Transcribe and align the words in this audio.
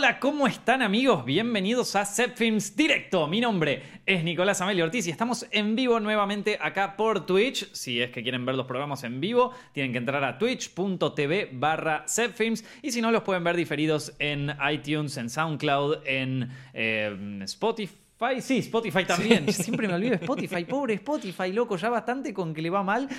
hola, 0.00 0.18
¿cómo 0.18 0.46
están 0.46 0.80
amigos? 0.80 1.26
Bienvenidos 1.26 1.94
a 1.94 2.06
Set 2.06 2.34
Films 2.34 2.74
Directo. 2.74 3.26
Mi 3.26 3.38
nombre 3.38 3.82
es 4.06 4.24
Nicolás 4.24 4.62
Amelio 4.62 4.86
Ortiz 4.86 5.06
y 5.06 5.10
estamos 5.10 5.44
en 5.50 5.76
vivo 5.76 6.00
nuevamente 6.00 6.56
acá 6.58 6.96
por 6.96 7.26
Twitch. 7.26 7.70
Si 7.74 8.00
es 8.00 8.10
que 8.10 8.22
quieren 8.22 8.46
ver 8.46 8.54
los 8.54 8.64
programas 8.64 9.04
en 9.04 9.20
vivo, 9.20 9.52
tienen 9.74 9.92
que 9.92 9.98
entrar 9.98 10.24
a 10.24 10.38
twitch.tv 10.38 11.50
barra 11.52 12.06
Films 12.34 12.64
y 12.80 12.92
si 12.92 13.02
no, 13.02 13.12
los 13.12 13.24
pueden 13.24 13.44
ver 13.44 13.56
diferidos 13.56 14.14
en 14.18 14.50
iTunes, 14.72 15.18
en 15.18 15.28
SoundCloud, 15.28 15.98
en 16.06 16.48
eh, 16.72 17.40
Spotify. 17.42 18.40
Sí, 18.40 18.60
Spotify 18.60 19.04
también. 19.04 19.52
Siempre 19.52 19.86
me 19.86 19.92
olvido 19.92 20.14
Spotify. 20.14 20.64
Pobre 20.64 20.94
Spotify, 20.94 21.52
loco. 21.52 21.76
Ya 21.76 21.90
bastante 21.90 22.32
con 22.32 22.54
que 22.54 22.62
le 22.62 22.70
va 22.70 22.82
mal. 22.82 23.06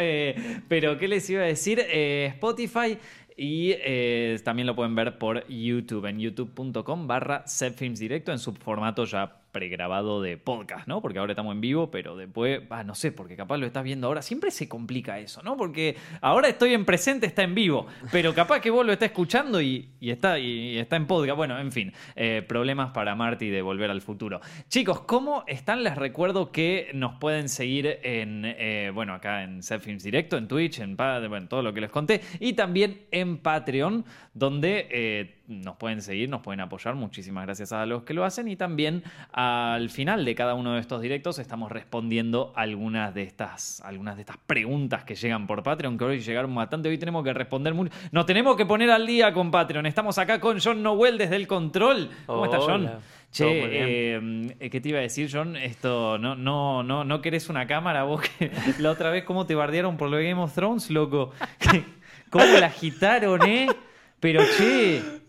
Eh, 0.00 0.60
pero, 0.68 0.96
¿qué 0.98 1.08
les 1.08 1.28
iba 1.30 1.42
a 1.42 1.46
decir? 1.46 1.80
Eh, 1.80 2.32
Spotify 2.34 2.98
y 3.38 3.70
eh, 3.78 4.40
también 4.42 4.66
lo 4.66 4.74
pueden 4.74 4.96
ver 4.96 5.16
por 5.16 5.46
YouTube, 5.46 6.06
en 6.06 6.18
youtube.com 6.18 7.06
barra 7.06 7.44
Directo 7.46 8.32
en 8.32 8.40
su 8.40 8.52
formato 8.52 9.04
ya 9.04 9.42
pregrabado 9.58 10.22
de 10.22 10.36
podcast, 10.36 10.86
¿no? 10.86 11.02
Porque 11.02 11.18
ahora 11.18 11.32
estamos 11.32 11.52
en 11.52 11.60
vivo, 11.60 11.90
pero 11.90 12.16
después, 12.16 12.60
ah, 12.70 12.84
no 12.84 12.94
sé, 12.94 13.10
porque 13.10 13.34
capaz 13.34 13.56
lo 13.56 13.66
estás 13.66 13.82
viendo 13.82 14.06
ahora. 14.06 14.22
Siempre 14.22 14.52
se 14.52 14.68
complica 14.68 15.18
eso, 15.18 15.42
¿no? 15.42 15.56
Porque 15.56 15.96
ahora 16.20 16.46
estoy 16.46 16.74
en 16.74 16.84
presente, 16.84 17.26
está 17.26 17.42
en 17.42 17.56
vivo, 17.56 17.88
pero 18.12 18.32
capaz 18.32 18.60
que 18.60 18.70
vos 18.70 18.86
lo 18.86 18.92
estás 18.92 19.08
escuchando 19.08 19.60
y, 19.60 19.88
está, 20.00 20.38
y, 20.38 20.78
está 20.78 20.94
en 20.94 21.08
podcast. 21.08 21.36
Bueno, 21.36 21.58
en 21.58 21.72
fin, 21.72 21.92
eh, 22.14 22.44
problemas 22.46 22.92
para 22.92 23.16
Marty 23.16 23.48
de 23.48 23.60
volver 23.60 23.90
al 23.90 24.00
futuro. 24.00 24.40
Chicos, 24.68 25.00
¿cómo 25.00 25.42
están? 25.48 25.82
Les 25.82 25.96
recuerdo 25.96 26.52
que 26.52 26.92
nos 26.94 27.16
pueden 27.16 27.48
seguir 27.48 27.98
en, 28.04 28.44
eh, 28.44 28.92
bueno, 28.94 29.12
acá 29.12 29.42
en 29.42 29.60
Films 29.64 30.04
Directo, 30.04 30.36
en 30.36 30.46
Twitch, 30.46 30.78
en 30.78 30.96
todo 31.48 31.62
lo 31.62 31.74
que 31.74 31.80
les 31.80 31.90
conté, 31.90 32.20
y 32.38 32.52
también 32.52 33.06
en 33.10 33.38
Patreon, 33.38 34.04
donde... 34.34 34.86
Eh, 34.88 35.34
nos 35.48 35.76
pueden 35.76 36.02
seguir, 36.02 36.28
nos 36.28 36.42
pueden 36.42 36.60
apoyar. 36.60 36.94
Muchísimas 36.94 37.46
gracias 37.46 37.72
a 37.72 37.86
los 37.86 38.02
que 38.02 38.12
lo 38.12 38.24
hacen. 38.24 38.48
Y 38.48 38.56
también 38.56 39.02
al 39.32 39.88
final 39.88 40.24
de 40.24 40.34
cada 40.34 40.54
uno 40.54 40.74
de 40.74 40.80
estos 40.80 41.00
directos 41.00 41.38
estamos 41.38 41.72
respondiendo 41.72 42.52
algunas 42.54 43.14
de 43.14 43.22
estas, 43.22 43.80
algunas 43.80 44.16
de 44.16 44.22
estas 44.22 44.36
preguntas 44.36 45.04
que 45.04 45.14
llegan 45.14 45.46
por 45.46 45.62
Patreon, 45.62 45.96
que 45.96 46.04
hoy 46.04 46.20
llegaron 46.20 46.54
bastante. 46.54 46.90
Hoy 46.90 46.98
tenemos 46.98 47.24
que 47.24 47.32
responder 47.32 47.72
mucho. 47.72 47.92
Nos 48.12 48.26
tenemos 48.26 48.56
que 48.56 48.66
poner 48.66 48.90
al 48.90 49.06
día 49.06 49.32
con 49.32 49.50
Patreon. 49.50 49.86
Estamos 49.86 50.18
acá 50.18 50.38
con 50.38 50.60
John 50.60 50.82
Noel 50.82 51.16
desde 51.16 51.36
el 51.36 51.46
control. 51.46 52.10
¿Cómo 52.26 52.44
estás, 52.44 52.62
John? 52.64 52.90
Che, 53.30 53.46
eh, 53.46 54.70
¿qué 54.70 54.80
te 54.80 54.88
iba 54.88 54.98
a 54.98 55.02
decir, 55.02 55.28
John? 55.30 55.56
Esto, 55.56 56.18
no, 56.18 56.34
no, 56.34 56.82
no, 56.82 57.04
no 57.04 57.20
querés 57.20 57.50
una 57.50 57.66
cámara, 57.66 58.04
vos 58.04 58.22
que 58.22 58.50
la 58.78 58.90
otra 58.90 59.10
vez 59.10 59.24
cómo 59.24 59.44
te 59.44 59.54
bardearon 59.54 59.98
por 59.98 60.08
lo 60.08 60.16
de 60.16 60.28
Game 60.28 60.40
of 60.40 60.54
Thrones, 60.54 60.90
loco. 60.90 61.32
¿Cómo 62.30 62.44
la 62.58 62.66
agitaron, 62.66 63.42
eh? 63.46 63.68
Pero 64.20 64.42
che. 64.56 65.02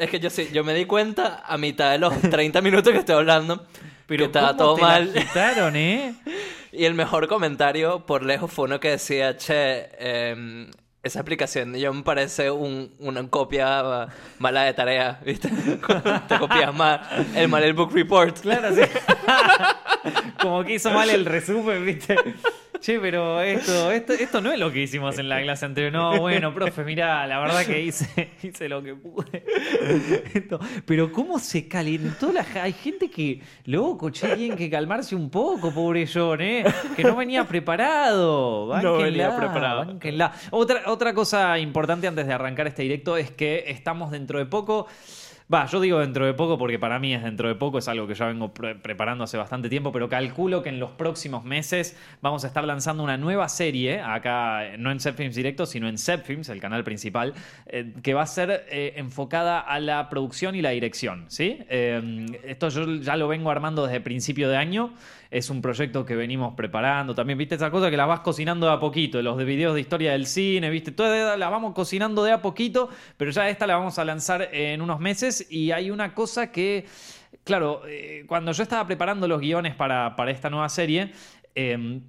Es 0.00 0.10
que 0.10 0.20
yo 0.20 0.30
sí, 0.30 0.48
yo 0.52 0.64
me 0.64 0.74
di 0.74 0.84
cuenta 0.86 1.42
a 1.46 1.58
mitad 1.58 1.92
de 1.92 1.98
los 1.98 2.18
30 2.30 2.60
minutos 2.62 2.92
que 2.92 3.00
estoy 3.00 3.16
hablando. 3.16 3.66
Pero 4.06 4.20
que 4.20 4.24
estaba 4.24 4.56
todo 4.56 4.76
mal. 4.76 5.12
¿eh? 5.14 6.14
Y 6.72 6.84
el 6.84 6.94
mejor 6.94 7.28
comentario 7.28 8.04
por 8.04 8.22
lejos 8.24 8.52
fue 8.52 8.66
uno 8.66 8.78
que 8.78 8.90
decía, 8.90 9.36
che, 9.38 9.88
em, 9.98 10.70
esa 11.02 11.20
aplicación 11.20 11.74
yo 11.74 11.92
me 11.94 12.02
parece 12.02 12.50
una 12.50 13.26
copia 13.28 14.08
mala 14.38 14.64
de 14.64 14.74
tarea, 14.74 15.18
¿viste? 15.24 15.48
Te 16.28 16.38
copias 16.38 16.74
mal 16.74 17.00
el 17.34 17.48
mal 17.48 17.62
el 17.62 17.72
book 17.72 17.92
report. 17.94 18.40
Claro, 18.40 18.74
sí. 18.74 18.82
Como 20.40 20.62
que 20.62 20.74
hizo 20.74 20.90
mal 20.90 21.08
el 21.08 21.24
resumen, 21.24 21.86
¿viste? 21.86 22.16
Che, 22.80 23.00
pero 23.00 23.40
esto, 23.40 23.90
esto, 23.90 24.12
esto 24.12 24.40
no 24.40 24.52
es 24.52 24.58
lo 24.58 24.70
que 24.70 24.82
hicimos 24.82 25.18
en 25.18 25.28
la 25.28 25.42
clase 25.42 25.66
anterior. 25.66 25.92
No, 25.92 26.20
bueno, 26.20 26.54
profe, 26.54 26.84
mira, 26.84 27.26
la 27.26 27.40
verdad 27.40 27.64
que 27.66 27.80
hice, 27.82 28.30
hice 28.42 28.68
lo 28.68 28.82
que 28.82 28.94
pude. 28.94 29.44
pero 30.86 31.10
cómo 31.10 31.38
se 31.38 31.66
calentó 31.66 32.32
la 32.32 32.46
Hay 32.62 32.72
gente 32.72 33.10
que, 33.10 33.40
loco, 33.64 34.10
che, 34.10 34.28
tienen 34.36 34.56
que 34.56 34.70
calmarse 34.70 35.16
un 35.16 35.30
poco, 35.30 35.72
pobre 35.72 36.06
John, 36.12 36.40
¿eh? 36.40 36.64
Que 36.94 37.02
no 37.02 37.16
venía 37.16 37.44
preparado. 37.44 38.80
no 38.80 38.98
venía 38.98 39.36
preparado. 39.36 39.98
Otra, 40.50 40.82
otra 40.86 41.14
cosa 41.14 41.58
importante 41.58 42.06
antes 42.06 42.26
de 42.26 42.32
arrancar 42.32 42.68
este 42.68 42.82
directo 42.82 43.16
es 43.16 43.30
que 43.30 43.64
estamos 43.66 44.10
dentro 44.10 44.38
de 44.38 44.46
poco 44.46 44.86
Va, 45.52 45.64
yo 45.64 45.80
digo 45.80 45.98
dentro 46.00 46.26
de 46.26 46.34
poco 46.34 46.58
porque 46.58 46.78
para 46.78 46.98
mí 46.98 47.14
es 47.14 47.22
dentro 47.22 47.48
de 47.48 47.54
poco, 47.54 47.78
es 47.78 47.88
algo 47.88 48.06
que 48.06 48.14
ya 48.14 48.26
vengo 48.26 48.52
preparando 48.52 49.24
hace 49.24 49.38
bastante 49.38 49.70
tiempo, 49.70 49.90
pero 49.92 50.06
calculo 50.06 50.62
que 50.62 50.68
en 50.68 50.78
los 50.78 50.90
próximos 50.90 51.42
meses 51.42 51.96
vamos 52.20 52.44
a 52.44 52.48
estar 52.48 52.64
lanzando 52.64 53.02
una 53.02 53.16
nueva 53.16 53.48
serie, 53.48 53.98
acá 54.00 54.76
no 54.76 54.90
en 54.90 55.00
Films 55.00 55.34
Directo, 55.34 55.64
sino 55.64 55.88
en 55.88 55.96
Films, 55.96 56.50
el 56.50 56.60
canal 56.60 56.84
principal, 56.84 57.32
eh, 57.64 57.94
que 58.02 58.12
va 58.12 58.22
a 58.22 58.26
ser 58.26 58.66
eh, 58.68 58.92
enfocada 58.96 59.58
a 59.58 59.80
la 59.80 60.10
producción 60.10 60.54
y 60.54 60.60
la 60.60 60.68
dirección, 60.68 61.24
¿sí? 61.28 61.60
Eh, 61.70 62.26
esto 62.44 62.68
yo 62.68 62.96
ya 62.96 63.16
lo 63.16 63.26
vengo 63.26 63.50
armando 63.50 63.86
desde 63.86 64.02
principio 64.02 64.50
de 64.50 64.58
año 64.58 64.92
es 65.30 65.50
un 65.50 65.60
proyecto 65.60 66.04
que 66.04 66.16
venimos 66.16 66.54
preparando. 66.54 67.14
También, 67.14 67.38
viste, 67.38 67.56
esa 67.56 67.70
cosa 67.70 67.90
que 67.90 67.96
la 67.96 68.06
vas 68.06 68.20
cocinando 68.20 68.66
de 68.66 68.72
a 68.72 68.80
poquito, 68.80 69.20
los 69.20 69.36
de 69.36 69.44
videos 69.44 69.74
de 69.74 69.80
historia 69.80 70.12
del 70.12 70.26
cine, 70.26 70.70
viste, 70.70 70.92
toda 70.92 71.36
la 71.36 71.48
vamos 71.50 71.74
cocinando 71.74 72.24
de 72.24 72.32
a 72.32 72.42
poquito, 72.42 72.88
pero 73.16 73.30
ya 73.30 73.48
esta 73.48 73.66
la 73.66 73.76
vamos 73.76 73.98
a 73.98 74.04
lanzar 74.04 74.48
en 74.52 74.80
unos 74.80 75.00
meses 75.00 75.46
y 75.50 75.70
hay 75.72 75.90
una 75.90 76.14
cosa 76.14 76.50
que, 76.50 76.86
claro, 77.44 77.82
eh, 77.86 78.24
cuando 78.26 78.52
yo 78.52 78.62
estaba 78.62 78.86
preparando 78.86 79.28
los 79.28 79.40
guiones 79.40 79.74
para, 79.74 80.14
esta 80.28 80.48
nueva 80.48 80.68
serie, 80.68 81.12
em, 81.54 82.02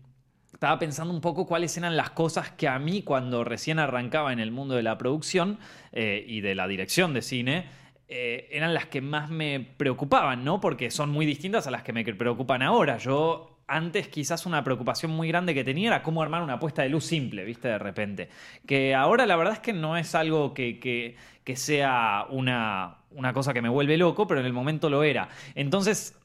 estaba 0.53 0.79
pensando 0.79 1.13
un 1.13 1.21
poco 1.21 1.45
cuáles 1.45 1.77
eran 1.77 1.95
las 1.95 2.09
cosas 2.11 2.51
que 2.51 2.67
a 2.67 2.79
mí 2.79 3.01
cuando 3.03 3.43
recién 3.43 3.79
arrancaba 3.79 4.33
en 4.33 4.39
el 4.39 4.51
mundo 4.51 4.75
de 4.75 4.83
la 4.83 4.97
producción 4.97 5.59
eh, 5.91 6.25
y 6.27 6.41
de 6.41 6.55
la 6.55 6.67
dirección 6.67 7.13
de 7.13 7.21
cine, 7.21 7.65
eh, 8.11 8.47
eran 8.51 8.73
las 8.73 8.87
que 8.87 9.01
más 9.01 9.29
me 9.29 9.59
preocupaban, 9.77 10.43
¿no? 10.43 10.59
Porque 10.59 10.89
son 10.89 11.11
muy 11.11 11.27
distintas 11.27 11.67
a 11.67 11.71
las 11.71 11.83
que 11.83 11.93
me 11.93 12.03
preocupan 12.03 12.63
ahora. 12.63 12.97
Yo 12.97 13.59
antes 13.67 14.07
quizás 14.07 14.47
una 14.47 14.63
preocupación 14.63 15.11
muy 15.11 15.27
grande 15.27 15.53
que 15.53 15.63
tenía 15.63 15.89
era 15.89 16.01
cómo 16.01 16.23
armar 16.23 16.41
una 16.41 16.57
puesta 16.57 16.81
de 16.81 16.89
luz 16.89 17.05
simple, 17.05 17.45
¿viste? 17.45 17.67
De 17.67 17.77
repente. 17.77 18.29
Que 18.65 18.95
ahora 18.95 19.27
la 19.27 19.35
verdad 19.35 19.53
es 19.53 19.59
que 19.59 19.73
no 19.73 19.95
es 19.95 20.15
algo 20.15 20.55
que, 20.55 20.79
que, 20.79 21.17
que 21.43 21.55
sea 21.55 22.25
una, 22.31 22.97
una 23.11 23.31
cosa 23.31 23.53
que 23.53 23.61
me 23.61 23.69
vuelve 23.69 23.95
loco, 23.95 24.25
pero 24.25 24.39
en 24.39 24.47
el 24.47 24.53
momento 24.53 24.89
lo 24.89 25.03
era. 25.03 25.29
Entonces 25.53 26.17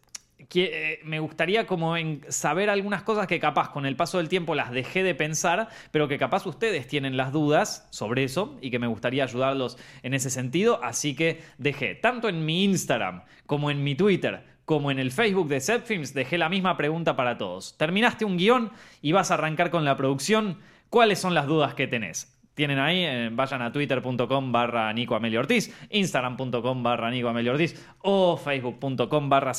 que, 0.48 0.92
eh, 0.92 1.00
me 1.04 1.20
gustaría 1.20 1.66
como 1.66 1.96
en 1.96 2.20
saber 2.28 2.70
algunas 2.70 3.02
cosas 3.02 3.26
que 3.26 3.40
capaz 3.40 3.70
con 3.70 3.86
el 3.86 3.96
paso 3.96 4.18
del 4.18 4.28
tiempo 4.28 4.54
las 4.54 4.70
dejé 4.70 5.02
de 5.02 5.14
pensar, 5.14 5.68
pero 5.90 6.08
que 6.08 6.18
capaz 6.18 6.46
ustedes 6.46 6.86
tienen 6.86 7.16
las 7.16 7.32
dudas 7.32 7.86
sobre 7.90 8.24
eso 8.24 8.58
y 8.60 8.70
que 8.70 8.78
me 8.78 8.86
gustaría 8.86 9.24
ayudarlos 9.24 9.78
en 10.02 10.14
ese 10.14 10.30
sentido. 10.30 10.82
Así 10.82 11.14
que 11.14 11.42
dejé 11.58 11.94
tanto 11.94 12.28
en 12.28 12.44
mi 12.44 12.64
Instagram 12.64 13.22
como 13.46 13.70
en 13.70 13.82
mi 13.82 13.94
Twitter 13.94 14.54
como 14.64 14.90
en 14.90 14.98
el 14.98 15.12
Facebook 15.12 15.48
de 15.48 15.60
Setfilms, 15.60 16.14
dejé 16.14 16.38
la 16.38 16.48
misma 16.48 16.76
pregunta 16.76 17.16
para 17.16 17.36
todos. 17.36 17.76
¿Terminaste 17.76 18.24
un 18.24 18.38
guion 18.38 18.72
y 19.02 19.12
vas 19.12 19.30
a 19.30 19.34
arrancar 19.34 19.70
con 19.70 19.84
la 19.84 19.94
producción? 19.96 20.58
¿Cuáles 20.88 21.18
son 21.18 21.34
las 21.34 21.46
dudas 21.46 21.74
que 21.74 21.86
tenés? 21.86 22.33
Tienen 22.54 22.78
ahí, 22.78 23.04
eh, 23.04 23.30
vayan 23.32 23.62
a 23.62 23.72
twitter.com 23.72 24.52
barra 24.52 24.92
Nico 24.92 25.14
Amelio 25.14 25.40
Ortiz, 25.40 25.74
instagram.com 25.90 26.82
barra 26.82 27.10
Nico 27.10 27.28
Amelio 27.28 27.52
Ortiz 27.52 27.74
o 28.02 28.36
facebook.com 28.36 29.28
barra 29.28 29.52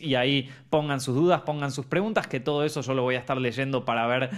y 0.00 0.14
ahí 0.14 0.50
pongan 0.70 1.00
sus 1.00 1.14
dudas, 1.14 1.42
pongan 1.42 1.70
sus 1.70 1.86
preguntas, 1.86 2.26
que 2.26 2.40
todo 2.40 2.64
eso 2.64 2.80
yo 2.80 2.94
lo 2.94 3.02
voy 3.02 3.16
a 3.16 3.18
estar 3.18 3.36
leyendo 3.36 3.84
para 3.84 4.06
ver 4.06 4.30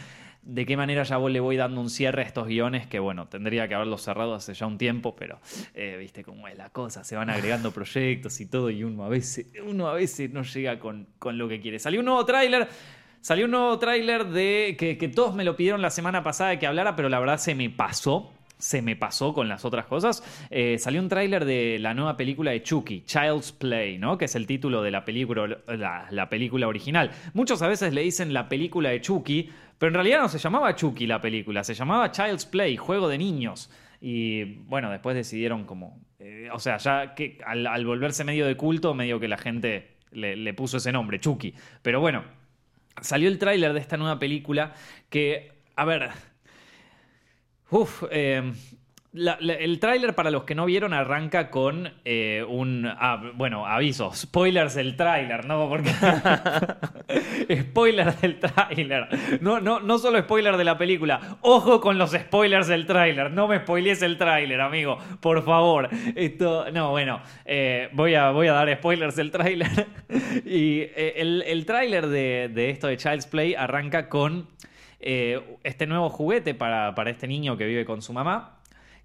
de 0.43 0.65
qué 0.67 0.77
manera 0.77 1.03
ya 1.03 1.19
le 1.19 1.41
voy 1.41 1.57
dando 1.57 1.81
un 1.81 1.91
cierre 1.91 2.23
a 2.23 2.25
estos 2.25 2.47
guiones 2.47 2.87
que, 2.87 2.99
bueno, 2.99 3.29
tendría 3.29 3.69
que 3.69 3.75
haberlos 3.75 4.03
cerrado 4.03 4.35
hace 4.35 4.55
ya 4.55 4.67
un 4.67 4.79
tiempo, 4.79 5.15
pero 5.15 5.39
eh, 5.75 5.97
viste 5.99 6.25
cómo 6.25 6.49
es 6.49 6.57
la 6.57 6.71
cosa, 6.71 7.05
se 7.05 7.17
van 7.17 7.31
agregando 7.31 7.71
proyectos 7.73 8.41
y 8.41 8.47
todo 8.47 8.71
y 8.71 8.83
uno 8.83 9.05
a 9.05 9.09
veces, 9.09 9.47
uno 9.65 9.89
a 9.89 9.95
veces 9.95 10.31
no 10.31 10.43
llega 10.43 10.79
con, 10.79 11.07
con 11.19 11.39
lo 11.39 11.49
que 11.49 11.61
quiere. 11.61 11.79
Salió 11.79 12.01
un 12.01 12.07
nuevo 12.07 12.25
tráiler 12.25 12.69
Salió 13.21 13.45
un 13.45 13.51
nuevo 13.51 13.79
tráiler 13.79 14.29
de 14.29 14.77
que, 14.79 15.09
todos 15.09 15.35
me 15.35 15.45
lo 15.45 15.55
pidieron 15.55 15.83
la 15.83 15.91
semana 15.91 16.23
pasada 16.23 16.59
que 16.59 16.67
hablara, 16.67 16.97
pero 16.97 17.11
la 17.11 17.21
verdad 17.21 17.37
se 17.39 17.55
me 17.55 17.69
pasó 17.69 18.33
se 18.57 18.83
me 18.83 18.95
pasó 18.95 19.33
con 19.33 19.49
las 19.49 19.65
otras 19.65 19.87
cosas. 19.87 20.23
Eh, 20.51 20.77
salió 20.79 21.01
un 21.01 21.09
tráiler 21.09 21.47
de 21.47 21.79
la 21.81 21.95
nueva 21.95 22.19
película 22.19 22.51
de 22.51 22.63
Chucky, 22.63 23.05
Child's 23.07 23.53
Play, 23.53 23.97
¿no? 23.97 24.19
Que 24.19 24.27
es 24.27 24.35
el 24.35 24.47
título 24.47 24.83
de 24.83 24.91
la 24.91 25.03
película, 25.03 25.59
la, 25.67 26.29
película 26.29 26.69
original. 26.69 27.11
Muchos 27.33 27.63
a 27.63 27.69
veces 27.69 27.95
le 27.95 28.03
dicen 28.03 28.35
la 28.35 28.51
película 28.51 28.91
de 28.91 29.01
Chucky, 29.01 29.49
pero 29.79 29.89
en 29.89 29.95
realidad 29.95 30.21
no 30.21 30.29
se 30.29 30.39
llamaba 30.39 30.77
Chucky 30.77 31.07
la 31.07 31.23
película, 31.23 31.65
se 31.65 31.73
llamaba 31.73 32.11
Child's 32.11 32.45
Play, 32.45 32.77
juego 32.77 33.09
de 33.09 33.17
niños. 33.17 33.71
Y 33.99 34.45
bueno, 34.45 34.91
después 34.91 35.17
decidieron 35.17 35.65
como. 35.65 35.99
Eh, 36.19 36.51
o 36.53 36.59
sea, 36.59 36.77
ya 36.77 37.15
que 37.15 37.39
al, 37.47 37.87
volverse 37.87 38.25
medio 38.25 38.45
de 38.47 38.59
culto, 38.59 38.93
medio 38.93 39.19
que 39.19 39.29
la 39.29 39.39
gente 39.39 39.97
le 40.13 40.53
puso 40.53 40.77
ese 40.77 40.93
nombre, 40.93 41.19
Chucky. 41.19 41.55
Pero 41.81 42.01
bueno 42.01 42.40
salió 43.01 43.29
el 43.29 43.39
tráiler 43.39 43.73
de 43.73 43.81
esta 43.81 43.97
nueva 43.97 44.19
película 44.19 44.75
que, 45.09 45.53
a 45.77 45.85
ver, 45.85 46.11
uff, 47.71 48.05
em, 48.11 48.55
el 49.13 49.81
tráiler, 49.81 50.15
para 50.15 50.31
los 50.31 50.45
que 50.45 50.55
no 50.55 50.67
vieron, 50.67 50.93
arranca 50.93 51.51
con 51.51 51.93
eh, 52.05 52.45
un... 52.49 52.87
ah, 52.87 53.33
bueno, 53.35 53.67
aviso, 53.67 54.13
spoilers 54.15 54.75
del 54.75 54.97
tráiler, 54.97 55.47
¿no? 55.47 55.69
Porque... 55.69 55.91
spoiler 57.61 58.15
del 58.17 58.39
tráiler. 58.39 59.09
No, 59.41 59.61
no, 59.61 59.81
no 59.81 59.99
solo 59.99 60.21
spoiler 60.21 60.57
de 60.57 60.63
la 60.63 60.79
película. 60.79 61.39
Ojo 61.41 61.81
con 61.81 61.99
los 61.99 62.13
spoilers 62.13 62.69
del 62.69 62.87
tráiler. 62.87 63.33
No 63.33 63.49
me 63.49 63.59
spoilees 63.59 64.01
el 64.03 64.17
tráiler, 64.17 64.61
amigo. 64.61 64.97
Por 65.21 65.43
favor. 65.45 65.89
Esto... 66.15 66.71
No, 66.71 66.91
bueno. 66.91 67.21
eh, 67.45 67.89
voy, 67.93 68.15
a, 68.15 68.31
voy 68.31 68.47
a 68.47 68.53
dar 68.53 68.73
spoilers 68.77 69.17
del 69.17 69.33
tráiler. 69.33 69.89
y 70.45 70.83
eh, 70.83 71.15
el, 71.17 71.43
el 71.49 71.67
tráiler 71.67 72.07
de, 72.07 72.49
de 72.55 72.71
esto 72.71 72.87
de 72.87 72.97
Child's 72.97 73.27
Play 73.27 73.57
arranca 73.57 74.09
con... 74.09 74.47
este 75.01 75.87
nuevo 75.87 76.11
juguete 76.11 76.55
para, 76.55 76.95
para 76.95 77.11
este 77.11 77.27
niño 77.27 77.57
que 77.57 77.65
vive 77.65 77.85
con 77.85 78.03
su 78.03 78.13
mamá 78.13 78.60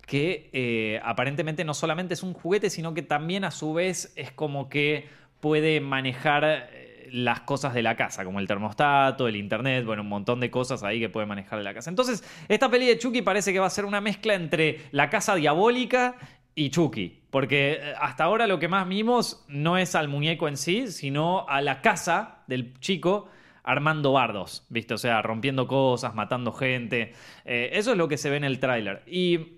que 0.06 0.50
eh, 0.54 1.00
aparentemente 1.04 1.64
no 1.64 1.74
solamente 1.74 2.14
es 2.14 2.24
un 2.24 2.34
juguete, 2.34 2.70
sino 2.70 2.94
que 2.94 3.02
también 3.02 3.44
a 3.44 3.52
su 3.52 3.74
vez 3.74 4.14
es 4.16 4.32
como 4.32 4.70
que 4.70 5.08
puede 5.40 5.82
manejar 5.82 6.44
eh, 6.46 7.10
las 7.12 7.42
cosas 7.42 7.74
de 7.74 7.82
la 7.82 7.96
casa, 7.96 8.24
como 8.24 8.40
el 8.40 8.48
termostato, 8.48 9.28
el 9.28 9.36
internet, 9.36 9.86
bueno, 9.86 10.04
un 10.04 10.10
montón 10.10 10.40
de 10.40 10.52
cosas 10.52 10.84
ahí 10.84 11.00
que 11.00 11.10
puede 11.10 11.26
manejar 11.26 11.60
la 11.62 11.74
casa. 11.74 11.90
Entonces, 11.90 12.24
esta 12.48 12.70
peli 12.70 12.88
de 12.88 12.98
Chucky 12.98 13.22
parece 13.22 13.52
que 13.52 13.60
va 13.60 13.68
a 13.68 13.72
ser 13.72 13.86
una 13.86 14.02
mezcla 14.02 14.36
entre 14.36 14.82
la 14.92 15.10
casa 15.10 15.36
diabólica 15.36 16.16
y 16.54 16.70
Chucky, 16.70 17.24
porque 17.32 17.74
eh, 17.74 17.94
hasta 18.00 18.26
ahora 18.26 18.48
lo 18.48 18.60
que 18.60 18.68
más 18.68 18.88
vimos 18.88 19.44
no 19.48 19.78
es 19.78 19.96
al 19.96 20.08
muñeco 20.08 20.48
en 20.48 20.58
sí, 20.58 20.88
sino 20.92 21.48
a 21.50 21.62
la 21.62 21.82
casa 21.82 22.44
del 22.48 22.80
chico 22.80 23.28
armando 23.64 24.12
bardos, 24.12 24.64
¿viste? 24.70 24.94
O 24.94 24.98
sea, 25.00 25.24
rompiendo 25.24 25.68
cosas, 25.68 26.14
matando 26.14 26.52
gente. 26.54 27.14
Eso 27.46 27.94
es 27.94 27.98
lo 27.98 28.08
que 28.08 28.18
se 28.18 28.30
ve 28.30 28.38
en 28.38 28.44
el 28.44 28.60
tráiler. 28.60 29.02
Y 29.08 29.56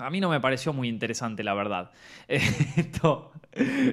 a 0.00 0.10
mí 0.10 0.20
no 0.20 0.28
me 0.30 0.40
pareció 0.40 0.72
muy 0.72 0.88
interesante, 0.88 1.42
la 1.44 1.54
verdad. 1.54 1.90
Esto 2.28 3.32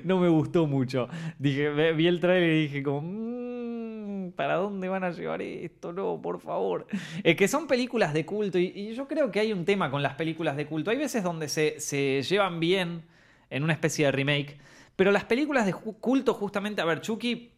no 0.03 0.19
me 0.19 0.29
gustó 0.29 0.67
mucho. 0.67 1.07
Dije, 1.39 1.93
vi 1.93 2.07
el 2.07 2.19
tráiler 2.19 2.51
y 2.53 2.61
dije 2.63 2.83
como, 2.83 3.01
"Mm, 3.01 4.31
¿para 4.31 4.55
dónde 4.55 4.87
van 4.89 5.03
a 5.03 5.11
llevar 5.11 5.41
esto? 5.41 5.91
No, 5.93 6.21
por 6.21 6.39
favor. 6.39 6.87
Es 7.23 7.35
que 7.35 7.47
son 7.47 7.67
películas 7.67 8.13
de 8.13 8.25
culto 8.25 8.59
y, 8.59 8.93
yo 8.93 9.07
creo 9.07 9.31
que 9.31 9.39
hay 9.39 9.53
un 9.53 9.65
tema 9.65 9.89
con 9.89 10.03
las 10.03 10.13
películas 10.15 10.55
de 10.57 10.65
culto. 10.65 10.91
Hay 10.91 10.97
veces 10.97 11.23
donde 11.23 11.47
se, 11.49 11.79
se 11.79 12.21
llevan 12.21 12.59
bien 12.59 13.03
en 13.49 13.63
una 13.63 13.73
especie 13.73 14.05
de 14.05 14.11
remake, 14.11 14.57
pero 14.95 15.11
las 15.11 15.23
películas 15.25 15.65
de 15.65 15.73
culto 15.73 16.33
justamente, 16.33 16.81
a 16.81 16.85
ver, 16.85 17.01
Chucky 17.01 17.51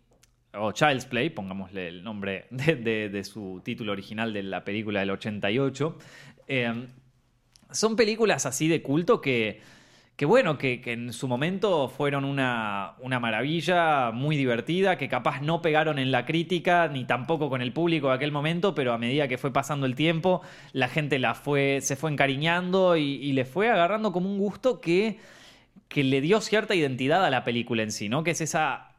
o 0.54 0.72
Child's 0.72 1.06
Play, 1.06 1.30
pongámosle 1.30 1.88
el 1.88 2.04
nombre 2.04 2.46
de, 2.50 2.75
de- 2.75 3.10
de 3.10 3.24
su 3.24 3.62
título 3.63 3.92
original 3.92 4.34
de 4.34 4.44
la 4.44 4.63
película 4.63 5.00
del 5.01 5.12
88, 5.12 5.98
eh, 6.48 6.88
son 7.71 7.95
películas 7.95 8.45
así 8.45 8.68
de 8.68 8.81
culto 8.81 9.21
que, 9.21 9.62
que 10.16 10.25
bueno, 10.25 10.57
que, 10.57 10.81
que 10.81 10.94
en 10.94 11.13
su 11.13 11.27
momento 11.27 11.88
fueron 11.88 12.25
una, 12.25 12.95
una 13.00 13.19
maravilla, 13.19 14.12
muy 14.12 14.36
divertida, 14.36 14.98
que 14.98 15.07
capaz 15.07 15.42
no 15.42 15.62
pegaron 15.62 15.98
en 16.00 16.12
la 16.12 16.25
crítica 16.25 16.88
ni 16.88 17.06
tampoco 17.06 17.50
con 17.50 17.62
el 17.62 17.71
público 17.71 18.10
de 18.10 18.16
aquel 18.16 18.31
momento, 18.31 18.75
pero 18.75 18.94
a 18.94 18.98
medida 18.98 19.27
que 19.27 19.38
fue 19.38 19.54
pasando 19.54 19.86
el 19.86 19.95
tiempo, 19.95 20.42
la 20.74 20.89
gente 20.89 21.19
la 21.19 21.36
fue, 21.36 21.80
se 21.81 21.95
fue 21.95 22.12
encariñando 22.12 22.98
y, 22.98 23.16
y 23.16 23.33
le 23.33 23.45
fue 23.45 23.69
agarrando 23.69 24.12
como 24.12 24.30
un 24.30 24.38
gusto 24.38 24.81
que, 24.81 25.19
que 25.88 26.04
le 26.04 26.22
dio 26.22 26.42
cierta 26.42 26.75
identidad 26.75 27.25
a 27.25 27.30
la 27.30 27.44
película 27.44 27.83
en 27.83 27.92
sí, 27.92 28.10
¿no? 28.10 28.24
Que 28.24 28.31
es 28.31 28.42
esa 28.42 28.92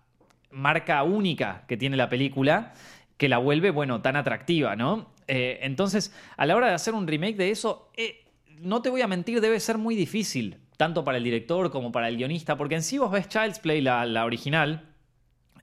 marca 0.51 1.03
única 1.03 1.65
que 1.69 1.77
tiene 1.77 1.97
la 1.97 2.09
película 2.09 2.75
que 3.17 3.29
la 3.29 3.39
vuelve, 3.39 3.71
bueno, 3.71 4.01
tan 4.01 4.17
atractiva, 4.17 4.77
¿no? 4.77 5.11
Eh, 5.29 5.59
entonces, 5.63 6.15
a 6.37 6.47
la 6.47 6.57
hora 6.57 6.69
de 6.69 6.75
hacer 6.75 6.95
un 6.95 7.07
remake 7.07 7.37
de 7.37 7.51
eso, 7.51 7.91
eh, 7.97 8.25
no 8.61 8.83
te 8.83 8.91
voy 8.91 9.03
a 9.03 9.07
mentir, 9.07 9.41
debe 9.41 9.61
ser 9.61 9.79
muy 9.79 9.95
difícil, 9.95 10.59
tanto 10.77 11.05
para 11.05 11.19
el 11.19 11.25
director 11.25 11.71
como 11.71 11.93
para 11.93 12.09
el 12.09 12.17
guionista, 12.17 12.57
porque 12.57 12.77
en 12.77 12.83
sí 12.83 12.99
vos 12.99 13.11
ves 13.11 13.29
Child's 13.29 13.59
Play, 13.59 13.81
la, 13.81 14.25
original, 14.25 14.89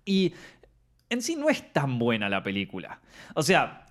y 0.05 0.33
en 1.09 1.21
sí 1.21 1.35
no 1.35 1.49
es 1.49 1.73
tan 1.73 1.99
buena 1.99 2.29
la 2.29 2.43
película. 2.43 3.01
O 3.33 3.43
sea, 3.43 3.85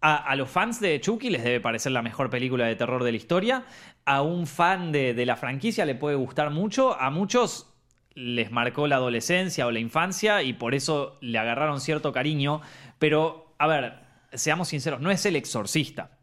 a, 0.00 0.34
los 0.36 0.50
fans 0.50 0.80
de 0.80 1.00
Chucky 1.00 1.30
les 1.30 1.42
debe 1.42 1.60
parecer 1.60 1.92
la 1.92 2.02
mejor 2.02 2.30
película 2.30 2.66
de 2.66 2.76
terror 2.76 3.02
de 3.02 3.10
la 3.10 3.16
historia. 3.16 3.64
A 4.04 4.22
un 4.22 4.46
fan 4.46 4.92
de 4.92 5.26
la 5.26 5.36
franquicia 5.36 5.84
le 5.84 5.96
puede 5.96 6.14
gustar 6.14 6.50
mucho. 6.50 7.00
A 7.00 7.10
muchos 7.10 7.72
les 8.16 8.50
marcó 8.50 8.86
la 8.86 8.96
adolescencia 8.96 9.66
o 9.66 9.70
la 9.70 9.78
infancia 9.78 10.42
y 10.42 10.54
por 10.54 10.74
eso 10.74 11.18
le 11.20 11.38
agarraron 11.38 11.80
cierto 11.80 12.12
cariño. 12.12 12.62
Pero, 12.98 13.54
a 13.58 13.66
ver, 13.66 13.94
seamos 14.32 14.68
sinceros, 14.68 15.00
no 15.00 15.10
es 15.10 15.24
el 15.26 15.36
exorcista. 15.36 16.15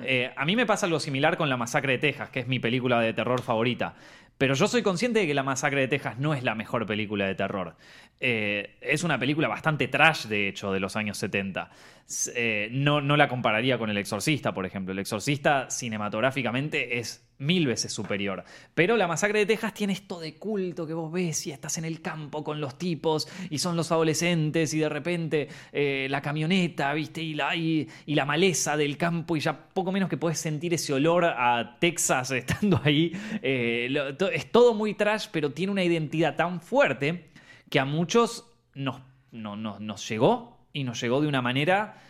Eh, 0.00 0.32
a 0.36 0.44
mí 0.44 0.54
me 0.54 0.66
pasa 0.66 0.86
algo 0.86 1.00
similar 1.00 1.36
con 1.36 1.48
La 1.48 1.56
Masacre 1.56 1.92
de 1.92 1.98
Texas, 1.98 2.30
que 2.30 2.40
es 2.40 2.46
mi 2.46 2.58
película 2.60 3.00
de 3.00 3.12
terror 3.12 3.42
favorita. 3.42 3.94
Pero 4.38 4.54
yo 4.54 4.68
soy 4.68 4.82
consciente 4.82 5.18
de 5.18 5.26
que 5.26 5.34
La 5.34 5.42
Masacre 5.42 5.80
de 5.80 5.88
Texas 5.88 6.18
no 6.18 6.32
es 6.34 6.44
la 6.44 6.54
mejor 6.54 6.86
película 6.86 7.26
de 7.26 7.34
terror. 7.34 7.76
Eh, 8.20 8.76
es 8.80 9.02
una 9.02 9.18
película 9.18 9.48
bastante 9.48 9.88
trash, 9.88 10.26
de 10.26 10.48
hecho, 10.48 10.72
de 10.72 10.78
los 10.78 10.94
años 10.94 11.18
70. 11.18 11.70
S- 12.06 12.32
eh, 12.36 12.68
no, 12.70 13.00
no 13.00 13.16
la 13.16 13.28
compararía 13.28 13.78
con 13.78 13.90
El 13.90 13.98
Exorcista, 13.98 14.52
por 14.54 14.64
ejemplo. 14.64 14.92
El 14.92 15.00
Exorcista 15.00 15.68
cinematográficamente 15.70 16.98
es 16.98 17.27
mil 17.38 17.66
veces 17.66 17.92
superior. 17.92 18.44
Pero 18.74 18.96
La 18.96 19.06
Masacre 19.06 19.38
de 19.40 19.46
Texas 19.46 19.72
tiene 19.72 19.92
esto 19.92 20.18
de 20.18 20.34
culto 20.36 20.86
que 20.86 20.92
vos 20.94 21.12
ves 21.12 21.46
y 21.46 21.52
estás 21.52 21.78
en 21.78 21.84
el 21.84 22.00
campo 22.02 22.42
con 22.42 22.60
los 22.60 22.76
tipos 22.78 23.28
y 23.48 23.58
son 23.58 23.76
los 23.76 23.92
adolescentes 23.92 24.74
y 24.74 24.80
de 24.80 24.88
repente 24.88 25.48
eh, 25.72 26.08
la 26.10 26.20
camioneta, 26.20 26.92
¿viste? 26.94 27.22
Y 27.22 27.34
la, 27.34 27.54
y, 27.54 27.88
la 28.06 28.24
maleza 28.24 28.76
del 28.76 28.96
campo 28.96 29.36
y 29.36 29.40
ya 29.40 29.68
poco 29.68 29.92
menos 29.92 30.08
que 30.08 30.16
podés 30.16 30.38
sentir 30.38 30.74
ese 30.74 30.92
olor 30.92 31.24
a 31.24 31.76
Texas 31.78 32.30
estando 32.32 32.80
ahí. 32.84 33.12
Eh, 33.42 33.88
es 34.32 34.50
todo 34.50 34.74
muy 34.74 34.94
trash, 34.94 35.26
pero 35.30 35.52
tiene 35.52 35.70
una 35.72 35.84
identidad 35.84 36.34
tan 36.34 36.60
fuerte 36.60 37.30
que 37.70 37.78
a 37.78 37.84
muchos 37.84 38.46
nos, 38.74 39.00
no- 39.30 39.56
no- 39.56 39.78
nos 39.78 40.08
llegó 40.08 40.58
y 40.72 40.84
nos 40.84 41.00
llegó 41.00 41.20
de 41.20 41.28
una 41.28 41.40
manera 41.42 42.02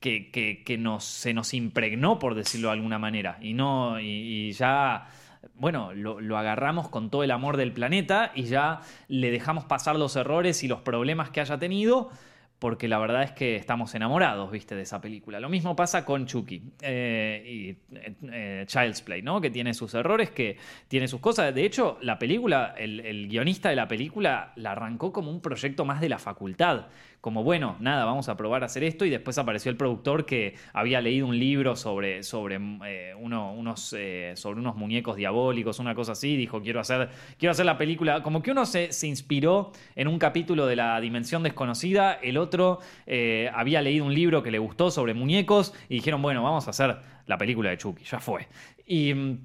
que, 0.00 0.30
que- 0.30 0.62
que 0.64 0.78
nos, 0.78 1.04
se 1.04 1.34
nos 1.34 1.54
impregnó, 1.54 2.18
por 2.18 2.34
decirlo 2.34 2.68
de 2.68 2.74
alguna 2.74 2.98
manera. 2.98 3.38
Y 3.40 3.52
no, 3.54 4.00
y, 4.00 4.50
ya, 4.52 5.06
bueno, 5.54 5.92
lo, 5.94 6.20
lo 6.20 6.36
agarramos 6.38 6.88
con 6.88 7.10
todo 7.10 7.22
el 7.22 7.30
amor 7.30 7.56
del 7.56 7.72
planeta 7.72 8.32
y 8.34 8.44
ya 8.44 8.80
le 9.08 9.30
dejamos 9.30 9.64
pasar 9.64 9.96
los 9.96 10.16
errores 10.16 10.62
y 10.64 10.68
los 10.68 10.80
problemas 10.80 11.30
que 11.30 11.40
haya 11.40 11.58
tenido. 11.58 12.10
Porque 12.58 12.88
la 12.88 12.98
verdad 12.98 13.22
es 13.22 13.32
que 13.32 13.56
estamos 13.56 13.94
enamorados, 13.94 14.50
viste, 14.50 14.74
de 14.74 14.82
esa 14.82 15.00
película. 15.00 15.40
Lo 15.40 15.48
mismo 15.48 15.74
pasa 15.74 16.04
con 16.04 16.26
Chucky 16.26 16.62
eh, 16.82 17.42
y 17.46 17.68
eh, 17.96 18.14
eh, 18.30 18.64
Child's 18.66 19.00
Play, 19.00 19.22
¿no? 19.22 19.40
Que 19.40 19.48
tiene 19.48 19.72
sus 19.72 19.94
errores, 19.94 20.30
que 20.30 20.58
tiene 20.86 21.08
sus 21.08 21.20
cosas. 21.20 21.54
De 21.54 21.64
hecho, 21.64 21.96
la 22.02 22.18
película, 22.18 22.74
el, 22.76 23.00
el 23.00 23.28
guionista 23.28 23.70
de 23.70 23.76
la 23.76 23.88
película 23.88 24.52
la 24.56 24.72
arrancó 24.72 25.10
como 25.10 25.30
un 25.30 25.40
proyecto 25.40 25.86
más 25.86 26.02
de 26.02 26.10
la 26.10 26.18
facultad 26.18 26.88
como 27.20 27.42
bueno, 27.44 27.76
nada, 27.80 28.04
vamos 28.06 28.28
a 28.30 28.36
probar 28.36 28.62
a 28.62 28.66
hacer 28.66 28.82
esto 28.82 29.04
y 29.04 29.10
después 29.10 29.36
apareció 29.36 29.70
el 29.70 29.76
productor 29.76 30.24
que 30.24 30.54
había 30.72 31.00
leído 31.00 31.26
un 31.26 31.38
libro 31.38 31.76
sobre, 31.76 32.22
sobre, 32.22 32.58
eh, 32.86 33.12
uno- 33.18 33.52
unos, 33.52 33.94
eh, 33.98 34.32
sobre 34.36 34.60
unos 34.60 34.76
muñecos 34.76 35.16
diabólicos, 35.16 35.78
una 35.80 35.94
cosa 35.94 36.12
así, 36.12 36.36
dijo 36.36 36.62
quiero 36.62 36.80
hacer, 36.80 37.10
quiero 37.38 37.50
hacer 37.52 37.66
la 37.66 37.76
película, 37.76 38.22
como 38.22 38.42
que 38.42 38.50
uno 38.52 38.64
se, 38.64 38.92
se 38.92 39.06
inspiró 39.06 39.72
en 39.96 40.08
un 40.08 40.18
capítulo 40.18 40.66
de 40.66 40.76
la 40.76 40.98
Dimensión 41.00 41.42
Desconocida, 41.42 42.14
el 42.14 42.38
otro 42.38 42.78
eh, 43.06 43.50
había 43.54 43.82
leído 43.82 44.06
un 44.06 44.14
libro 44.14 44.42
que 44.42 44.50
le 44.50 44.58
gustó 44.58 44.90
sobre 44.90 45.12
muñecos 45.12 45.74
y 45.88 45.96
dijeron 45.96 46.22
bueno, 46.22 46.42
vamos 46.42 46.66
a 46.66 46.70
hacer 46.70 46.96
la 47.26 47.36
película 47.38 47.68
de 47.70 47.76
Chucky, 47.78 48.04
ya 48.04 48.18
fue. 48.20 48.48
Y... 48.86 49.12
mm, 49.14 49.38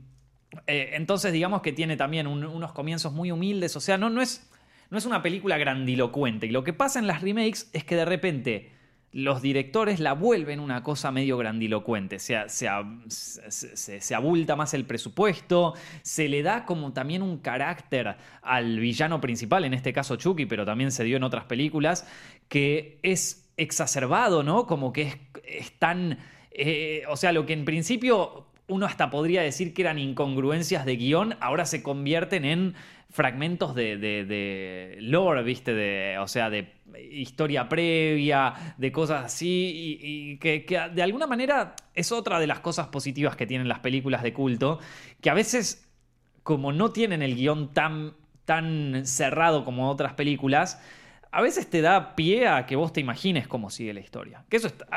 entonces, 0.68 1.34
digamos 1.34 1.62
que 1.62 1.74
tiene 1.74 1.98
también 1.98 2.28
un- 2.28 2.46
unos 2.46 2.72
comienzos 2.72 3.12
muy 3.14 3.32
humildes. 3.32 3.76
O 3.76 3.82
sea, 3.82 3.98
no, 3.98 4.10
no, 4.10 4.22
es, 4.22 4.50
no 4.90 4.98
es 4.98 5.06
una 5.06 5.22
película 5.22 5.58
grandilocuente. 5.58 6.48
Y 6.48 6.52
lo 6.52 6.64
que 6.64 6.74
pasa 6.74 7.00
en 7.00 7.08
las 7.08 7.22
remakes 7.22 7.70
es 7.74 7.84
que 7.84 7.96
de 7.96 8.06
repente 8.06 8.72
los 9.12 9.42
directores 9.42 10.02
la 10.02 10.12
vuelven 10.12 10.60
una 10.60 10.84
cosa 10.84 11.10
medio 11.10 11.38
grandilocuente. 11.38 12.20
Se, 12.20 12.38
se- 12.50 14.02
se 14.02 14.16
abulta 14.16 14.58
más 14.58 14.74
el 14.74 14.84
presupuesto, 14.86 15.74
se 16.02 16.28
le 16.28 16.44
da 16.44 16.66
como 16.66 16.92
también 16.92 17.22
un 17.22 17.38
carácter 17.38 18.18
al 18.42 18.78
villano 18.80 19.22
principal, 19.22 19.64
en 19.64 19.74
este 19.74 19.94
caso 19.94 20.18
Chucky, 20.18 20.46
pero 20.46 20.66
también 20.66 20.92
se 20.92 21.06
dio 21.06 21.16
en 21.16 21.24
otras 21.24 21.46
películas, 21.46 22.06
que 22.50 23.00
es 23.04 23.50
exacerbado, 23.56 24.44
¿no? 24.44 24.68
Como 24.68 24.92
que 24.92 25.04
es, 25.04 25.18
es 25.46 25.72
tan... 25.80 26.20
eh, 26.52 27.04
o 27.08 27.16
sea, 27.16 27.32
lo 27.32 27.46
que 27.46 27.54
en 27.54 27.64
principio 27.64 28.48
uno 28.68 28.86
hasta 28.86 29.10
podría 29.12 29.44
decir 29.44 29.74
que 29.74 29.84
eran 29.84 29.98
incongruencias 30.00 30.86
de 30.86 30.98
guion, 30.98 31.38
ahora 31.40 31.66
se 31.66 31.84
convierten 31.84 32.44
en 32.46 32.74
fragmentos 33.16 33.74
de, 33.74 33.96
de- 33.98 34.26
de 34.26 34.98
lore, 35.00 35.42
¿viste? 35.42 35.74
De, 35.74 36.18
o 36.20 36.28
sea, 36.28 36.50
de 36.50 36.74
historia 37.12 37.70
previa, 37.70 38.54
de 38.78 38.92
cosas 38.92 39.24
así, 39.26 39.98
y, 40.02 40.32
y 40.34 40.38
que, 40.38 40.66
que 40.66 40.78
de 40.94 41.02
alguna 41.02 41.26
manera 41.26 41.76
es 41.94 42.12
otra 42.12 42.40
de 42.42 42.48
las 42.48 42.60
cosas 42.60 42.88
positivas 42.88 43.38
que 43.38 43.48
tienen 43.48 43.70
las 43.70 43.80
películas 43.80 44.22
de 44.22 44.34
culto, 44.34 44.80
que 45.22 45.30
a 45.30 45.34
veces, 45.34 45.90
como 46.44 46.74
no 46.74 46.92
tienen 46.92 47.22
el 47.22 47.36
guion 47.36 47.72
tan, 47.74 48.16
tan 48.44 49.06
cerrado 49.06 49.64
como 49.64 49.90
otras 49.90 50.14
películas, 50.14 50.82
a 51.38 51.42
veces 51.42 51.70
te 51.70 51.82
da 51.82 52.16
pie 52.16 52.48
a 52.48 52.66
que 52.66 52.78
vos 52.78 52.94
te 52.94 53.02
imagines 53.02 53.46
cómo 53.46 53.70
sigue 53.70 53.94
la 53.94 54.00
historia. 54.00 54.46
Que 54.48 54.56
eso 54.56 54.68
está- 54.68 54.88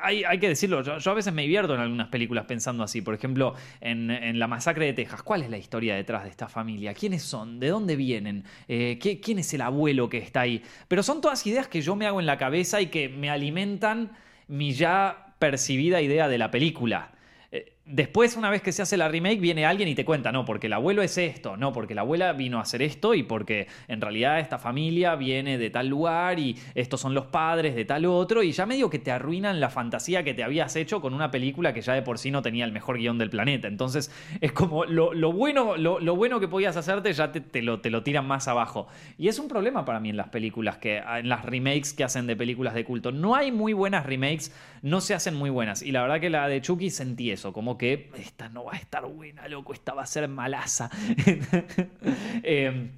hay, 0.00 0.38
que 0.38 0.48
decirlo. 0.48 0.80
Yo, 0.82 1.10
a 1.10 1.14
veces 1.14 1.32
me 1.32 1.42
divierto 1.42 1.74
en 1.74 1.80
algunas 1.80 2.06
películas 2.06 2.44
pensando 2.44 2.84
así. 2.84 3.02
Por 3.02 3.14
ejemplo, 3.14 3.56
en, 3.80 4.38
La 4.38 4.46
Masacre 4.46 4.86
de 4.86 4.92
Texas. 4.92 5.24
¿Cuál 5.24 5.42
es 5.42 5.50
la 5.50 5.58
historia 5.58 5.96
detrás 5.96 6.22
de 6.22 6.30
esta 6.30 6.48
familia? 6.48 6.94
¿Quiénes 6.94 7.24
son? 7.24 7.58
¿De 7.58 7.66
dónde 7.66 7.96
vienen? 7.96 8.44
Eh, 8.68 8.96
¿qué- 9.02 9.18
¿Quién 9.18 9.40
es 9.40 9.52
el 9.54 9.60
abuelo 9.60 10.08
que 10.08 10.18
está 10.18 10.42
ahí? 10.42 10.62
Pero 10.86 11.02
son 11.02 11.20
todas 11.20 11.44
ideas 11.48 11.66
que 11.66 11.80
yo 11.80 11.96
me 11.96 12.06
hago 12.06 12.20
en 12.20 12.26
la 12.26 12.38
cabeza 12.38 12.80
y 12.80 12.86
que 12.86 13.08
me 13.08 13.28
alimentan 13.28 14.12
mi 14.46 14.74
ya 14.74 15.34
percibida 15.40 16.00
idea 16.00 16.28
de 16.28 16.38
la 16.38 16.52
película. 16.52 17.10
Después, 17.84 18.36
una 18.36 18.48
vez 18.48 18.62
que 18.62 18.70
se 18.70 18.80
hace 18.80 18.96
la 18.96 19.08
remake, 19.08 19.40
viene 19.40 19.66
alguien 19.66 19.88
y 19.88 19.96
te 19.96 20.04
cuenta, 20.04 20.30
no, 20.30 20.44
porque 20.44 20.68
el 20.68 20.72
abuelo 20.72 21.02
es 21.02 21.18
esto, 21.18 21.56
no, 21.56 21.72
porque 21.72 21.96
la 21.96 22.02
abuela 22.02 22.32
vino 22.32 22.58
a 22.58 22.62
hacer 22.62 22.80
esto 22.80 23.12
y 23.12 23.24
porque 23.24 23.66
en 23.88 24.00
realidad 24.00 24.38
esta 24.38 24.56
familia 24.56 25.16
viene 25.16 25.58
de 25.58 25.68
tal 25.68 25.88
lugar 25.88 26.38
y 26.38 26.56
estos 26.76 27.00
son 27.00 27.12
los 27.12 27.26
padres 27.26 27.74
de 27.74 27.84
tal 27.84 28.06
otro 28.06 28.44
y 28.44 28.52
ya 28.52 28.66
medio 28.66 28.88
que 28.88 29.00
te 29.00 29.10
arruinan 29.10 29.58
la 29.58 29.68
fantasía 29.68 30.22
que 30.22 30.32
te 30.32 30.44
habías 30.44 30.76
hecho 30.76 31.00
con 31.00 31.12
una 31.12 31.32
película 31.32 31.74
que 31.74 31.80
ya 31.80 31.92
de 31.94 32.02
por 32.02 32.18
sí 32.18 32.30
no 32.30 32.40
tenía 32.40 32.64
el 32.64 32.70
mejor 32.70 32.98
guion 32.98 33.18
del 33.18 33.30
planeta. 33.30 33.66
Entonces, 33.66 34.12
es 34.40 34.52
como 34.52 34.84
lo, 34.84 35.32
bueno, 35.32 35.76
lo 35.76 36.16
bueno 36.16 36.38
que 36.38 36.46
podías 36.46 36.76
hacerte 36.76 37.12
ya 37.12 37.32
te, 37.32 37.40
te 37.40 37.62
lo, 37.62 37.80
te 37.80 37.90
lo 37.90 38.04
tiran 38.04 38.28
más 38.28 38.46
abajo. 38.46 38.86
Y 39.18 39.26
es 39.26 39.40
un 39.40 39.48
problema 39.48 39.84
para 39.84 39.98
mí 39.98 40.10
en 40.10 40.16
las 40.16 40.28
películas, 40.28 40.78
que, 40.78 40.98
en 40.98 41.28
las 41.28 41.44
remakes 41.44 41.94
que 41.94 42.04
hacen 42.04 42.28
de 42.28 42.36
películas 42.36 42.74
de 42.74 42.84
culto. 42.84 43.10
No 43.10 43.34
hay 43.34 43.50
muy 43.50 43.72
buenas 43.72 44.06
remakes, 44.06 44.52
no 44.82 45.00
se 45.00 45.14
hacen 45.14 45.34
muy 45.34 45.50
buenas. 45.50 45.82
Y 45.82 45.90
la 45.90 46.02
verdad 46.02 46.20
que 46.20 46.30
la 46.30 46.46
de 46.46 46.60
Chucky 46.60 46.90
sentí 46.90 47.32
eso, 47.32 47.52
como 47.52 47.71
que 47.78 48.10
esta 48.16 48.48
no 48.48 48.64
va 48.64 48.74
a 48.74 48.76
estar 48.76 49.04
buena, 49.06 49.46
loco, 49.48 49.72
esta 49.72 49.94
va 49.94 50.02
a 50.02 50.06
ser 50.06 50.28
malaza. 50.28 50.90
Eh, 52.44 52.90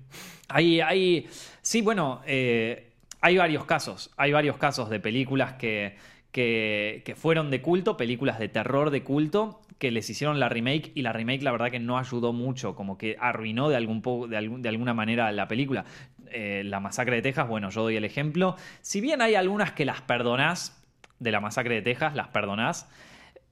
hay, 0.48 0.80
hay, 0.80 1.28
sí, 1.62 1.82
bueno, 1.82 2.20
eh, 2.26 2.90
hay 3.20 3.36
varios 3.36 3.64
casos, 3.64 4.10
hay 4.16 4.32
varios 4.32 4.56
casos 4.56 4.90
de 4.90 5.00
películas 5.00 5.54
que, 5.54 5.96
que, 6.32 7.14
fueron 7.16 7.50
de 7.50 7.62
culto, 7.62 7.96
películas 7.96 8.38
de 8.38 8.48
terror 8.48 8.90
de 8.90 9.02
culto, 9.02 9.60
que 9.78 9.90
les 9.90 10.08
hicieron 10.08 10.40
la 10.40 10.48
remake 10.48 10.92
y 10.94 11.02
la 11.02 11.12
remake 11.12 11.42
la 11.42 11.52
verdad 11.52 11.70
que 11.70 11.80
no 11.80 11.98
ayudó 11.98 12.32
mucho, 12.32 12.74
como 12.74 12.96
que 12.98 13.16
arruinó 13.20 13.68
de, 13.68 13.76
algún 13.76 14.02
po- 14.02 14.26
de, 14.28 14.36
algún- 14.36 14.62
de 14.62 14.68
alguna 14.68 14.94
manera 14.94 15.30
la 15.32 15.48
película. 15.48 15.84
Eh, 16.30 16.62
la 16.64 16.80
masacre 16.80 17.16
de 17.16 17.22
Texas, 17.22 17.46
bueno, 17.48 17.70
yo 17.70 17.82
doy 17.82 17.96
el 17.96 18.04
ejemplo. 18.04 18.56
Si 18.82 19.00
bien 19.00 19.20
hay 19.22 19.34
algunas 19.34 19.72
que 19.72 19.84
las 19.84 20.00
perdonás, 20.02 20.80
de 21.20 21.30
la 21.30 21.40
masacre 21.40 21.76
de 21.76 21.82
Texas, 21.82 22.14
las 22.14 22.28
perdonás, 22.28 22.88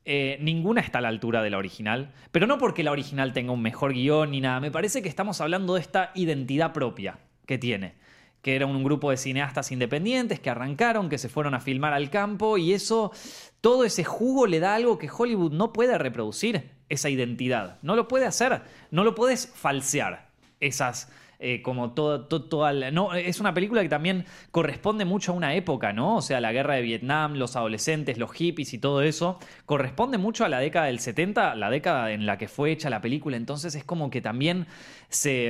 eh, 0.04 0.38
ninguna 0.40 0.80
está 0.80 0.98
a 0.98 1.00
la 1.02 1.08
altura 1.08 1.42
de 1.42 1.50
la 1.50 1.58
original, 1.58 2.12
pero 2.30 2.46
no 2.46 2.58
porque 2.58 2.82
la 2.82 2.90
original 2.90 3.32
tenga 3.32 3.52
un 3.52 3.62
mejor 3.62 3.92
guion 3.92 4.32
ni 4.32 4.40
nada, 4.40 4.60
me 4.60 4.70
parece 4.70 5.02
que 5.02 5.08
estamos 5.08 5.40
hablando 5.40 5.74
de 5.74 5.80
esta 5.80 6.10
identidad 6.14 6.72
propia 6.72 7.18
que 7.46 7.58
tiene, 7.58 7.94
que 8.42 8.56
era 8.56 8.66
un 8.66 8.82
grupo 8.82 9.10
de 9.10 9.16
cineastas 9.16 9.70
independientes 9.70 10.40
que 10.40 10.50
arrancaron, 10.50 11.08
que 11.08 11.18
se 11.18 11.28
fueron 11.28 11.54
a 11.54 11.60
filmar 11.60 11.92
al 11.92 12.10
campo 12.10 12.58
y 12.58 12.72
eso, 12.72 13.12
todo 13.60 13.84
ese 13.84 14.02
jugo 14.02 14.46
le 14.46 14.58
da 14.58 14.74
algo 14.74 14.98
que 14.98 15.10
Hollywood 15.10 15.52
no 15.52 15.72
puede 15.72 15.96
reproducir, 15.98 16.70
esa 16.88 17.08
identidad, 17.08 17.78
no 17.82 17.96
lo 17.96 18.06
puede 18.06 18.26
hacer, 18.26 18.62
no 18.90 19.02
lo 19.02 19.14
puedes 19.14 19.46
falsear, 19.46 20.28
esas 20.60 21.10
eh, 21.44 21.60
como 21.60 21.92
toda 21.92 22.72
la- 22.72 22.90
no, 22.92 23.14
es 23.14 23.40
una 23.40 23.52
película 23.52 23.82
que 23.82 23.88
también 23.88 24.24
corresponde 24.52 25.04
mucho 25.04 25.32
a 25.32 25.34
una 25.34 25.54
época, 25.56 25.92
¿no? 25.92 26.16
O 26.16 26.22
sea, 26.22 26.40
la 26.40 26.52
guerra 26.52 26.74
de 26.74 26.82
Vietnam, 26.82 27.34
los 27.34 27.56
adolescentes, 27.56 28.16
los 28.16 28.32
hippies 28.32 28.72
y 28.74 28.78
todo 28.78 29.02
eso, 29.02 29.38
corresponde 29.66 30.18
mucho 30.18 30.44
a 30.44 30.48
la 30.48 30.60
década 30.60 30.86
del 30.86 31.00
70, 31.00 31.56
la 31.56 31.68
década 31.68 32.12
en 32.12 32.26
la 32.26 32.38
que 32.38 32.46
fue 32.46 32.70
hecha 32.70 32.88
la 32.90 33.00
película, 33.00 33.36
entonces 33.36 33.74
es 33.74 33.82
como 33.84 34.08
que 34.08 34.20
también 34.20 34.66
se... 35.08 35.48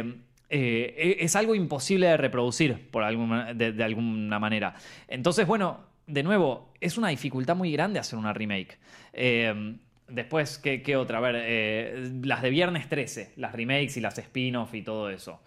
eh, 0.48 1.16
es 1.20 1.36
algo 1.36 1.54
imposible 1.54 2.06
de 2.08 2.16
reproducir 2.16 2.90
por 2.90 3.02
alguna, 3.04 3.52
de, 3.54 3.84
alguna 3.84 4.38
manera. 4.38 4.74
Entonces, 5.08 5.46
bueno, 5.46 5.80
de 6.06 6.22
nuevo, 6.22 6.72
es 6.80 6.96
una 6.98 7.08
dificultad 7.08 7.54
muy 7.54 7.70
grande 7.70 7.98
hacer 7.98 8.18
una 8.18 8.32
remake. 8.32 8.78
Eh, 9.12 9.76
después, 10.08 10.58
¿qué, 10.58 10.96
otra? 10.96 11.18
A 11.18 11.20
ver, 11.20 12.10
las 12.24 12.42
de 12.42 12.50
Viernes 12.50 12.88
13, 12.88 13.32
las 13.36 13.52
remakes 13.52 13.96
y 13.96 14.00
las 14.00 14.18
spin-off 14.18 14.74
y 14.74 14.82
todo 14.82 15.10
eso. 15.10 15.40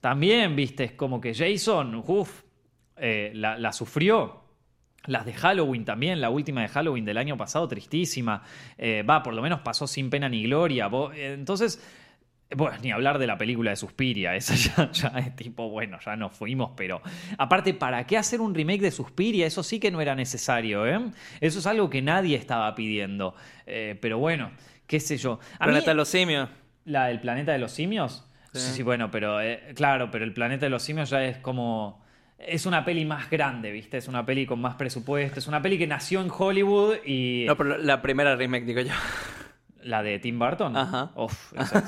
También, 0.00 0.56
viste, 0.56 0.84
es 0.84 0.92
como 0.92 1.20
que 1.20 1.34
Jason, 1.34 2.02
uff, 2.06 2.42
la, 2.96 3.58
la 3.58 3.72
sufrió. 3.72 4.40
Las 5.06 5.24
de 5.24 5.32
Halloween 5.32 5.84
también, 5.86 6.20
la 6.20 6.28
última 6.28 6.60
de 6.60 6.68
Halloween 6.68 7.06
del 7.06 7.16
año 7.16 7.36
pasado, 7.36 7.66
tristísima. 7.68 8.42
Eh, 8.76 9.02
va, 9.02 9.22
por 9.22 9.32
lo 9.32 9.40
menos 9.40 9.60
pasó 9.60 9.86
sin 9.86 10.10
pena 10.10 10.28
ni 10.28 10.42
gloria. 10.42 10.90
Eh, 11.14 11.32
entonces, 11.38 11.82
bueno, 12.54 12.76
ni 12.82 12.90
hablar 12.90 13.18
de 13.18 13.26
la 13.26 13.38
película 13.38 13.70
de 13.70 13.76
Suspiria, 13.76 14.36
esa 14.36 14.54
ya, 14.54 14.92
ya 14.92 15.18
es 15.20 15.34
tipo, 15.36 15.70
bueno, 15.70 15.98
ya 16.04 16.16
nos 16.16 16.34
fuimos, 16.34 16.72
pero 16.76 17.00
aparte, 17.38 17.72
¿para 17.72 18.06
qué 18.06 18.18
hacer 18.18 18.42
un 18.42 18.54
remake 18.54 18.82
de 18.82 18.90
Suspiria? 18.90 19.46
Eso 19.46 19.62
sí 19.62 19.80
que 19.80 19.90
no 19.90 20.02
era 20.02 20.14
necesario, 20.14 20.86
¿eh? 20.86 21.00
Eso 21.40 21.60
es 21.60 21.66
algo 21.66 21.88
que 21.88 22.02
nadie 22.02 22.36
estaba 22.36 22.74
pidiendo. 22.74 23.34
Eh, 23.66 23.98
pero 24.02 24.18
bueno, 24.18 24.50
qué 24.86 25.00
sé 25.00 25.16
yo. 25.16 25.40
A 25.58 25.64
mí- 25.66 25.72
Planeta 25.72 25.92
de 25.92 25.94
los 25.96 26.08
simios. 26.08 26.50
¿La 26.84 27.06
del 27.06 27.20
planeta 27.20 27.52
de 27.52 27.58
los 27.58 27.72
simios? 27.72 28.26
Sí, 28.52 28.58
Sí. 28.60 28.72
sí, 28.76 28.82
bueno, 28.82 29.10
pero 29.10 29.40
eh, 29.40 29.72
claro, 29.76 30.10
pero 30.10 30.24
el 30.24 30.32
planeta 30.32 30.66
de 30.66 30.70
los 30.70 30.82
simios 30.82 31.10
ya 31.10 31.22
es 31.24 31.38
como. 31.38 32.02
Es 32.38 32.64
una 32.64 32.84
peli 32.86 33.04
más 33.04 33.28
grande, 33.30 33.70
¿viste? 33.70 33.98
Es 33.98 34.08
una 34.08 34.24
peli 34.24 34.46
con 34.46 34.60
más 34.60 34.74
presupuesto. 34.76 35.38
Es 35.38 35.46
una 35.46 35.60
peli 35.60 35.76
que 35.78 35.86
nació 35.86 36.20
en 36.22 36.30
Hollywood 36.36 36.96
y. 37.04 37.44
No, 37.46 37.56
pero 37.56 37.76
la 37.78 38.00
primera 38.02 38.34
remake, 38.36 38.64
digo 38.64 38.80
yo. 38.80 38.92
La 39.82 40.02
de 40.02 40.18
Tim 40.18 40.38
Burton. 40.38 40.76
Ajá. 40.76 41.10
Uf, 41.16 41.52
esa 41.58 41.78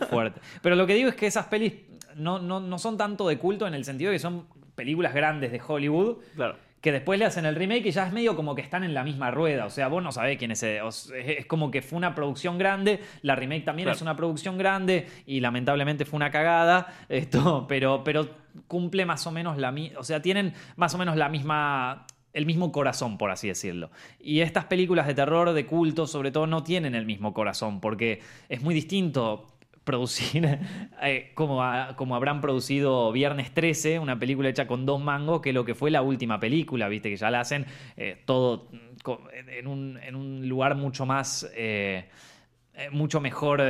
es 0.00 0.08
fuerte. 0.08 0.40
Pero 0.62 0.76
lo 0.76 0.86
que 0.86 0.94
digo 0.94 1.08
es 1.08 1.14
que 1.14 1.26
esas 1.26 1.46
pelis 1.46 1.74
no, 2.16 2.38
no, 2.38 2.58
no 2.60 2.78
son 2.78 2.96
tanto 2.96 3.28
de 3.28 3.38
culto 3.38 3.66
en 3.66 3.74
el 3.74 3.84
sentido 3.84 4.10
de 4.10 4.16
que 4.16 4.20
son 4.20 4.46
películas 4.74 5.12
grandes 5.14 5.50
de 5.52 5.60
Hollywood 5.66 6.18
Claro. 6.36 6.56
Que 6.80 6.92
después 6.92 7.18
le 7.18 7.24
hacen 7.24 7.44
el 7.44 7.54
remake 7.56 7.86
y 7.86 7.90
ya 7.90 8.06
es 8.06 8.12
medio 8.12 8.36
como 8.36 8.54
que 8.54 8.62
están 8.62 8.84
en 8.84 8.94
la 8.94 9.02
misma 9.02 9.30
rueda. 9.30 9.66
O 9.66 9.70
sea, 9.70 9.88
vos 9.88 10.02
no 10.02 10.12
sabés 10.12 10.38
quién 10.38 10.50
es. 10.52 10.62
o 10.62 10.88
Es 11.14 11.46
como 11.46 11.70
que 11.70 11.82
fue 11.82 11.96
una 11.96 12.14
producción 12.14 12.56
grande, 12.58 13.00
la 13.22 13.34
remake 13.34 13.64
también 13.64 13.86
Claro. 13.86 13.96
es 13.96 14.02
una 14.02 14.14
producción 14.16 14.58
grande 14.58 15.06
y 15.26 15.40
lamentablemente 15.40 16.04
fue 16.04 16.16
una 16.18 16.30
cagada. 16.30 16.86
Esto, 17.08 17.66
pero, 17.68 18.04
pero 18.04 18.28
cumple 18.66 19.06
más 19.06 19.26
o 19.26 19.32
menos 19.32 19.58
la 19.58 19.72
misma. 19.72 19.98
O 19.98 20.04
sea, 20.04 20.22
tienen 20.22 20.54
más 20.76 20.94
o 20.94 20.98
menos 20.98 21.16
la 21.16 21.28
misma. 21.28 22.06
El 22.34 22.44
mismo 22.46 22.70
corazón, 22.70 23.18
por 23.18 23.30
así 23.32 23.48
decirlo. 23.48 23.90
Y 24.20 24.40
estas 24.40 24.66
películas 24.66 25.06
de 25.08 25.14
terror, 25.14 25.52
de 25.54 25.66
culto, 25.66 26.06
sobre 26.06 26.30
todo, 26.30 26.46
no 26.46 26.62
tienen 26.62 26.94
el 26.94 27.06
mismo 27.06 27.32
corazón, 27.34 27.80
porque 27.80 28.20
es 28.48 28.60
muy 28.62 28.74
distinto 28.74 29.46
producir 29.88 30.58
eh, 31.02 31.32
como, 31.34 31.64
como 31.96 32.14
habrán 32.14 32.42
producido 32.42 33.10
Viernes 33.10 33.54
13, 33.54 33.98
una 33.98 34.18
película 34.18 34.50
hecha 34.50 34.66
con 34.66 34.84
dos 34.84 35.00
mangos, 35.00 35.40
que 35.40 35.54
lo 35.54 35.64
que 35.64 35.74
fue 35.74 35.90
la 35.90 36.02
última 36.02 36.38
película, 36.38 36.88
viste, 36.88 37.08
que 37.08 37.16
ya 37.16 37.30
la 37.30 37.40
hacen 37.40 37.64
eh, 37.96 38.22
todo 38.26 38.68
mm, 38.70 39.48
en, 39.48 39.66
un, 39.66 39.98
en 40.02 40.14
un 40.14 40.46
lugar 40.46 40.74
mucho 40.74 41.06
más, 41.06 41.50
eh, 41.56 42.10
mucho 42.92 43.22
mejor 43.22 43.62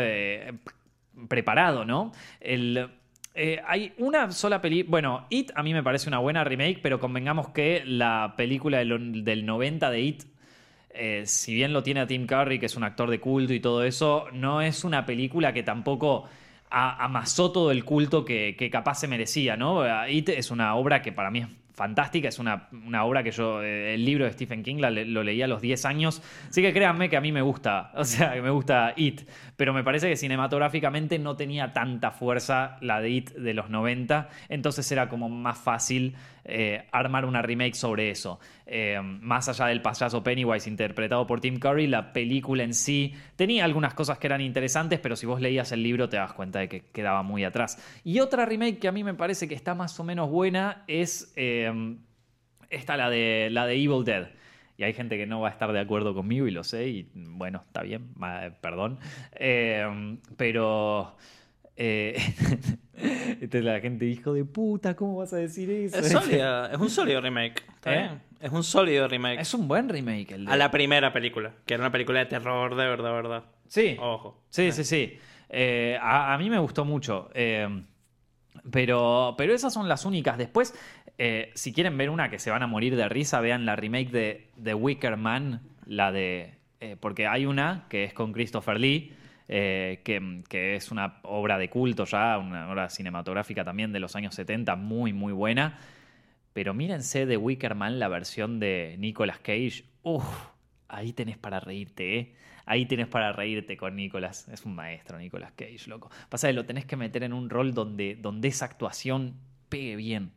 preparado, 1.29 1.85
¿no? 1.85 2.11
El, 2.41 2.91
hay 3.65 3.93
una 3.99 4.33
sola 4.33 4.61
película. 4.61 4.91
Bueno, 4.91 5.27
It 5.31 5.53
a 5.55 5.63
mí 5.63 5.73
me 5.73 5.85
parece 5.85 6.09
una 6.09 6.19
buena 6.19 6.43
remake, 6.43 6.81
pero 6.83 6.99
convengamos 6.99 7.51
que 7.51 7.85
la 7.87 8.35
película 8.37 8.79
del, 8.79 9.23
del 9.23 9.47
90 9.47 9.91
de 9.91 10.01
It, 10.01 10.25
eh, 10.99 11.23
si 11.27 11.55
bien 11.55 11.73
lo 11.73 11.83
tiene 11.83 12.01
a 12.01 12.07
Tim 12.07 12.27
Curry, 12.27 12.59
que 12.59 12.67
es 12.67 12.77
un 12.77 12.85
actor 12.85 13.09
de 13.11 13.21
culto 13.21 13.53
y 13.53 13.61
todo 13.61 13.85
eso, 13.85 14.27
no 14.33 14.61
es 14.61 14.85
una 14.85 15.07
película 15.07 15.53
que 15.53 15.63
tampoco 15.63 16.29
amasó 16.71 17.51
todo 17.51 17.71
el 17.71 17.85
culto 17.85 18.25
que, 18.25 18.69
capaz 18.71 18.97
se 18.97 19.09
merecía, 19.09 19.57
¿no? 19.57 19.85
It 20.09 20.29
es 20.29 20.51
una 20.51 20.75
obra 20.75 21.01
que 21.01 21.13
para 21.13 21.31
mí 21.31 21.41
es 21.41 21.49
fantástica, 21.79 22.29
es 22.29 22.41
una, 22.41 22.69
obra 23.05 23.23
que 23.23 23.31
yo, 23.31 23.63
eh, 23.63 23.95
el 23.95 24.05
libro 24.05 24.25
de 24.25 24.33
Stephen 24.33 24.65
King 24.65 24.79
lo 24.81 25.23
leí 25.23 25.41
a 25.41 25.47
los 25.47 25.63
10 25.63 25.85
años, 25.85 26.21
así 26.49 26.61
que 26.61 26.73
créanme 26.73 27.09
que 27.09 27.17
a 27.17 27.21
mí 27.21 27.31
me 27.31 27.41
gusta, 27.41 27.93
o 27.95 28.05
sea, 28.05 28.35
que 28.35 28.43
me 28.43 28.51
gusta 28.51 28.93
It, 28.97 29.23
pero 29.57 29.73
me 29.73 29.85
parece 29.85 30.09
que 30.09 30.17
cinematográficamente 30.17 31.21
no 31.21 31.37
tenía 31.37 31.73
tanta 31.73 32.11
fuerza 32.11 32.77
la 32.81 33.01
de 33.01 33.11
It 33.11 33.31
de 33.31 33.55
los 33.55 33.71
90, 33.71 34.29
entonces 34.49 34.91
era 34.91 35.09
como 35.09 35.29
más 35.29 35.57
fácil 35.57 36.17
eh, 36.45 36.87
armar 36.93 37.25
una 37.25 37.43
remake 37.43 37.75
sobre 37.75 38.11
eso. 38.11 38.39
Eh, 38.67 39.01
más 39.03 39.49
allá 39.49 39.67
del 39.67 39.83
payaso 39.83 40.23
Pennywise 40.23 40.69
interpretado 40.69 41.27
por 41.27 41.41
Tim 41.41 41.59
Curry, 41.59 41.87
la 41.87 42.13
película 42.13 42.63
en 42.63 42.75
sí 42.75 43.15
tenía 43.37 43.65
algunas 43.65 43.95
cosas 43.95 44.19
que 44.19 44.27
eran 44.27 44.41
interesantes, 44.41 45.01
pero 45.01 45.17
si 45.17 45.27
vos 45.27 45.41
leías 45.41 45.73
el 45.73 45.83
libro 45.83 46.09
te 46.09 46.17
das 46.17 46.33
cuenta 46.33 46.59
de 46.59 46.69
que 46.69 46.81
quedaba 46.93 47.23
muy 47.23 47.45
atrás. 47.45 47.79
Y 48.05 48.21
otra 48.21 48.47
remake 48.47 48.79
que 48.79 48.89
a 48.89 48.93
mí 48.93 49.05
me 49.05 49.15
parece 49.15 49.49
que 49.49 49.55
está 49.55 49.75
más 49.75 49.99
o 50.01 50.05
menos 50.05 50.31
buena 50.31 50.85
es 50.87 51.33
eh, 51.37 51.97
esta, 52.71 52.97
la 52.97 53.11
de, 53.11 53.49
la 53.51 53.67
de 53.67 53.75
Evil 53.75 54.05
Dead. 54.05 54.29
Y 54.77 54.85
hay 54.85 54.93
gente 54.93 55.17
que 55.17 55.27
no 55.27 55.41
va 55.41 55.49
a 55.49 55.51
estar 55.51 55.73
de 55.73 55.81
acuerdo 55.81 56.15
conmigo 56.15 56.47
y 56.47 56.53
lo 56.53 56.63
sé, 56.63 56.89
y 56.89 57.11
bueno, 57.15 57.65
está 57.67 57.83
bien, 57.83 58.15
perdón. 58.61 58.99
Eh, 59.33 60.17
pero... 60.37 61.17
eh, 61.81 62.17
esta 63.41 63.59
es 63.59 63.65
la 63.65 63.79
gente, 63.79 64.05
hijo 64.05 64.33
de 64.33 64.45
puta, 64.45 64.97
¿cómo 64.97 65.17
vas 65.17 65.33
a 65.33 65.37
decir 65.37 65.71
eso? 65.71 65.97
Es 65.97 66.09
sólida, 66.11 66.73
es 66.73 66.79
un 66.79 66.91
sólido 66.91 67.21
remake. 67.21 67.63
¿está 67.77 67.95
¿Eh? 67.95 67.99
bien? 67.99 68.23
Es 68.41 68.51
un 68.51 68.65
sólido 68.65 69.07
remake. 69.07 69.41
Es 69.41 69.55
un 69.55 69.69
buen 69.69 69.89
remake 69.89 70.33
el 70.33 70.45
de... 70.47 70.53
A 70.53 70.57
la 70.57 70.73
primera 70.73 71.13
película, 71.13 71.55
que 71.65 71.75
era 71.75 71.85
una 71.85 71.93
película 71.93 72.19
de 72.19 72.27
terror 72.27 72.75
de 72.75 72.85
verdad, 72.85 73.13
verdad. 73.13 73.45
Sí, 73.69 73.97
Ojo. 74.01 74.43
sí, 74.51 74.73
sí, 74.73 74.83
sí. 74.83 75.19
Eh, 75.51 75.97
a, 76.03 76.35
a 76.35 76.39
mí 76.39 76.51
me 76.51 76.59
gustó 76.59 76.85
mucho. 76.85 77.31
pero, 78.73 79.35
pero 79.39 79.55
esas 79.55 79.73
son 79.73 79.89
las 79.89 80.05
únicas. 80.05 80.37
Después, 80.37 80.75
si 81.55 81.73
quieren 81.73 81.97
ver 81.97 82.11
una 82.11 82.29
que 82.29 82.41
se 82.41 82.51
van 82.51 82.65
a 82.65 82.67
morir 82.67 82.97
de 82.97 83.09
risa, 83.09 83.41
vean 83.41 83.67
la 83.67 83.77
remake 83.77 84.11
de 84.11 84.51
The 84.63 84.75
Wicker 84.75 85.17
Man, 85.17 85.63
la 85.87 86.11
de... 86.11 86.55
porque 86.99 87.29
hay 87.29 87.47
una 87.47 87.87
que 87.89 88.03
es 88.05 88.13
con 88.13 88.33
Christopher 88.33 88.81
Lee, 88.81 89.13
eh, 89.49 90.03
que, 90.05 90.43
que 90.49 90.77
es 90.77 90.91
una 90.91 91.21
obra 91.23 91.57
de 91.57 91.71
culto 91.71 92.05
ya, 92.05 92.37
una 92.39 92.71
obra 92.71 92.91
cinematográfica 92.91 93.65
también 93.65 93.93
de 93.93 94.01
los 94.01 94.15
años 94.15 94.35
70, 94.35 94.77
muy, 94.77 95.13
muy 95.13 95.33
buena. 95.33 95.79
Pero 96.53 96.75
mírense 96.75 97.27
The 97.27 97.37
Wicker 97.37 97.75
Man, 97.75 97.99
la 97.99 98.09
versión 98.09 98.61
de 98.61 98.97
Nicolas 98.99 99.39
Cage. 99.39 99.85
Uf, 100.03 100.25
ahí 100.89 101.13
tenés 101.13 101.39
para 101.39 101.61
reírte, 101.61 102.19
¿eh? 102.19 102.35
Ahí 102.67 102.85
tenés 102.85 103.07
para 103.07 103.33
reírte 103.33 103.79
con 103.79 103.97
Nicolas. 103.97 104.47
Es 104.49 104.67
un 104.67 104.75
maestro, 104.75 105.19
Nicolas 105.19 105.53
Cage, 105.53 105.87
loco. 105.87 106.11
Pasa 106.29 106.49
que 106.49 106.53
lo 106.53 106.67
tenés 106.67 106.85
que 106.85 106.97
meter 106.97 107.23
en 107.23 107.33
un 107.33 107.49
rol 107.49 107.73
donde, 107.73 108.17
donde 108.17 108.49
esa 108.49 108.67
actuación 108.67 109.37
pegue 109.71 109.97
bien. 109.97 110.33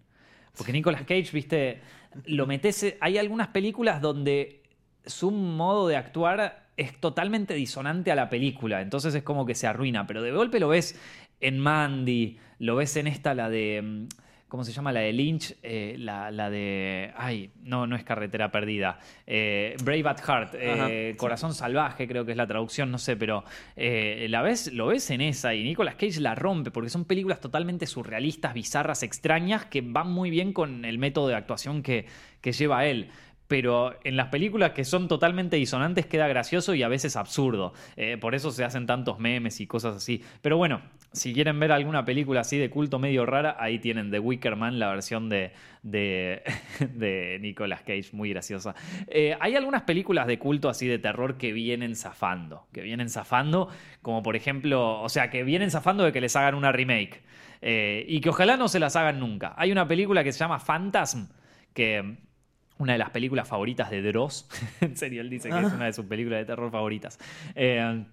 Porque 0.56 0.72
Nicolas 0.72 1.01
Cage, 1.01 1.30
viste, 1.34 1.82
lo 2.25 2.48
metes. 2.48 2.96
Hay 3.01 3.18
algunas 3.18 3.50
películas 3.50 4.00
donde 4.00 4.63
su 5.06 5.32
modo 5.32 5.88
de 5.89 5.98
actuar 5.98 6.71
es 6.78 7.00
totalmente 7.00 7.54
disonante 7.54 8.12
a 8.12 8.16
la 8.16 8.30
película. 8.30 8.82
Entonces 8.82 9.13
es 9.16 9.24
como 9.24 9.46
que 9.46 9.56
se 9.56 9.68
arruina. 9.68 10.08
Pero 10.08 10.22
de 10.22 10.32
golpe 10.32 10.60
lo 10.60 10.70
ves 10.70 11.00
en 11.40 11.60
Mandy, 11.60 12.38
lo 12.60 12.75
ves 12.75 12.96
en 12.98 13.08
esta, 13.08 13.34
la 13.34 13.50
de. 13.50 13.82
mm, 13.82 14.08
¿Cómo 14.48 14.66
se 14.66 14.74
llama? 14.74 14.92
La 14.92 15.00
de 15.00 15.13
Lynch, 15.13 15.56
eh, 15.63 15.96
la, 15.98 16.30
la 16.30 16.50
de. 16.50 17.13
Ay, 17.16 17.51
no, 17.63 17.88
no 17.88 17.96
es 17.96 18.04
carretera 18.04 18.51
perdida. 18.51 19.00
Eh, 19.25 19.78
Brave 19.82 20.10
at 20.10 20.20
Heart, 20.20 20.56
eh, 20.56 21.12
sí. 21.13 21.18
Corazón 21.18 21.54
Salvaje, 21.54 22.06
creo 22.06 22.25
que 22.25 22.32
es 22.32 22.38
la 22.38 22.48
traducción, 22.48 22.92
no 22.92 22.98
sé, 22.98 23.16
pero 23.16 23.46
la 23.78 24.42
ves, 24.42 24.74
lo 24.74 24.88
ves 24.88 25.10
en 25.10 25.22
esa 25.22 25.56
y 25.56 25.63
Nicolas 25.63 25.96
Cage 25.96 26.20
la 26.20 26.36
rompe 26.36 26.70
porque 26.70 26.90
son 26.90 27.06
películas 27.06 27.40
totalmente 27.40 27.86
surrealistas, 27.86 28.54
bizarras, 28.54 29.04
extrañas 29.04 29.68
que 29.68 29.80
van 29.80 30.12
muy 30.12 30.30
bien 30.30 30.51
con 30.51 30.84
el 30.84 30.98
método 30.98 31.30
de 31.30 31.36
actuación 31.36 31.82
que, 31.82 32.06
que 32.42 32.51
lleva 32.51 32.86
él. 32.86 33.10
Pero 33.51 34.00
en 34.05 34.15
las 34.15 34.29
películas 34.29 34.72
que 34.72 34.86
son 34.86 35.10
totalmente 35.10 35.58
disonantes 35.58 36.05
queda 36.05 36.25
gracioso 36.29 36.74
y 36.74 36.84
a 36.84 36.88
veces 36.88 37.17
absurdo. 37.17 37.74
Eh, 37.98 38.15
por 38.15 38.34
eso 38.34 38.50
se 38.50 38.63
hacen 38.63 38.86
tantos 38.86 39.20
memes 39.20 39.60
y 39.60 39.67
cosas 39.67 39.98
así. 39.98 40.24
Pero 40.41 40.55
bueno, 40.55 40.81
si 41.12 41.34
quieren 41.34 41.60
ver 41.60 41.74
alguna 41.74 42.05
película 42.05 42.39
así 42.39 42.58
de 42.58 42.70
culto 42.70 42.98
medio 42.98 43.25
rara, 43.25 43.58
ahí 43.60 43.77
tienen 43.79 44.10
The 44.10 44.20
Wicker 44.20 44.55
Man, 44.55 44.79
la 44.79 44.88
versión 44.91 45.27
de, 45.27 45.51
de, 45.84 47.39
Nicolas 47.41 47.81
Cage, 47.81 48.05
muy 48.13 48.29
graciosa. 48.29 48.74
Eh, 49.08 49.36
hay 49.38 49.58
algunas 49.58 49.81
películas 49.81 50.27
de 50.27 50.39
culto 50.39 50.70
así 50.70 50.88
de 50.88 50.98
terror 50.98 51.38
que 51.38 51.51
vienen 51.51 51.98
zafando. 51.98 52.67
Que 52.72 52.79
vienen 52.79 53.10
zafando, 53.10 53.67
como 54.01 54.24
por 54.24 54.38
ejemplo, 54.38 55.01
o 55.01 55.10
sea, 55.10 55.29
que 55.29 55.43
vienen 55.43 55.72
zafando 55.72 56.05
de 56.05 56.13
que 56.13 56.22
les 56.22 56.34
hagan 56.38 56.55
una 56.55 56.72
remake. 56.72 57.22
Eh, 57.62 58.05
y 58.08 58.22
que 58.22 58.29
ojalá 58.29 58.55
no 58.55 58.70
se 58.70 58.79
las 58.79 58.96
hagan 58.96 59.20
nunca. 59.20 59.53
Hay 59.58 59.74
una 59.74 59.89
película 59.89 60.24
que 60.24 60.31
se 60.31 60.39
llama 60.39 60.58
Phantasm, 60.58 61.27
que 61.74 62.15
una 62.82 62.94
de 62.94 63.00
las 63.00 63.10
películas 63.12 63.48
favoritas 63.48 63.90
de 63.92 64.02
Dross. 64.02 64.48
en 64.82 64.98
serio, 64.98 65.22
él 65.22 65.30
dice 65.30 65.50
que 65.50 65.56
es 65.60 65.74
una 65.74 65.86
de 65.86 65.94
sus 65.94 66.06
películas 66.06 66.40
de 66.40 66.46
terror 66.46 66.72
favoritas. 66.72 67.20
Eh, 67.56 68.04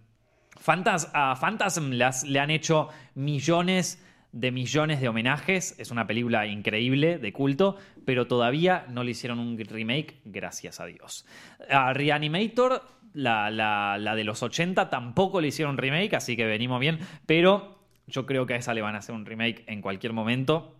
Fantas- 0.60 1.10
a 1.14 1.34
Phantasm 1.36 1.92
las- 1.92 2.24
le 2.24 2.40
han 2.40 2.50
hecho 2.50 2.88
millones 3.14 4.04
de 4.32 4.50
millones 4.52 5.00
de 5.00 5.08
homenajes. 5.08 5.78
Es 5.78 5.90
una 5.90 6.06
película 6.06 6.46
increíble, 6.46 7.18
de 7.18 7.32
culto, 7.32 7.76
pero 8.04 8.26
todavía 8.26 8.84
no 8.90 9.04
le 9.04 9.12
hicieron 9.12 9.38
un 9.38 9.56
remake, 9.58 10.20
gracias 10.24 10.80
a 10.80 10.86
Dios. 10.86 11.24
A 11.70 11.92
Reanimator, 11.94 12.82
la, 13.14 13.50
la- 13.50 13.96
la 13.98 14.14
de 14.14 14.24
los 14.24 14.42
80, 14.42 14.90
tampoco 14.90 15.40
le 15.40 15.48
hicieron 15.48 15.78
remake, 15.78 16.14
así 16.14 16.36
que 16.36 16.44
venimos 16.44 16.78
bien, 16.80 16.98
pero 17.26 17.78
yo 18.06 18.26
creo 18.26 18.44
que 18.46 18.54
a 18.54 18.56
esa 18.56 18.74
le 18.74 18.82
van 18.82 18.94
a 18.96 18.98
hacer 18.98 19.14
un 19.14 19.24
remake 19.24 19.64
en 19.66 19.80
cualquier 19.80 20.12
momento. 20.12 20.74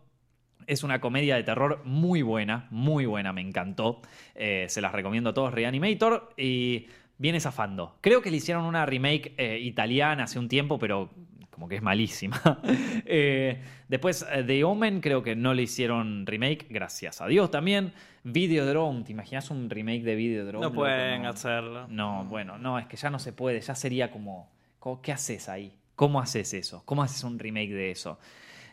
Es 0.68 0.82
una 0.84 1.00
comedia 1.00 1.34
de 1.37 1.42
terror 1.44 1.80
muy 1.84 2.20
buena, 2.20 2.66
muy 2.70 3.06
buena, 3.06 3.32
me 3.32 3.40
encantó. 3.40 4.02
Eh, 4.34 4.66
se 4.68 4.82
las 4.82 4.92
recomiendo 4.92 5.30
a 5.30 5.34
todos, 5.34 5.52
Reanimator. 5.54 6.34
Y 6.37 6.88
viene 7.16 7.40
zafando. 7.40 7.96
Creo 8.02 8.20
que 8.20 8.30
le 8.30 8.37
hicieron 8.37 8.64
una 8.66 8.84
remake 8.84 9.32
eh, 9.38 9.58
italiana 9.60 10.25
hace 10.25 10.38
un 10.38 10.46
tiempo, 10.46 10.78
pero 10.78 11.08
como 11.50 11.68
que 11.68 11.76
es 11.76 11.82
malísima. 11.82 12.40
Eh, 13.10 13.62
después, 13.88 14.26
The 14.46 14.64
Omen, 14.64 15.00
creo 15.00 15.22
que 15.22 15.34
no 15.34 15.54
le 15.54 15.62
hicieron 15.62 16.26
remake, 16.26 16.66
gracias 16.68 17.22
a 17.22 17.26
Dios 17.26 17.50
también. 17.50 17.94
Videodrome, 18.22 19.02
¿te 19.04 19.12
imaginas 19.12 19.50
un 19.50 19.70
remake 19.70 20.02
de 20.02 20.14
Videodrome? 20.14 20.66
No 20.66 20.70
pueden 20.72 21.22
No. 21.22 21.30
hacerlo. 21.30 21.87
No, 21.88 22.25
bueno, 22.26 22.58
no, 22.58 22.78
es 22.78 22.87
que 22.87 22.98
ya 22.98 23.08
no 23.08 23.18
se 23.18 23.32
puede, 23.32 23.62
ya 23.62 23.75
sería 23.75 24.10
como, 24.10 24.50
¿qué 25.02 25.12
haces 25.12 25.48
ahí? 25.48 25.72
¿Cómo 25.96 26.20
haces 26.20 26.52
eso? 26.52 26.82
¿Cómo 26.84 27.02
haces 27.02 27.25
un 27.25 27.38
remake 27.38 27.70
de 27.72 27.90
eso? 27.92 28.18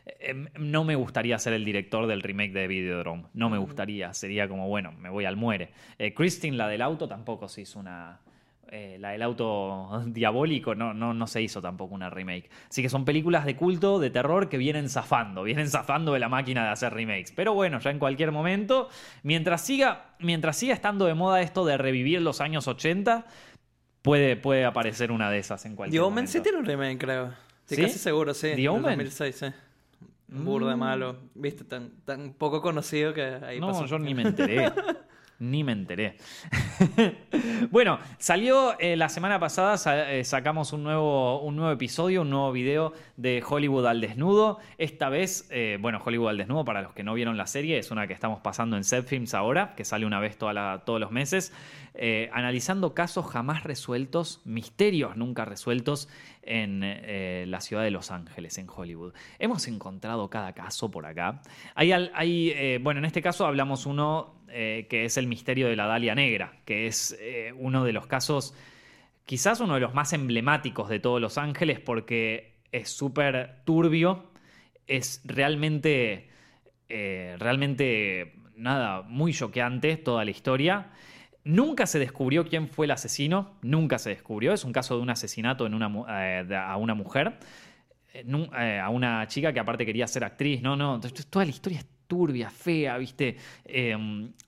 Eh, 0.05 0.45
no 0.59 0.83
me 0.83 0.95
gustaría 0.95 1.37
ser 1.39 1.53
el 1.53 1.65
director 1.65 2.05
del 2.07 2.21
remake 2.21 2.53
de 2.53 2.67
Videodrome, 2.67 3.25
no 3.33 3.49
me 3.49 3.57
gustaría, 3.57 4.13
sería 4.13 4.47
como, 4.47 4.67
bueno, 4.67 4.91
me 4.91 5.09
voy 5.09 5.25
al 5.25 5.35
muere. 5.35 5.71
Eh, 5.97 6.13
Christine, 6.13 6.57
la 6.57 6.67
del 6.67 6.81
auto, 6.83 7.07
tampoco 7.07 7.47
se 7.47 7.61
hizo 7.61 7.79
una... 7.79 8.19
eh, 8.71 8.97
la 8.99 9.11
del 9.11 9.21
auto 9.23 10.03
diabólico 10.07 10.75
no, 10.75 10.93
no, 10.93 11.13
no 11.13 11.25
se 11.27 11.41
hizo 11.41 11.59
tampoco 11.61 11.95
una 11.95 12.09
remake. 12.11 12.49
Así 12.69 12.83
que 12.83 12.89
son 12.89 13.03
películas 13.03 13.45
de 13.45 13.55
culto, 13.55 13.99
de 13.99 14.09
terror, 14.11 14.47
que 14.47 14.57
vienen 14.59 14.89
zafando, 14.89 15.41
vienen 15.43 15.69
zafando 15.69 16.13
de 16.13 16.19
la 16.19 16.29
máquina 16.29 16.63
de 16.65 16.69
hacer 16.69 16.93
remakes. 16.93 17.31
Pero 17.31 17.53
bueno, 17.55 17.79
ya 17.79 17.89
en 17.89 17.97
cualquier 17.99 18.31
momento, 18.31 18.89
mientras 19.23 19.61
siga, 19.61 20.15
mientras 20.19 20.55
siga 20.57 20.73
estando 20.75 21.05
de 21.05 21.15
moda 21.15 21.41
esto 21.41 21.65
de 21.65 21.77
revivir 21.77 22.21
los 22.21 22.41
años 22.41 22.67
80, 22.67 23.25
puede, 24.03 24.35
puede 24.35 24.65
aparecer 24.65 25.11
una 25.11 25.31
de 25.31 25.39
esas 25.39 25.65
en 25.65 25.75
cualquier 25.75 25.99
The 25.99 26.03
Omen 26.05 26.13
momento. 26.13 26.31
sí 26.31 26.41
tiene 26.41 26.59
un 26.59 26.65
remake, 26.65 26.99
creo. 26.99 27.33
Estoy 27.61 27.77
¿Sí? 27.77 27.81
casi 27.83 27.97
seguro, 27.97 28.33
sí. 28.35 28.51
¿The 28.55 28.69
Omen? 28.69 28.83
2006, 28.97 29.35
sí. 29.35 29.45
Burda 30.43 30.75
malo. 30.75 31.15
Viste, 31.33 31.63
tan, 31.63 31.91
tan 32.05 32.33
poco 32.33 32.61
conocido 32.61 33.13
que 33.13 33.21
ahí 33.23 33.59
No, 33.59 33.67
pasó. 33.67 33.85
yo 33.85 33.99
ni 33.99 34.13
me 34.13 34.23
enteré. 34.23 34.71
ni 35.39 35.63
me 35.63 35.71
enteré. 35.73 36.17
bueno, 37.71 37.99
salió 38.17 38.79
eh, 38.79 38.95
la 38.95 39.09
semana 39.09 39.39
pasada, 39.39 39.77
sa- 39.77 40.11
eh, 40.13 40.23
sacamos 40.23 40.73
un 40.73 40.83
nuevo, 40.83 41.41
un 41.41 41.55
nuevo 41.55 41.71
episodio, 41.71 42.21
un 42.21 42.29
nuevo 42.29 42.51
video 42.51 42.93
de 43.17 43.43
Hollywood 43.47 43.85
al 43.87 44.01
desnudo. 44.01 44.59
Esta 44.77 45.09
vez, 45.09 45.47
eh, 45.51 45.77
bueno, 45.81 46.01
Hollywood 46.03 46.29
al 46.29 46.37
desnudo, 46.37 46.65
para 46.65 46.81
los 46.81 46.93
que 46.93 47.03
no 47.03 47.13
vieron 47.13 47.37
la 47.37 47.47
serie, 47.47 47.77
es 47.77 47.91
una 47.91 48.07
que 48.07 48.13
estamos 48.13 48.39
pasando 48.41 48.77
en 48.77 48.83
Films 49.03 49.33
ahora, 49.33 49.73
que 49.75 49.83
sale 49.85 50.05
una 50.05 50.19
vez 50.19 50.37
toda 50.37 50.85
todos 50.85 50.99
los 50.99 51.11
meses, 51.11 51.51
analizando 52.31 52.93
casos 52.93 53.25
jamás 53.25 53.63
resueltos, 53.63 54.41
misterios 54.45 55.17
nunca 55.17 55.43
resueltos 55.45 56.07
en 56.43 56.81
la 57.49 57.59
ciudad 57.61 57.83
de 57.83 57.91
Los 57.91 58.11
Ángeles, 58.11 58.57
en 58.57 58.67
Hollywood. 58.69 59.13
Hemos 59.39 59.67
encontrado 59.67 60.29
cada 60.29 60.53
caso 60.53 60.91
por 60.91 61.05
acá. 61.05 61.41
Hay, 61.73 61.91
hay, 61.91 62.77
bueno, 62.77 62.99
en 62.99 63.05
este 63.05 63.21
caso 63.21 63.45
hablamos 63.45 63.85
uno 63.85 64.34
eh, 64.49 64.87
que 64.89 65.05
es 65.05 65.17
el 65.17 65.27
misterio 65.27 65.67
de 65.67 65.75
la 65.75 65.85
Dalia 65.85 66.15
Negra, 66.15 66.53
que 66.65 66.87
es 66.87 67.17
eh, 67.19 67.53
uno 67.57 67.83
de 67.83 67.93
los 67.93 68.07
casos, 68.07 68.53
quizás 69.25 69.59
uno 69.59 69.75
de 69.75 69.79
los 69.79 69.93
más 69.93 70.13
emblemáticos 70.13 70.89
de 70.89 70.99
todos 70.99 71.21
Los 71.21 71.37
Ángeles, 71.37 71.79
porque 71.79 72.59
es 72.71 72.89
súper 72.89 73.61
turbio, 73.65 74.31
es 74.87 75.21
realmente, 75.25 76.29
eh, 76.89 77.35
realmente, 77.39 78.35
nada, 78.55 79.01
muy 79.01 79.33
choqueante 79.33 79.97
toda 79.97 80.23
la 80.25 80.31
historia. 80.31 80.91
Nunca 81.43 81.85
se 81.85 81.99
descubrió 81.99 82.47
quién 82.47 82.67
fue 82.67 82.85
el 82.85 82.91
asesino, 82.91 83.57
nunca 83.61 83.99
se 83.99 84.09
descubrió. 84.09 84.53
Es 84.53 84.63
un 84.63 84.73
caso 84.73 84.95
de 84.95 85.01
un 85.01 85.09
asesinato 85.09 85.65
en 85.65 85.73
una, 85.73 85.87
a 85.87 86.77
una 86.77 86.95
mujer, 86.95 87.37
a 88.53 88.89
una 88.89 89.27
chica 89.27 89.53
que 89.53 89.59
aparte 89.59 89.85
quería 89.85 90.07
ser 90.07 90.23
actriz. 90.23 90.61
No, 90.61 90.75
no, 90.75 90.99
toda 91.29 91.45
la 91.45 91.51
historia 91.51 91.79
es 91.79 91.94
turbia, 92.07 92.49
fea, 92.49 92.97
¿viste? 92.97 93.37
Eh, 93.65 93.97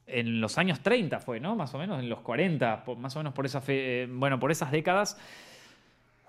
en 0.07 0.41
los 0.41 0.57
años 0.57 0.79
30 0.81 1.19
fue, 1.19 1.39
¿no? 1.39 1.55
Más 1.55 1.73
o 1.73 1.77
menos, 1.77 1.99
en 1.99 2.09
los 2.09 2.19
40, 2.21 2.83
por- 2.85 2.97
más 2.97 3.15
o 3.15 3.19
menos 3.19 3.33
por, 3.33 3.45
esa 3.45 3.61
fe- 3.61 4.03
eh, 4.03 4.07
bueno, 4.09 4.39
por 4.39 4.51
esas 4.51 4.71
décadas. 4.71 5.17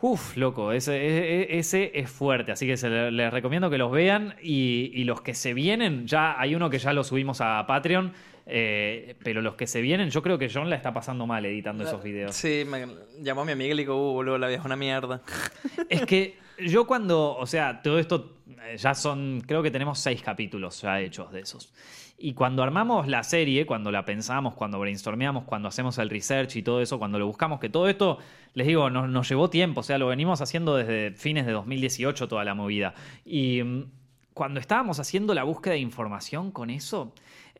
Uf, 0.01 0.37
loco, 0.37 0.71
ese, 0.71 0.95
e- 0.97 1.59
e- 1.59 1.59
es 1.59 2.11
fuerte, 2.11 2.53
así 2.53 2.67
que 2.69 2.77
se 2.77 2.89
le- 2.89 3.11
les 3.11 3.33
recomiendo 3.33 3.69
que 3.69 3.79
los 3.79 3.91
vean 3.91 4.37
y, 4.41 4.93
y 4.95 5.03
los 5.05 5.23
que 5.23 5.35
se 5.35 5.55
vienen, 5.55 6.07
ya 6.07 6.41
hay 6.41 6.55
uno 6.55 6.71
que 6.71 6.79
ya 6.79 6.93
lo 6.93 7.03
subimos 7.03 7.41
a 7.41 7.65
Patreon, 7.67 8.13
eh, 8.51 9.15
pero 9.23 9.43
los 9.43 9.57
que 9.57 9.67
se 9.67 9.83
vienen, 9.83 10.09
yo 10.09 10.23
creo 10.23 10.39
que 10.39 10.51
John 10.53 10.71
la 10.71 10.77
está 10.77 10.95
pasando 10.95 11.27
mal 11.27 11.45
editando 11.45 11.85
esos 11.85 12.03
videos. 12.03 12.35
Sí, 12.35 12.65
me 12.67 12.87
llamó 13.21 13.43
a 13.43 13.45
mi 13.45 13.53
amiga 13.53 13.75
y 13.75 13.77
le 13.77 13.83
digo, 13.83 13.95
uh, 13.95 14.15
boludo, 14.15 14.39
la 14.39 14.49
vieja 14.49 14.63
es 14.63 14.67
una 14.67 14.77
mierda. 14.77 15.21
Es 15.91 16.07
que 16.07 16.39
yo 16.59 16.87
cuando, 16.87 17.37
o 17.37 17.47
sea, 17.47 17.83
todo 17.83 17.99
esto 17.99 18.37
eh, 18.65 18.79
ya 18.79 18.95
son, 18.95 19.43
creo 19.47 19.63
que 19.63 19.71
tenemos 19.71 19.99
seis 19.99 20.23
capítulos 20.23 20.81
ya 20.81 20.99
hechos 20.99 21.31
de 21.31 21.41
esos. 21.41 21.75
Y 22.17 22.33
cuando 22.33 22.63
armamos 22.63 23.07
la 23.07 23.23
serie, 23.23 23.67
cuando 23.67 23.93
la 23.93 24.07
pensamos, 24.07 24.55
cuando 24.55 24.79
brainstormeamos, 24.79 25.45
cuando 25.45 25.69
hacemos 25.69 25.99
el 25.99 26.09
research 26.09 26.57
y 26.57 26.63
todo 26.63 26.81
eso, 26.81 26.99
cuando 26.99 27.19
lo 27.19 27.27
buscamos, 27.27 27.61
que 27.61 27.69
todo 27.69 27.87
esto, 27.87 28.19
les 28.55 28.67
digo, 28.67 28.89
nos, 28.89 29.11
nos 29.11 29.29
llevó 29.29 29.51
tiempo, 29.51 29.81
o 29.81 29.85
sea, 29.85 29.99
lo 29.99 30.07
venimos 30.07 30.41
haciendo 30.41 30.75
desde 30.75 31.13
fines 31.13 31.45
de 31.45 31.53
2018 31.53 32.27
toda 32.29 32.45
la 32.45 32.55
movida. 32.55 32.95
Y 33.27 33.63
mm, 33.63 33.85
cuando 34.33 34.59
estábamos 34.59 34.99
haciendo 35.01 35.35
la 35.35 35.45
búsqueda 35.45 35.75
de 35.75 35.81
información 35.81 36.51
con 36.51 36.71
eso, 36.71 37.13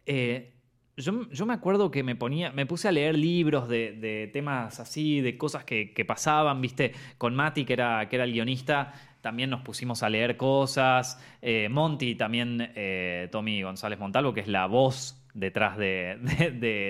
eh, 0.07 0.55
yo, 0.99 1.29
yo 1.31 1.47
me 1.47 1.55
acuerdo 1.55 1.91
que 1.91 2.03
me 2.03 2.15
ponía, 2.17 2.53
me 2.53 2.67
puse 2.67 2.89
a 2.89 2.93
leer 2.93 3.17
libros 3.17 3.69
de, 3.69 3.93
de 3.93 4.29
temas 4.33 4.81
así, 4.81 5.21
de 5.21 5.39
cosas 5.39 5.65
que, 5.65 5.93
que 5.95 6.05
pasaban, 6.05 6.61
viste, 6.61 6.93
con 7.17 7.35
Mati, 7.35 7.65
que 7.65 7.73
era, 7.73 8.09
que 8.09 8.17
era 8.17 8.25
el 8.25 8.33
guionista, 8.33 8.93
también 9.21 9.51
nos 9.51 9.63
pusimos 9.63 10.03
a 10.03 10.11
leer 10.11 10.37
cosas. 10.37 11.21
Eh, 11.43 11.69
Monty, 11.71 12.15
también 12.15 12.71
eh, 12.75 13.29
Tommy 13.33 13.63
González 13.63 13.99
Montalvo, 13.99 14.33
que 14.35 14.41
es 14.41 14.49
la 14.49 14.67
voz 14.67 15.15
detrás 15.35 15.77
de, 15.79 16.19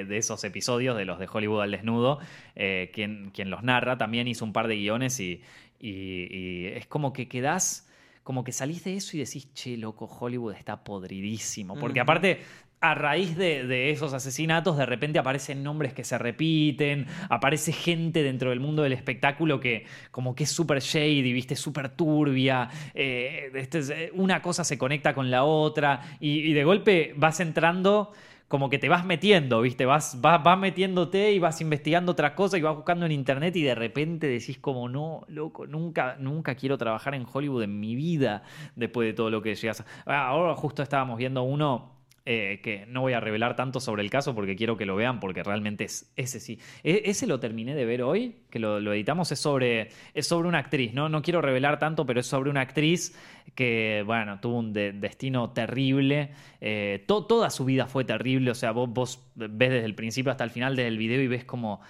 de- 0.08 0.16
esos 0.16 0.42
episodios, 0.44 0.96
de 0.96 1.04
los 1.04 1.18
de 1.18 1.28
Hollywood 1.30 1.62
al 1.62 1.70
desnudo, 1.70 2.18
eh, 2.56 2.90
quien, 2.94 3.30
quien 3.34 3.50
los 3.50 3.62
narra, 3.62 3.98
también 3.98 4.26
hizo 4.28 4.44
un 4.44 4.52
par 4.52 4.68
de 4.68 4.76
guiones 4.76 5.20
y, 5.20 5.42
y- 5.80 6.26
y 6.34 6.66
es 6.66 6.86
como 6.86 7.12
que 7.12 7.28
quedás, 7.28 7.88
como 8.22 8.44
que 8.44 8.52
salís 8.52 8.84
de 8.84 8.94
eso 8.96 9.16
y 9.16 9.20
decís, 9.20 9.52
che, 9.54 9.76
loco, 9.76 10.06
Hollywood 10.06 10.54
está 10.54 10.82
podridísimo. 10.84 11.74
Porque 11.78 12.00
aparte, 12.00 12.40
a 12.80 12.94
raíz 12.94 13.36
de, 13.36 13.90
esos 13.90 14.12
asesinatos, 14.14 14.76
de 14.76 14.86
repente 14.86 15.18
aparecen 15.18 15.62
nombres 15.62 15.92
que 15.92 16.04
se 16.04 16.16
repiten, 16.16 17.06
aparece 17.28 17.72
gente 17.72 18.22
dentro 18.22 18.50
del 18.50 18.60
mundo 18.60 18.82
del 18.82 18.92
espectáculo 18.92 19.58
que 19.58 19.86
como 20.10 20.34
que 20.34 20.44
es 20.44 20.50
súper 20.50 20.80
shady, 20.80 21.32
viste, 21.32 21.56
súper 21.56 21.88
turbia, 21.90 22.68
eh, 22.94 23.50
este 23.54 23.78
es- 23.80 23.90
eh, 23.90 24.10
una 24.14 24.40
cosa 24.42 24.62
se 24.64 24.78
conecta 24.78 25.14
con 25.14 25.30
la 25.30 25.44
otra 25.44 26.00
y, 26.20 26.52
de 26.52 26.64
golpe 26.64 27.14
vas 27.16 27.40
entrando 27.40 28.12
como 28.48 28.70
que 28.70 28.78
te 28.78 28.88
vas 28.88 29.04
metiendo, 29.04 29.60
¿viste? 29.60 29.84
Vas, 29.84 30.20
vas, 30.22 30.42
vas 30.42 30.58
metiéndote 30.58 31.32
y 31.32 31.38
vas 31.38 31.60
investigando 31.60 32.12
otras 32.12 32.32
cosas 32.32 32.58
y 32.58 32.62
vas 32.62 32.74
buscando 32.74 33.04
en 33.04 33.12
internet 33.12 33.54
y 33.56 33.62
de 33.62 33.74
repente 33.74 34.26
decís 34.26 34.58
como, 34.58 34.88
no, 34.88 35.24
loco, 35.28 35.66
nunca, 35.66 36.16
nunca 36.18 36.54
quiero 36.54 36.78
trabajar 36.78 37.14
en 37.14 37.26
Hollywood 37.30 37.64
en 37.64 37.78
mi 37.78 37.94
vida 37.94 38.42
después 38.74 39.06
de 39.06 39.12
todo 39.12 39.30
lo 39.30 39.42
que 39.42 39.54
llegas. 39.54 39.84
Ah, 40.06 40.28
Ahora 40.28 40.54
justo 40.54 40.82
estábamos 40.82 41.18
viendo 41.18 41.42
uno 41.42 41.97
eh, 42.30 42.60
que 42.62 42.84
no 42.86 43.00
voy 43.00 43.14
a 43.14 43.20
revelar 43.20 43.56
tanto 43.56 43.80
sobre 43.80 44.02
el 44.02 44.10
caso 44.10 44.34
porque 44.34 44.54
quiero 44.54 44.76
que 44.76 44.84
lo 44.84 44.94
vean 44.96 45.18
porque 45.18 45.42
realmente 45.42 45.84
es 45.84 46.12
ese 46.14 46.40
sí. 46.40 46.58
E- 46.84 47.02
ese 47.06 47.26
lo 47.26 47.40
terminé 47.40 47.74
de 47.74 47.86
ver 47.86 48.02
hoy, 48.02 48.36
que 48.50 48.58
lo, 48.58 48.92
editamos, 48.92 49.32
es 49.32 49.38
sobre, 49.38 49.88
es 50.12 50.26
sobre 50.26 50.46
una 50.46 50.58
actriz, 50.58 50.92
¿no? 50.92 51.08
no 51.08 51.22
quiero 51.22 51.40
revelar 51.40 51.78
tanto, 51.78 52.04
pero 52.04 52.20
es 52.20 52.26
sobre 52.26 52.50
una 52.50 52.60
actriz 52.60 53.16
que, 53.54 54.02
bueno, 54.04 54.40
tuvo 54.40 54.58
un 54.58 54.74
de- 54.74 54.92
destino 54.92 55.52
terrible. 55.52 56.32
Eh, 56.60 57.02
to- 57.06 57.24
toda 57.24 57.48
su 57.48 57.64
vida 57.64 57.86
fue 57.86 58.04
terrible, 58.04 58.50
o 58.50 58.54
sea, 58.54 58.72
vos, 58.72 58.90
vos 58.92 59.30
ves 59.34 59.70
desde 59.70 59.86
el 59.86 59.94
principio 59.94 60.30
hasta 60.30 60.44
el 60.44 60.50
final 60.50 60.76
del 60.76 60.98
video 60.98 61.22
y 61.22 61.28
ves 61.28 61.44
como... 61.46 61.80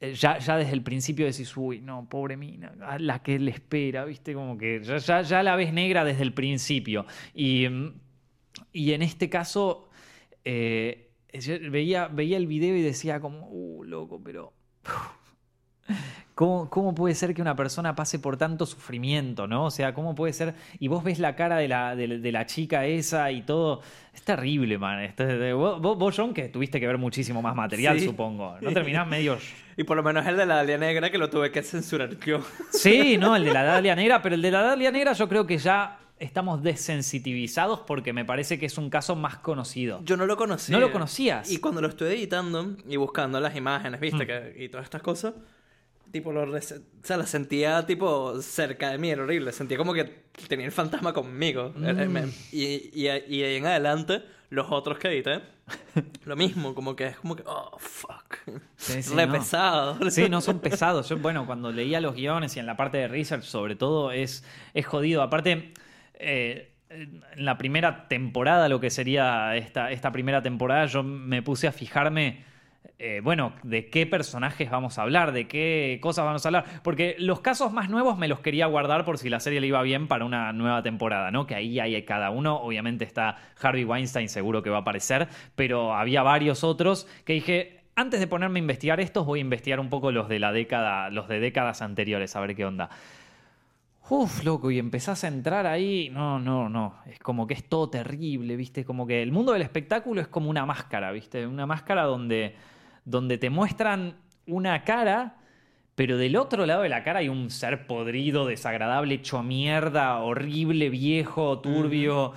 eh, 0.00 0.14
Ya, 0.14 0.38
ya 0.38 0.56
desde 0.58 0.74
el 0.74 0.82
principio 0.82 1.26
decís, 1.26 1.56
uy, 1.56 1.80
no, 1.80 2.08
pobre 2.08 2.36
mina, 2.36 2.72
la 3.00 3.18
que 3.22 3.38
le 3.40 3.50
espera, 3.50 4.04
¿viste? 4.04 4.32
Como 4.32 4.56
que 4.56 4.80
ya, 4.84 4.98
ya, 4.98 5.22
ya 5.22 5.42
la 5.42 5.56
ves 5.56 5.72
negra 5.72 6.04
desde 6.04 6.22
el 6.22 6.32
principio. 6.34 7.04
Y, 7.34 7.68
mm, 7.68 7.92
y 8.76 8.92
en 8.92 9.02
este 9.02 9.28
caso, 9.30 9.88
eh, 10.44 11.10
veía, 11.70 12.08
veía 12.08 12.36
el 12.36 12.46
video 12.46 12.76
y 12.76 12.82
decía 12.82 13.20
como, 13.20 13.48
uh, 13.50 13.84
loco, 13.84 14.20
pero... 14.22 14.52
¿Cómo, 16.34 16.68
¿Cómo 16.68 16.94
puede 16.94 17.14
ser 17.14 17.32
que 17.32 17.40
una 17.40 17.56
persona 17.56 17.94
pase 17.94 18.18
por 18.18 18.36
tanto 18.36 18.66
sufrimiento, 18.66 19.46
no? 19.46 19.64
O 19.64 19.70
sea, 19.70 19.94
¿cómo 19.94 20.14
puede 20.14 20.34
ser? 20.34 20.54
Y 20.78 20.88
vos 20.88 21.02
ves 21.02 21.18
la 21.18 21.34
cara 21.34 21.56
de 21.56 21.66
la, 21.66 21.96
de, 21.96 22.18
de 22.18 22.32
la 22.32 22.44
chica 22.44 22.84
esa 22.84 23.30
y 23.32 23.40
todo. 23.40 23.80
Es 24.12 24.20
terrible, 24.20 24.76
man. 24.76 25.14
De- 25.16 25.52
vos, 25.54 25.80
vos, 25.80 25.96
vos, 25.96 26.14
John, 26.14 26.34
que 26.34 26.50
tuviste 26.50 26.78
que 26.78 26.86
ver 26.86 26.98
muchísimo 26.98 27.40
más 27.40 27.54
material, 27.56 27.98
Sí. 27.98 28.04
supongo. 28.04 28.58
¿No 28.60 28.70
terminás 28.72 29.06
medio 29.08 29.38
Y 29.78 29.84
por 29.84 29.96
lo 29.96 30.02
menos 30.02 30.26
el 30.26 30.36
de 30.36 30.44
la 30.44 30.56
Dalia 30.56 30.76
Negra 30.76 31.08
que 31.10 31.16
lo 31.16 31.30
tuve 31.30 31.50
que 31.50 31.62
censurar 31.62 32.18
yo. 32.20 32.40
Sí, 32.70 33.16
no, 33.16 33.34
el 33.34 33.44
de 33.46 33.54
la 33.54 33.62
Dalia 33.62 33.96
Negra, 33.96 34.20
pero 34.20 34.34
el 34.34 34.42
de 34.42 34.50
la 34.50 34.60
Dalia 34.60 34.90
Negra 34.90 35.14
yo 35.14 35.30
creo 35.30 35.46
que 35.46 35.56
ya 35.56 35.98
estamos 36.18 36.62
desensitivizados 36.62 37.80
porque 37.80 38.12
me 38.12 38.24
parece 38.24 38.58
que 38.58 38.66
es 38.66 38.78
un 38.78 38.90
caso 38.90 39.16
más 39.16 39.36
conocido. 39.38 40.00
Yo 40.04 40.16
no 40.16 40.26
lo 40.26 40.36
conocía. 40.36 40.74
¿No 40.74 40.80
lo 40.80 40.92
conocías? 40.92 41.50
Y 41.50 41.58
cuando 41.58 41.80
lo 41.80 41.88
estuve 41.88 42.14
editando 42.14 42.76
y 42.88 42.96
buscando 42.96 43.40
las 43.40 43.54
imágenes, 43.56 44.00
viste, 44.00 44.24
Mm. 44.24 44.26
que, 44.26 44.64
y 44.64 44.68
todas 44.68 44.84
estas 44.84 45.02
cosas, 45.02 45.34
tipo, 46.10 46.32
lo 46.32 46.42
o 46.50 46.60
sea, 47.02 47.16
las 47.16 47.28
sentía, 47.30 47.84
tipo, 47.86 48.40
cerca 48.40 48.90
de 48.90 48.98
mí, 48.98 49.10
era 49.10 49.22
horrible. 49.24 49.52
Sentía 49.52 49.76
como 49.76 49.92
que 49.92 50.04
tenía 50.48 50.66
el 50.66 50.72
fantasma 50.72 51.12
conmigo. 51.12 51.72
Mm. 51.76 52.18
Y, 52.52 52.64
y, 52.94 53.06
y 53.08 53.08
ahí 53.42 53.56
en 53.56 53.66
adelante, 53.66 54.22
los 54.48 54.66
otros 54.70 54.98
que 54.98 55.08
edité, 55.08 55.42
lo 56.24 56.36
mismo, 56.36 56.74
como 56.74 56.96
que 56.96 57.08
es 57.08 57.16
como 57.18 57.36
que, 57.36 57.42
oh, 57.46 57.76
fuck. 57.78 58.36
Sí, 58.76 59.02
sí, 59.02 59.14
Re 59.14 59.26
no. 59.26 59.32
pesado. 59.34 60.10
Sí, 60.10 60.28
no 60.30 60.40
son 60.40 60.60
pesados. 60.60 61.08
Yo, 61.08 61.18
bueno, 61.18 61.44
cuando 61.44 61.72
leía 61.72 62.00
los 62.00 62.14
guiones 62.14 62.56
y 62.56 62.60
en 62.60 62.66
la 62.66 62.76
parte 62.76 62.96
de 62.98 63.08
research, 63.08 63.42
sobre 63.44 63.74
todo, 63.76 64.12
es, 64.12 64.44
es 64.72 64.86
jodido. 64.86 65.20
Aparte, 65.22 65.72
eh, 66.18 66.72
en 66.90 67.44
la 67.44 67.58
primera 67.58 68.08
temporada, 68.08 68.68
lo 68.68 68.80
que 68.80 68.90
sería 68.90 69.56
esta, 69.56 69.90
esta 69.90 70.12
primera 70.12 70.42
temporada, 70.42 70.86
yo 70.86 71.02
me 71.02 71.42
puse 71.42 71.66
a 71.66 71.72
fijarme. 71.72 72.44
eh, 72.98 73.20
bueno, 73.22 73.52
de 73.62 73.90
qué 73.90 74.06
personajes 74.06 74.70
vamos 74.70 74.98
a 74.98 75.02
hablar, 75.02 75.32
de 75.32 75.46
qué 75.46 75.98
cosas 76.00 76.24
vamos 76.24 76.44
a 76.44 76.48
hablar. 76.48 76.64
Porque 76.82 77.16
los 77.18 77.40
casos 77.40 77.72
más 77.72 77.90
nuevos 77.90 78.16
me 78.16 78.28
los 78.28 78.40
quería 78.40 78.66
guardar 78.66 79.04
por 79.04 79.18
si 79.18 79.28
la 79.28 79.40
serie 79.40 79.60
le 79.60 79.66
iba 79.66 79.82
bien 79.82 80.08
para 80.08 80.24
una 80.24 80.52
nueva 80.52 80.82
temporada, 80.82 81.30
¿no? 81.30 81.46
Que 81.46 81.54
ahí 81.54 81.78
hay 81.78 82.02
cada 82.04 82.30
uno. 82.30 82.56
Obviamente 82.56 83.04
está 83.04 83.36
Harvey 83.60 83.84
Weinstein, 83.84 84.28
seguro 84.28 84.62
que 84.62 84.70
va 84.70 84.78
a 84.78 84.80
aparecer. 84.80 85.28
Pero 85.54 85.94
había 85.94 86.22
varios 86.22 86.64
otros 86.64 87.06
que 87.24 87.34
dije, 87.34 87.80
antes 87.96 88.20
de 88.20 88.26
ponerme 88.26 88.58
a 88.58 88.62
investigar 88.62 89.00
estos, 89.00 89.26
voy 89.26 89.40
a 89.40 89.42
investigar 89.42 89.80
un 89.80 89.90
poco 89.90 90.10
los 90.12 90.28
de 90.28 90.38
la 90.38 90.52
década, 90.52 91.10
los 91.10 91.28
de 91.28 91.40
décadas 91.40 91.82
anteriores, 91.82 92.34
a 92.36 92.40
ver 92.40 92.54
qué 92.54 92.64
onda. 92.64 92.88
Uf, 94.08 94.44
loco, 94.44 94.70
y 94.70 94.78
empezás 94.78 95.24
a 95.24 95.28
entrar 95.28 95.66
ahí. 95.66 96.10
No, 96.12 96.38
no, 96.38 96.68
no. 96.68 96.98
Es 97.06 97.18
como 97.18 97.46
que 97.46 97.54
es 97.54 97.68
todo 97.68 97.90
terrible, 97.90 98.54
¿viste? 98.56 98.84
Como 98.84 99.06
que 99.06 99.20
el 99.22 99.32
mundo 99.32 99.52
del 99.52 99.62
espectáculo 99.62 100.20
es 100.20 100.28
como 100.28 100.48
una 100.48 100.64
máscara, 100.64 101.10
¿viste? 101.10 101.46
Una 101.46 101.66
máscara 101.66 102.04
donde, 102.04 102.54
donde 103.04 103.36
te 103.36 103.50
muestran 103.50 104.16
una 104.46 104.84
cara, 104.84 105.38
pero 105.96 106.18
del 106.18 106.36
otro 106.36 106.66
lado 106.66 106.82
de 106.82 106.88
la 106.88 107.02
cara 107.02 107.18
hay 107.20 107.28
un 107.28 107.50
ser 107.50 107.86
podrido, 107.88 108.46
desagradable, 108.46 109.14
hecho 109.14 109.42
mierda, 109.42 110.18
horrible, 110.20 110.88
viejo, 110.88 111.60
turbio, 111.60 112.32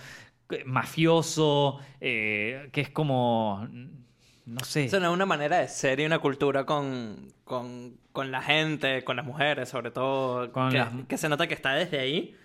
mafioso, 0.65 1.79
eh, 2.01 2.69
que 2.71 2.81
es 2.81 2.89
como. 2.89 3.67
No 4.49 4.63
sé. 4.63 4.85
Eso 4.85 4.99
no 4.99 5.07
es 5.09 5.13
una 5.13 5.25
manera 5.25 5.59
de 5.59 5.67
ser 5.67 5.99
y 5.99 6.05
una 6.05 6.19
cultura 6.19 6.65
con, 6.65 7.31
con, 7.43 7.97
con 8.11 8.31
la 8.31 8.41
gente, 8.41 9.03
con 9.03 9.15
las 9.15 9.25
mujeres, 9.25 9.69
sobre 9.69 9.91
todo. 9.91 10.51
Con 10.51 10.71
que, 10.71 10.77
las- 10.79 10.93
que 11.07 11.17
se 11.17 11.29
nota 11.29 11.45
que 11.47 11.53
está 11.53 11.73
desde 11.75 11.99
ahí 11.99 12.35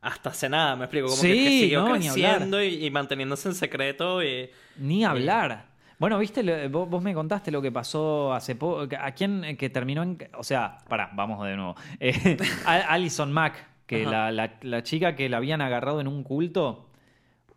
hasta 0.00 0.30
hace 0.30 0.48
nada, 0.48 0.74
me 0.74 0.84
explico. 0.86 1.06
Como 1.06 1.20
Sí, 1.22 1.28
que, 1.28 1.44
que 1.44 1.48
siguió 1.50 1.84
no, 1.86 1.92
creciendo 1.94 2.62
y, 2.62 2.84
y 2.84 2.90
manteniéndose 2.90 3.48
en 3.48 3.54
secreto. 3.54 4.22
Y, 4.22 4.50
Ni 4.78 5.04
hablar. 5.04 5.66
Bueno, 5.98 6.18
viste, 6.18 6.42
Lo- 6.42 6.68
vos, 6.68 6.90
vos 6.90 7.00
me 7.02 7.14
contaste 7.14 7.52
lo 7.52 7.62
que 7.62 7.70
pasó 7.70 8.32
hace 8.34 8.56
poco. 8.56 8.88
¿A 9.00 9.12
quién 9.12 9.44
eh, 9.44 9.56
que 9.56 9.70
terminó 9.70 10.02
en.? 10.02 10.18
O 10.36 10.42
sea, 10.42 10.78
pará, 10.88 11.10
vamos 11.14 11.44
de 11.46 11.54
nuevo. 11.54 11.76
Eh, 12.00 12.36
Alison 12.66 13.30
Mack, 13.32 13.54
que 13.86 14.04
la, 14.04 14.32
la- 14.32 14.54
la 14.62 14.82
chica 14.82 15.14
que 15.14 15.28
la 15.28 15.36
habían 15.36 15.60
agarrado 15.60 16.00
en 16.00 16.08
un 16.08 16.24
culto. 16.24 16.88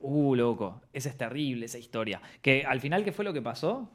Uh, 0.08 0.36
loco. 0.36 0.82
Esa 0.94 1.10
es 1.10 1.18
terrible, 1.18 1.65
esa 1.65 1.78
historia. 1.78 2.22
Que 2.41 2.63
al 2.65 2.80
final, 2.80 3.04
¿qué 3.04 3.12
fue 3.12 3.26
lo 3.26 3.34
que 3.34 3.41
pasó? 3.41 3.91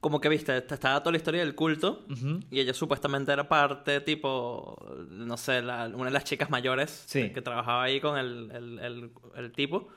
como 0.00 0.18
que, 0.18 0.30
viste, 0.30 0.58
te 0.62 0.72
estaba 0.74 0.98
toda 1.00 1.10
la 1.12 1.18
historia 1.18 1.40
del 1.40 1.54
culto. 1.54 2.06
Y 2.50 2.58
ella 2.58 2.72
supuestamente 2.72 3.32
era 3.32 3.46
parte, 3.50 4.00
tipo, 4.00 4.74
no 5.10 5.36
sé, 5.36 5.60
la- 5.60 5.88
una 5.94 6.06
de 6.06 6.10
las 6.12 6.24
chicas 6.24 6.48
mayores 6.48 7.04
Sí. 7.06 7.28
que, 7.34 7.42
trabajaba 7.42 7.82
ahí 7.82 8.00
con 8.00 8.16
el, 8.16 8.50
el, 8.50 8.78
el- 8.78 9.10
el 9.36 9.52
tipo. 9.52 9.88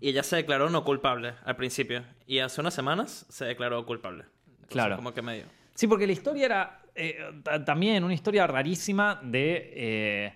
Y 0.00 0.10
ella 0.10 0.22
se 0.22 0.36
declaró 0.36 0.70
no 0.70 0.84
culpable 0.84 1.34
al 1.44 1.56
principio. 1.56 2.04
Y 2.28 2.38
hace 2.38 2.60
unas 2.60 2.74
semanas 2.74 3.26
se 3.28 3.44
declaró 3.44 3.84
culpable. 3.84 4.22
Entonces, 4.46 4.68
Claro. 4.68 4.94
Como 4.94 5.12
que 5.12 5.20
medio. 5.22 5.46
Sí, 5.74 5.88
porque 5.88 6.06
la 6.06 6.12
historia 6.12 6.46
era 6.46 6.82
eh, 6.94 7.18
ta- 7.42 7.64
también 7.64 8.04
una 8.04 8.14
historia 8.14 8.46
rarísima 8.46 9.18
de. 9.20 9.72
eh, 9.74 10.32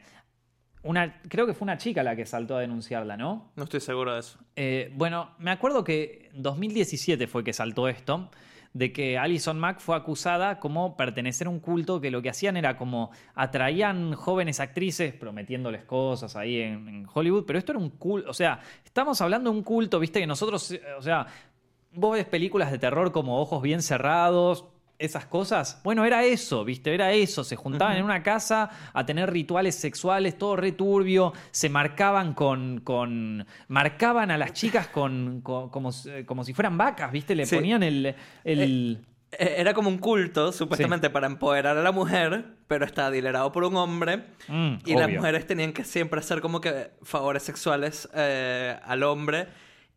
una, 0.85 1.21
creo 1.29 1.47
que 1.47 1.55
fue 1.55 1.67
una 1.67 1.79
chica 1.79 2.03
la 2.03 2.15
que 2.15 2.27
saltó 2.27 2.57
a 2.57 2.61
denunciarla, 2.61 3.17
¿no? 3.17 3.51
No 3.57 3.65
estoy 3.65 3.81
seguro 3.81 4.15
de 4.15 4.21
eso. 4.21 4.39
Eh, 4.55 4.93
bueno, 4.95 5.31
me 5.39 5.51
acuerdo 5.51 5.83
que 5.83 6.31
en 6.33 6.43
2017 6.43 7.27
fue 7.27 7.43
que 7.43 7.53
saltó 7.53 7.89
esto, 7.89 8.31
de 8.75 8.93
que 8.93 9.17
Alison 9.17 9.59
Mack 9.59 9.81
fue 9.81 9.97
acusada 9.97 10.59
como 10.59 10.97
pertenecer 10.97 11.47
a 11.47 11.51
un 11.51 11.61
culto 11.61 12.01
que 12.01 12.11
lo 12.11 12.21
que 12.23 12.29
hacían 12.29 12.57
era 12.57 12.77
como 12.77 13.11
atraían 13.35 14.15
jóvenes 14.15 14.61
actrices 14.61 15.15
prometiéndoles 15.15 15.85
cosas 15.85 16.35
ahí 16.37 16.61
en, 16.61 16.89
en 16.89 17.07
Hollywood, 17.13 17.45
pero 17.47 17.59
esto 17.59 17.73
era 17.73 17.79
un 17.79 17.91
culto, 17.91 18.29
o 18.29 18.35
sea, 18.35 18.61
estamos 18.85 19.21
hablando 19.21 19.51
de 19.51 19.57
un 19.57 19.63
culto, 19.63 20.01
viste, 20.01 20.21
que 20.21 20.27
nosotros, 20.27 20.75
o 20.99 21.03
sea, 21.03 21.27
vos 21.93 22.15
ves 22.15 22.27
películas 22.27 22.71
de 22.71 22.79
terror 22.79 23.13
como 23.13 23.41
Ojos 23.41 23.63
Bien 23.63 23.81
Cerrados, 23.81 24.67
esas 24.99 25.27
cosas. 25.27 25.81
Bueno, 25.85 26.05
era 26.05 26.25
eso, 26.25 26.65
¿viste? 26.65 26.95
Era 26.95 27.13
eso. 27.13 27.45
Se 27.45 27.57
juntaban 27.57 27.97
en 27.97 28.05
una 28.05 28.23
casa 28.23 28.71
a 28.93 29.05
tener 29.07 29.31
rituales 29.33 29.75
sexuales, 29.75 30.39
todo 30.39 30.57
returbio. 30.57 31.33
Se 31.51 31.69
marcaban 31.69 32.35
con. 32.35 32.81
con 32.81 33.47
marcaban 33.69 34.31
a 34.31 34.39
las 34.39 34.53
chicas 34.53 34.89
con, 34.89 35.41
con- 35.43 35.69
como, 35.71 35.93
si- 35.93 36.25
como 36.25 36.45
si 36.45 36.55
fueran 36.55 36.79
vacas, 36.79 37.11
¿viste? 37.13 37.35
Le 37.35 37.47
Sí. 37.47 37.57
ponían 37.57 37.83
el. 37.83 38.15
el- 38.45 39.05
Eh, 39.37 39.57
Era 39.59 39.75
como 39.75 39.89
un 39.89 39.99
culto, 39.99 40.53
supuestamente, 40.53 41.11
para 41.11 41.27
empoderar 41.27 41.77
a 41.77 41.83
la 41.83 41.91
mujer, 41.91 42.45
pero 42.69 42.85
estaba 42.85 43.11
dilerado 43.11 43.51
por 43.51 43.65
un 43.65 43.75
hombre. 43.77 44.27
Mm, 44.47 44.75
y 44.87 44.95
las 44.95 45.11
mujeres 45.11 45.45
tenían 45.45 45.73
que 45.73 45.83
siempre 45.83 46.21
hacer 46.21 46.41
como 46.41 46.61
que 46.61 46.93
favores 47.03 47.43
sexuales 47.43 48.09
eh, 48.15 48.79
al 48.85 49.03
hombre. 49.03 49.49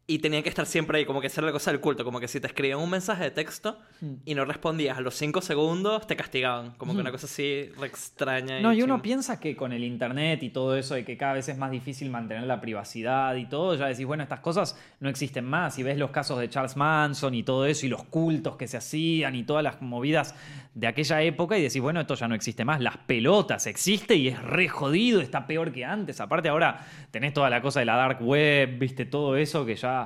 Y 0.09 0.19
tenían 0.19 0.41
que 0.41 0.47
estar 0.47 0.65
siempre 0.65 0.99
ahí, 0.99 1.05
como 1.05 1.19
que 1.19 1.27
esa 1.27 1.41
era 1.41 1.47
la 1.47 1.51
cosa 1.51 1.69
del 1.69 1.81
culto. 1.81 2.05
Como 2.05 2.21
que 2.21 2.29
si 2.29 2.39
te 2.39 2.47
escribían 2.47 2.79
un 2.79 2.89
mensaje 2.89 3.25
de 3.25 3.31
texto 3.31 3.77
Hmm. 3.99 4.13
y 4.25 4.35
no 4.35 4.45
respondías 4.45 4.97
a 4.97 5.01
los 5.01 5.15
cinco 5.15 5.41
segundos, 5.41 6.07
te 6.07 6.15
castigaban. 6.15 6.71
Como 6.77 6.93
que 6.93 7.01
una 7.01 7.11
cosa 7.11 7.25
así 7.25 7.69
re 7.77 7.87
extraña. 7.87 8.61
No, 8.61 8.71
y 8.71 8.83
uno 8.83 8.93
chimba. 8.95 9.01
piensa 9.01 9.39
que 9.39 9.55
con 9.57 9.73
el 9.73 9.83
internet 9.83 10.43
y 10.43 10.49
todo 10.49 10.77
eso, 10.77 10.93
de 10.95 11.03
que 11.03 11.17
cada 11.17 11.33
vez 11.33 11.49
es 11.49 11.57
más 11.57 11.71
difícil 11.71 12.09
mantener 12.09 12.43
la 12.43 12.61
privacidad 12.61 13.35
y 13.35 13.47
todo, 13.47 13.75
ya 13.75 13.87
decís, 13.87 14.05
bueno, 14.05 14.23
estas 14.23 14.39
cosas 14.39 14.79
no 15.01 15.09
existen 15.09 15.43
más. 15.43 15.77
Y 15.77 15.83
ves 15.83 15.97
los 15.97 16.11
casos 16.11 16.39
de 16.39 16.47
Charles 16.49 16.77
Manson 16.77 17.33
y 17.33 17.43
todo 17.43 17.65
eso, 17.65 17.85
y 17.85 17.89
los 17.89 18.03
cultos 18.05 18.55
que 18.55 18.67
se 18.67 18.77
hacían 18.77 19.35
y 19.35 19.43
todas 19.43 19.63
las 19.63 19.81
movidas 19.81 20.35
de 20.73 20.87
aquella 20.87 21.21
época, 21.23 21.57
y 21.57 21.63
decís, 21.63 21.81
bueno, 21.81 21.99
esto 21.99 22.13
ya 22.15 22.27
no 22.29 22.35
existe 22.35 22.63
más. 22.63 22.79
Las 22.79 22.97
pelotas 22.97 23.65
existe 23.67 24.15
y 24.15 24.27
es 24.29 24.41
re 24.41 24.69
jodido, 24.69 25.19
está 25.19 25.47
peor 25.47 25.73
que 25.73 25.83
antes. 25.83 26.21
Aparte, 26.21 26.47
ahora 26.49 26.85
tenés 27.11 27.33
toda 27.33 27.49
la 27.49 27.61
cosa 27.61 27.79
de 27.81 27.87
la 27.87 27.95
dark 27.97 28.21
web, 28.21 28.77
viste, 28.79 29.05
todo 29.05 29.35
eso 29.35 29.65
que 29.65 29.75
ya. 29.75 29.96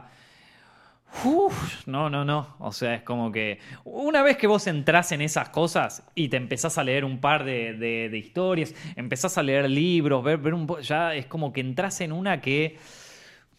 Uf, 1.25 1.85
no, 1.87 2.09
no, 2.09 2.23
no. 2.23 2.55
O 2.59 2.71
sea, 2.71 2.95
es 2.95 3.01
como 3.03 3.31
que 3.33 3.59
una 3.83 4.23
vez 4.23 4.37
que 4.37 4.47
vos 4.47 4.65
entrás 4.67 5.11
en 5.11 5.21
esas 5.21 5.49
cosas 5.49 6.03
y 6.15 6.29
te 6.29 6.37
empezás 6.37 6.77
a 6.77 6.83
leer 6.85 7.03
un 7.03 7.19
par 7.19 7.43
de, 7.43 7.73
de- 7.73 8.07
de 8.09 8.17
historias, 8.17 8.73
empezás 8.95 9.37
a 9.37 9.43
leer 9.43 9.69
libros, 9.69 10.23
ver, 10.23 10.37
ver 10.37 10.53
un 10.53 10.65
po- 10.67 10.79
ya 10.79 11.13
es 11.13 11.25
como 11.25 11.51
que 11.51 11.59
entras 11.61 11.99
en 11.99 12.13
una 12.13 12.39
que, 12.39 12.77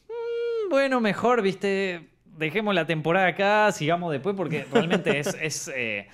mm, 0.09 0.71
bueno, 0.71 1.01
mejor, 1.03 1.42
viste, 1.42 2.09
dejemos 2.38 2.75
la 2.75 2.87
temporada 2.87 3.27
acá, 3.27 3.71
sigamos 3.73 4.11
después, 4.12 4.35
porque 4.35 4.64
realmente 4.73 5.18
es... 5.18 5.27
es, 5.40 5.71
eh, 5.75 6.09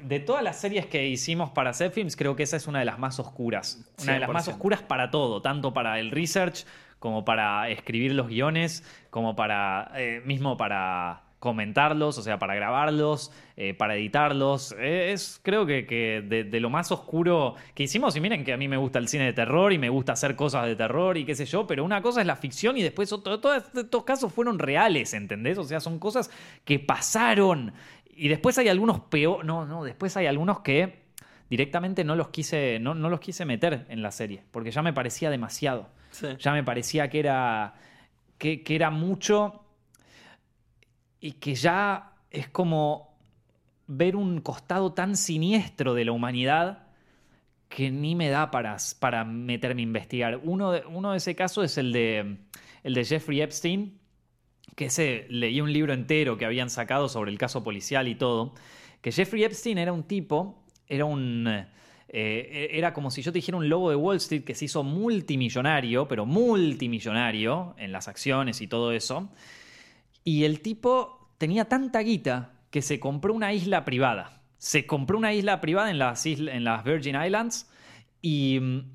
de 0.00 0.20
todas 0.20 0.42
las 0.42 0.60
series 0.60 0.86
que 0.86 1.06
hicimos 1.06 1.50
para 1.50 1.72
Set 1.72 1.92
Films, 1.92 2.16
creo 2.16 2.36
que 2.36 2.42
esa 2.42 2.56
es 2.56 2.66
una 2.66 2.78
de 2.80 2.84
las 2.84 2.98
más 2.98 3.18
oscuras. 3.18 3.84
Una 4.02 4.14
de 4.14 4.18
las 4.20 4.30
más 4.30 4.46
100%. 4.48 4.52
oscuras 4.52 4.82
para 4.82 5.10
todo, 5.10 5.42
tanto 5.42 5.72
para 5.72 5.98
el 6.00 6.10
research 6.10 6.64
como 6.98 7.24
para 7.24 7.68
escribir 7.70 8.12
los 8.14 8.28
guiones, 8.28 8.82
como 9.10 9.36
para 9.36 9.92
eh, 9.96 10.20
mismo 10.24 10.56
para 10.56 11.22
comentarlos, 11.38 12.18
o 12.18 12.22
sea, 12.22 12.40
para 12.40 12.56
grabarlos, 12.56 13.30
eh, 13.56 13.72
para 13.72 13.94
editarlos. 13.94 14.74
Eh, 14.76 15.12
es 15.12 15.38
creo 15.44 15.66
que, 15.66 15.86
que 15.86 16.20
de, 16.26 16.42
de 16.42 16.58
lo 16.58 16.68
más 16.68 16.90
oscuro 16.90 17.54
que 17.76 17.84
hicimos, 17.84 18.16
y 18.16 18.20
miren 18.20 18.44
que 18.44 18.52
a 18.52 18.56
mí 18.56 18.66
me 18.66 18.76
gusta 18.76 18.98
el 18.98 19.06
cine 19.06 19.26
de 19.26 19.32
terror 19.32 19.72
y 19.72 19.78
me 19.78 19.88
gusta 19.88 20.14
hacer 20.14 20.34
cosas 20.34 20.66
de 20.66 20.74
terror 20.74 21.16
y 21.16 21.24
qué 21.24 21.36
sé 21.36 21.46
yo, 21.46 21.64
pero 21.68 21.84
una 21.84 22.02
cosa 22.02 22.20
es 22.22 22.26
la 22.26 22.34
ficción 22.34 22.76
y 22.76 22.82
después 22.82 23.12
otro- 23.12 23.38
todos 23.38 23.62
estos 23.72 24.02
casos 24.02 24.32
fueron 24.32 24.58
reales, 24.58 25.14
¿entendés? 25.14 25.58
O 25.58 25.62
sea, 25.64 25.78
son 25.78 26.00
cosas 26.00 26.28
que 26.64 26.80
pasaron. 26.80 27.72
Y 28.18 28.28
después 28.28 28.58
hay 28.58 28.68
algunos 28.68 29.00
peor, 29.00 29.44
no, 29.44 29.64
no, 29.64 29.84
después 29.84 30.16
hay 30.16 30.26
algunos 30.26 30.60
que 30.60 31.04
directamente 31.48 32.02
no 32.02 32.16
los 32.16 32.28
quise, 32.28 32.78
no, 32.80 32.94
no 32.94 33.08
los 33.08 33.20
quise 33.20 33.44
meter 33.44 33.86
en 33.88 34.02
la 34.02 34.10
serie, 34.10 34.42
porque 34.50 34.72
ya 34.72 34.82
me 34.82 34.92
parecía 34.92 35.30
demasiado. 35.30 35.88
Sí. 36.10 36.26
Ya 36.38 36.52
me 36.52 36.64
parecía 36.64 37.08
que 37.08 37.20
era, 37.20 37.74
que, 38.36 38.62
que 38.62 38.74
era 38.74 38.90
mucho 38.90 39.62
y 41.20 41.32
que 41.32 41.54
ya 41.54 42.12
es 42.30 42.48
como 42.48 43.16
ver 43.86 44.16
un 44.16 44.40
costado 44.40 44.92
tan 44.92 45.16
siniestro 45.16 45.94
de 45.94 46.04
la 46.04 46.12
humanidad 46.12 46.88
que 47.68 47.90
ni 47.90 48.14
me 48.14 48.30
da 48.30 48.50
para, 48.50 48.76
para 48.98 49.24
meterme 49.24 49.82
a 49.82 49.84
investigar. 49.84 50.40
Uno 50.42 50.72
de, 50.72 50.84
uno 50.86 51.12
de 51.12 51.18
ese 51.18 51.34
caso 51.34 51.62
es 51.62 51.78
el 51.78 51.92
de, 51.92 52.38
el 52.82 52.94
de 52.94 53.04
Jeffrey 53.04 53.40
Epstein, 53.40 53.97
que 54.78 54.84
ese 54.84 55.26
leí 55.28 55.60
un 55.60 55.72
libro 55.72 55.92
entero 55.92 56.38
que 56.38 56.44
habían 56.44 56.70
sacado 56.70 57.08
sobre 57.08 57.32
el 57.32 57.36
caso 57.36 57.64
policial 57.64 58.06
y 58.06 58.14
todo, 58.14 58.54
que 59.00 59.10
Jeffrey 59.10 59.42
Epstein 59.42 59.76
era 59.76 59.92
un 59.92 60.04
tipo, 60.04 60.62
era 60.86 61.04
un... 61.04 61.48
eh, 62.06 62.68
era 62.70 62.94
como 62.94 63.10
si 63.10 63.20
yo 63.22 63.32
te 63.32 63.38
dijera 63.38 63.58
un 63.58 63.68
lobo 63.68 63.90
de 63.90 63.96
Wall 63.96 64.18
Street 64.18 64.44
que 64.44 64.54
se 64.54 64.66
hizo 64.66 64.84
multimillonario, 64.84 66.06
pero 66.06 66.26
multimillonario 66.26 67.74
en 67.76 67.90
las 67.90 68.06
acciones 68.06 68.60
y 68.60 68.68
todo 68.68 68.92
eso. 68.92 69.28
Y 70.22 70.44
el 70.44 70.60
tipo 70.60 71.28
tenía 71.38 71.64
tanta 71.64 71.98
guita 71.98 72.52
que 72.70 72.80
se 72.80 73.00
compró 73.00 73.34
una 73.34 73.52
isla 73.52 73.84
privada. 73.84 74.42
Se 74.58 74.86
compró 74.86 75.18
una 75.18 75.34
isla 75.34 75.60
privada 75.60 75.90
en 75.90 75.98
las, 75.98 76.24
en 76.24 76.62
las 76.62 76.84
Virgin 76.84 77.20
Islands 77.20 77.68
y 78.22 78.60
mm, 78.60 78.92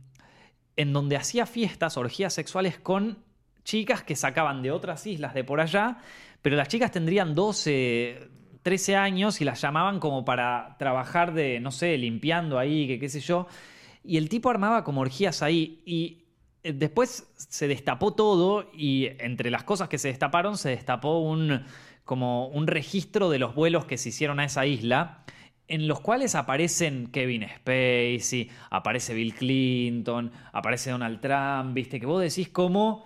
en 0.78 0.94
donde 0.94 1.18
hacía 1.18 1.46
fiestas, 1.46 1.98
orgías 1.98 2.34
sexuales 2.34 2.80
con 2.80 3.18
chicas 3.64 4.04
que 4.04 4.16
sacaban 4.16 4.62
de 4.62 4.72
otras 4.72 5.06
islas 5.08 5.34
de 5.34 5.44
por 5.44 5.62
allá, 5.62 5.98
pero 6.42 6.56
las 6.56 6.68
chicas 6.68 6.92
tendrían 6.92 7.36
12, 7.36 8.30
13 8.62 8.96
años 8.96 9.42
y 9.42 9.46
las 9.46 9.62
llamaban 9.62 10.00
como 10.00 10.26
para 10.26 10.76
trabajar 10.80 11.34
de, 11.34 11.60
no 11.60 11.72
sé, 11.72 11.98
limpiando 11.98 12.60
ahí, 12.60 12.88
que 12.88 13.00
qué 13.00 13.10
sé 13.10 13.20
yo. 13.20 13.48
Y 14.04 14.18
el 14.18 14.30
tipo 14.30 14.50
armaba 14.50 14.84
como 14.84 15.02
orgías 15.02 15.42
ahí 15.42 15.82
y 15.86 16.26
eh, 16.64 16.74
después 16.74 17.32
se 17.36 17.68
destapó 17.68 18.14
todo 18.14 18.70
y 18.74 19.08
entre 19.20 19.52
las 19.52 19.64
cosas 19.64 19.90
que 19.90 19.98
se 19.98 20.10
destaparon 20.10 20.58
se 20.58 20.70
destapó 20.70 21.20
un 21.20 21.64
como 22.06 22.48
un 22.48 22.68
registro 22.68 23.30
de 23.30 23.40
los 23.40 23.56
vuelos 23.56 23.86
que 23.86 23.98
se 23.98 24.10
hicieron 24.10 24.42
a 24.42 24.46
esa 24.46 24.66
isla 24.66 25.24
en 25.68 25.88
los 25.88 26.02
cuales 26.02 26.36
aparecen 26.36 27.08
Kevin 27.08 27.48
Spacey, 27.48 28.50
aparece 28.70 29.14
Bill 29.14 29.34
Clinton, 29.34 30.32
aparece 30.52 30.92
Donald 30.92 31.22
Trump, 31.22 31.74
viste 31.74 32.00
que 32.00 32.06
vos 32.06 32.22
decís 32.22 32.50
como 32.50 33.06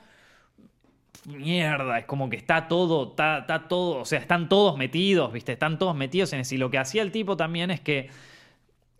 mierda, 1.25 1.99
es 1.99 2.05
como 2.05 2.29
que 2.29 2.37
está 2.37 2.67
todo, 2.67 3.09
está, 3.09 3.65
todo, 3.67 3.99
o 3.99 4.05
sea, 4.05 4.19
están 4.19 4.49
todos 4.49 4.77
metidos, 4.77 5.31
viste, 5.33 5.53
están 5.53 5.79
todos 5.79 5.95
metidos 5.95 6.33
en 6.33 6.41
eso. 6.41 6.55
Y 6.55 6.57
lo 6.57 6.69
que 6.69 6.77
hacía 6.77 7.01
el 7.01 7.11
tipo 7.11 7.35
también 7.37 7.71
es 7.71 7.81
que 7.81 8.09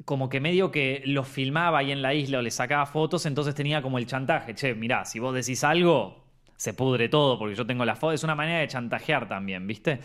como 0.06 0.30
que 0.30 0.39
medio 0.39 0.71
que 0.71 1.03
los 1.06 1.27
filmaba 1.27 1.80
ahí 1.80 1.91
en 1.91 2.01
la 2.01 2.13
isla 2.13 2.39
o 2.39 2.41
le 2.41 2.51
sacaba 2.51 2.86
fotos, 2.86 3.25
entonces 3.25 3.56
tenía 3.56 3.82
como 3.82 3.97
el 3.97 4.06
chantaje, 4.06 4.56
che, 4.56 4.73
mirá, 4.73 5.06
si 5.06 5.19
vos 5.19 5.34
decís 5.34 5.63
algo, 5.63 6.23
se 6.56 6.73
pudre 6.73 7.10
todo 7.10 7.38
porque 7.38 7.56
yo 7.56 7.65
tengo 7.65 7.84
la 7.86 7.95
foto, 7.95 8.13
es 8.13 8.23
una 8.23 8.36
manera 8.36 8.60
de 8.60 8.67
chantajear 8.67 9.27
también, 9.27 9.67
¿viste? 9.67 9.99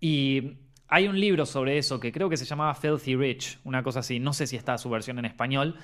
Y 0.00 0.58
hay 0.88 1.08
un 1.08 1.18
libro 1.18 1.46
sobre 1.46 1.78
eso 1.78 2.00
que 2.00 2.12
creo 2.12 2.28
que 2.28 2.36
se 2.36 2.44
llamaba 2.44 2.74
Filthy 2.74 3.16
Rich, 3.16 3.58
una 3.64 3.82
cosa 3.82 4.00
así, 4.00 4.18
no 4.18 4.32
sé 4.32 4.46
si 4.46 4.56
está 4.56 4.76
su 4.78 4.90
versión 4.90 5.18
en 5.18 5.24
español, 5.24 5.76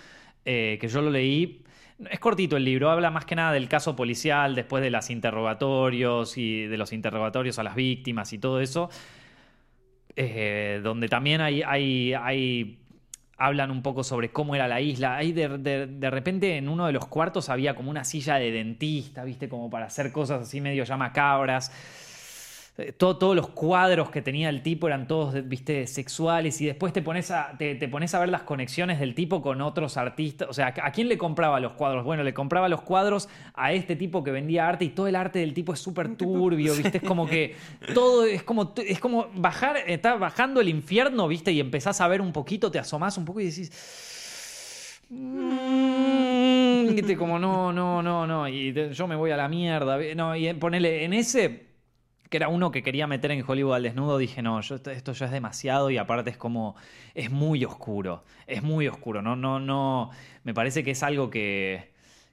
eh, 0.45 0.79
que 0.81 0.89
yo 0.89 1.03
lo 1.03 1.11
leí. 1.11 1.65
Es 2.09 2.19
cortito 2.19 2.57
el 2.57 2.65
libro, 2.65 2.91
habla 2.91 3.11
más 3.11 3.25
que 3.25 3.35
nada 3.35 3.53
del 3.53 3.69
caso 3.69 3.95
policial, 3.97 4.55
después 4.55 4.83
de 4.83 4.91
los 4.91 5.11
interrogatorios 5.11 6.39
y 6.39 6.67
de 6.67 6.79
los 6.79 6.93
interrogatorios 6.93 7.59
a 7.59 7.63
las 7.63 7.75
víctimas 7.75 8.33
y 8.33 8.39
todo 8.39 8.61
eso, 8.61 8.89
eh, 10.17 10.81
donde 10.83 11.09
también 11.09 11.41
hay, 11.41 11.63
hay, 11.63 12.15
hay 12.15 12.81
hablan 13.41 13.71
un 13.71 13.83
poco 13.83 14.05
sobre 14.05 14.31
cómo 14.31 14.55
era 14.55 14.69
la 14.69 14.83
isla. 14.83 15.17
Ahí 15.17 15.33
de, 15.33 16.11
repente 16.11 16.59
en 16.59 16.69
uno 16.69 16.87
de 16.87 16.93
los 16.93 17.07
cuartos 17.07 17.49
había 17.49 17.75
como 17.75 17.91
una 17.91 18.05
silla 18.05 18.37
de 18.37 18.53
dentista, 18.53 19.25
¿viste? 19.25 19.49
Como 19.49 19.71
para 19.71 19.87
hacer 19.87 20.13
cosas 20.13 20.43
así 20.43 20.61
medio 20.61 20.85
ya 20.85 20.99
macabras. 20.99 21.73
Eh, 22.81 22.93
todo- 22.93 23.19
todos 23.19 23.37
los 23.37 23.49
cuadros 23.49 24.11
que 24.11 24.23
tenía 24.23 24.49
el 24.49 24.63
tipo 24.63 24.87
eran 24.87 25.07
todos, 25.07 25.35
viste, 25.49 25.87
sexuales 25.87 26.61
y 26.61 26.67
después 26.67 26.93
te 26.93 27.03
pones, 27.03 27.31
a, 27.31 27.55
te, 27.59 27.75
te 27.75 27.89
pones 27.89 28.15
a 28.15 28.21
ver 28.21 28.29
las 28.31 28.43
conexiones 28.43 28.99
del 28.99 29.15
tipo 29.15 29.43
con 29.43 29.61
otros 29.61 29.97
artistas. 29.97 30.49
O 30.49 30.53
sea, 30.53 30.75
¿a 30.83 30.93
quién 30.93 31.09
le 31.09 31.19
compraba 31.19 31.61
los 31.61 31.73
cuadros? 31.73 32.05
Bueno, 32.05 32.23
le 32.23 32.33
compraba 32.33 32.69
los 32.69 32.83
cuadros 32.83 33.29
a 33.55 33.73
este 33.73 33.97
tipo 33.97 34.25
que 34.25 34.31
vendía 34.31 34.69
arte 34.69 34.85
y 34.87 34.91
todo 34.91 35.07
el 35.09 35.17
arte 35.17 35.41
del 35.41 35.53
tipo 35.55 35.75
es 35.75 35.81
súper 35.81 36.17
turbio, 36.17 36.75
viste, 36.75 36.99
es 36.99 37.03
como 37.05 37.27
que 37.29 37.57
todo 37.95 38.25
es 38.25 38.43
como, 38.43 38.73
es 38.87 38.99
como 39.01 39.27
bajar, 39.35 39.77
está 39.87 40.15
bajando 40.17 40.61
el 40.61 40.69
infierno, 40.69 41.29
viste, 41.29 41.53
y 41.53 41.61
empezás 41.61 42.01
a 42.01 42.09
ver 42.09 42.21
un 42.21 42.33
poquito, 42.33 42.71
te 42.71 42.79
asomás 42.79 43.19
un 43.19 43.25
poco 43.25 43.41
y 43.41 43.47
decís... 43.47 45.01
"Mm", 45.11 47.17
como 47.19 47.39
no, 47.39 47.73
no, 47.73 48.03
no, 48.03 48.27
no, 48.27 48.49
y 48.49 48.73
yo 48.93 49.07
me 49.07 49.17
voy 49.17 49.31
a 49.31 49.37
la 49.37 49.49
mierda. 49.49 49.99
No, 50.15 50.35
y 50.37 50.53
ponele, 50.55 51.05
en 51.05 51.13
ese, 51.13 51.67
que 52.31 52.37
era 52.37 52.49
uno 52.49 52.71
que 52.71 52.83
quería 52.85 53.07
meter 53.09 53.33
en 53.33 53.45
Hollywood 53.47 53.75
al 53.75 53.83
desnudo, 53.83 54.17
dije, 54.17 54.41
no, 54.41 54.61
yo, 54.61 54.77
esto, 54.77 55.13
ya 55.13 55.27
es 55.27 55.33
demasiado 55.33 55.91
y 55.91 55.99
aparte 55.99 56.31
es 56.31 56.37
como, 56.37 56.77
es 57.15 57.31
muy 57.31 57.65
oscuro, 57.65 58.23
es 58.47 58.63
muy 58.63 58.87
oscuro, 58.87 59.21
no, 59.21 59.35
no, 59.35 59.59
no, 59.59 60.11
me 60.45 60.55
parece 60.55 60.85
que 60.85 60.93
es 60.93 61.03
algo 61.03 61.29
que, 61.29 61.91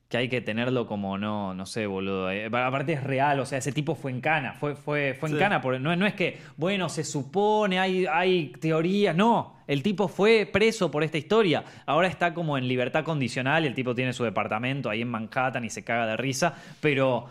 que 0.07 0.17
hay 0.17 0.29
que 0.29 0.39
tenerlo 0.39 0.86
como, 0.86 1.17
no, 1.17 1.55
no 1.55 1.65
sé, 1.65 1.88
boludo, 1.88 2.29
eh, 2.29 2.45
aparte 2.45 2.93
es 2.93 3.03
real, 3.03 3.39
o 3.39 3.45
sea, 3.47 3.57
ese 3.57 3.71
tipo 3.71 3.95
fue 3.95 4.12
en 4.12 4.21
cana, 4.21 4.53
fue, 4.53 4.75
fue, 4.75 5.15
fue 5.19 5.29
en 5.29 5.36
Sí. 5.36 5.39
cana, 5.39 5.60
no, 5.79 5.95
no 5.95 6.05
es 6.05 6.13
que, 6.13 6.41
bueno, 6.57 6.89
se 6.89 7.03
supone, 7.03 7.79
hay, 7.79 8.05
hay 8.05 8.49
teorías, 8.62 9.15
no, 9.15 9.55
el 9.65 9.81
tipo 9.81 10.07
fue 10.07 10.45
preso 10.45 10.91
por 10.91 11.03
esta 11.03 11.17
historia, 11.17 11.63
ahora 11.88 12.07
está 12.07 12.36
como 12.36 12.55
en 12.60 12.67
libertad 12.67 13.03
condicional 13.03 13.63
y 13.63 13.67
el 13.67 13.73
tipo 13.73 13.95
tiene 13.95 14.13
su 14.13 14.23
departamento 14.23 14.91
ahí 14.91 15.01
en 15.01 15.10
Manhattan 15.10 15.65
y 15.65 15.71
se 15.71 15.83
caga 15.83 16.05
de 16.05 16.17
risa, 16.17 16.53
pero 16.81 17.25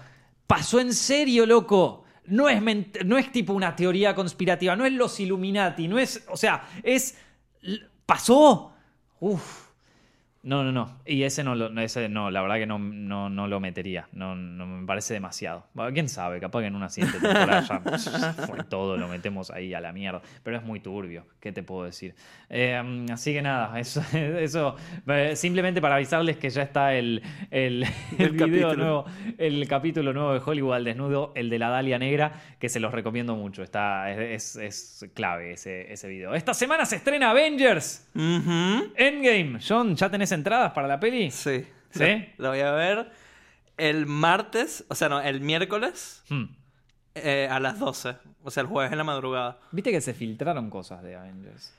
pasó 0.48 0.80
en 0.80 0.92
serio, 0.92 1.46
loco. 1.46 2.02
No 2.28 2.48
es, 2.48 2.60
no 3.04 3.18
es 3.18 3.32
tipo 3.32 3.52
una 3.52 3.74
teoría 3.76 4.14
conspirativa, 4.14 4.76
no 4.76 4.84
es 4.84 4.92
los 4.92 5.18
Illuminati, 5.20 5.88
no 5.88 5.98
es, 5.98 6.24
o 6.28 6.36
sea, 6.36 6.68
es, 6.82 7.16
pasó. 8.04 8.72
Uf. 9.20 9.65
No, 10.46 10.62
no, 10.62 10.70
no. 10.70 11.00
Y 11.04 11.24
ese 11.24 11.42
no, 11.42 11.56
lo, 11.56 11.76
ese 11.80 12.08
no 12.08 12.30
la 12.30 12.40
verdad 12.40 12.54
que 12.54 12.66
no, 12.66 12.78
no, 12.78 13.28
no 13.28 13.48
lo 13.48 13.58
metería. 13.58 14.06
No, 14.12 14.36
no 14.36 14.64
me 14.64 14.86
parece 14.86 15.12
demasiado. 15.12 15.66
Bueno, 15.74 15.92
quién 15.92 16.08
sabe, 16.08 16.38
capaz 16.38 16.60
que 16.60 16.66
en 16.66 16.76
una 16.76 16.88
siguiente 16.88 17.18
temporada 17.18 17.62
ya 17.62 18.32
fue 18.46 18.62
todo, 18.62 18.96
lo 18.96 19.08
metemos 19.08 19.50
ahí 19.50 19.74
a 19.74 19.80
la 19.80 19.92
mierda. 19.92 20.22
Pero 20.44 20.56
es 20.56 20.62
muy 20.62 20.78
turbio, 20.78 21.26
¿qué 21.40 21.50
te 21.50 21.64
puedo 21.64 21.82
decir? 21.82 22.14
Eh, 22.48 22.80
así 23.12 23.32
que 23.32 23.42
nada, 23.42 23.76
eso, 23.80 24.00
eso 24.14 24.76
eh, 25.08 25.34
simplemente 25.34 25.80
para 25.80 25.96
avisarles 25.96 26.36
que 26.36 26.48
ya 26.48 26.62
está 26.62 26.94
el, 26.94 27.24
el, 27.50 27.84
el 28.16 28.30
video 28.30 28.68
capítulo. 28.68 28.76
nuevo, 28.76 29.04
el 29.38 29.66
capítulo 29.66 30.12
nuevo 30.12 30.32
de 30.32 30.40
Hollywood 30.46 30.74
al 30.74 30.84
desnudo, 30.84 31.32
el 31.34 31.50
de 31.50 31.58
la 31.58 31.70
Dalia 31.70 31.98
Negra, 31.98 32.34
que 32.60 32.68
se 32.68 32.78
los 32.78 32.92
recomiendo 32.92 33.34
mucho. 33.34 33.64
Está, 33.64 34.12
es, 34.12 34.54
es, 34.54 35.02
es 35.02 35.10
clave 35.12 35.54
ese, 35.54 35.92
ese 35.92 36.06
video. 36.06 36.34
Esta 36.36 36.54
semana 36.54 36.86
se 36.86 36.94
estrena 36.94 37.30
Avengers. 37.30 38.08
Endgame. 38.14 39.58
John, 39.66 39.96
¿ya 39.96 40.08
tenés 40.08 40.35
entradas 40.36 40.72
para 40.72 40.86
la 40.86 41.00
peli? 41.00 41.30
Sí. 41.32 41.66
¿Sí? 41.90 42.26
Lo, 42.38 42.44
lo 42.44 42.48
voy 42.50 42.60
a 42.60 42.72
ver 42.72 43.10
el 43.76 44.06
martes, 44.06 44.84
o 44.88 44.94
sea, 44.94 45.08
no, 45.08 45.20
el 45.20 45.40
miércoles 45.40 46.22
Hmm. 46.30 46.44
eh, 47.14 47.48
a 47.50 47.58
las 47.60 47.78
12. 47.78 48.16
O 48.42 48.50
sea, 48.50 48.60
el 48.62 48.66
jueves 48.68 48.92
en 48.92 48.98
la 48.98 49.04
madrugada. 49.04 49.58
Viste 49.72 49.90
que 49.90 50.00
se 50.00 50.14
filtraron 50.14 50.70
cosas 50.70 51.02
de 51.02 51.16
Avengers. 51.16 51.74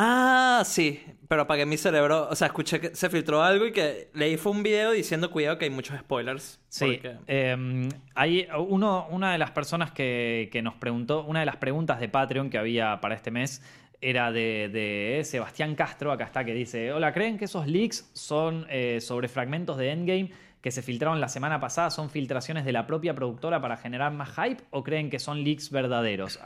Ah, 0.00 0.62
sí, 0.64 1.02
pero 1.26 1.42
apagué 1.42 1.66
mi 1.66 1.76
cerebro. 1.76 2.28
O 2.30 2.36
sea, 2.36 2.46
escuché 2.46 2.80
que 2.80 2.94
se 2.94 3.10
filtró 3.10 3.42
algo 3.42 3.66
y 3.66 3.72
que 3.72 4.10
leí 4.14 4.36
fue 4.36 4.52
un 4.52 4.62
video 4.62 4.92
diciendo 4.92 5.32
cuidado 5.32 5.58
que 5.58 5.64
hay 5.64 5.70
muchos 5.72 5.98
spoilers. 5.98 6.60
Sí, 6.68 6.84
porque- 7.02 7.16
eh, 7.26 7.88
hay 8.14 8.46
uno, 8.58 9.08
una 9.10 9.32
de 9.32 9.38
las 9.38 9.50
personas 9.50 9.90
que, 9.90 10.50
que 10.52 10.62
nos 10.62 10.74
preguntó, 10.74 11.24
una 11.24 11.40
de 11.40 11.46
las 11.46 11.56
preguntas 11.56 11.98
de 11.98 12.08
Patreon 12.08 12.48
que 12.48 12.58
había 12.58 13.00
para 13.00 13.16
este 13.16 13.32
mes 13.32 13.60
era 14.00 14.30
de, 14.30 14.68
de 14.72 15.24
Sebastián 15.24 15.74
Castro, 15.74 16.12
acá 16.12 16.24
está, 16.24 16.44
que 16.44 16.54
dice, 16.54 16.92
hola, 16.92 17.12
¿creen 17.12 17.36
que 17.38 17.46
esos 17.46 17.66
leaks 17.66 18.10
son 18.12 18.66
eh, 18.70 19.00
sobre 19.00 19.28
fragmentos 19.28 19.76
de 19.76 19.90
Endgame 19.90 20.30
que 20.60 20.70
se 20.70 20.82
filtraron 20.82 21.20
la 21.20 21.28
semana 21.28 21.60
pasada, 21.60 21.90
son 21.90 22.10
filtraciones 22.10 22.64
de 22.64 22.72
la 22.72 22.86
propia 22.86 23.14
productora 23.14 23.60
para 23.60 23.76
generar 23.76 24.12
más 24.12 24.30
hype 24.34 24.62
o 24.70 24.82
creen 24.82 25.10
que 25.10 25.18
son 25.18 25.42
leaks 25.42 25.70
verdaderos? 25.70 26.38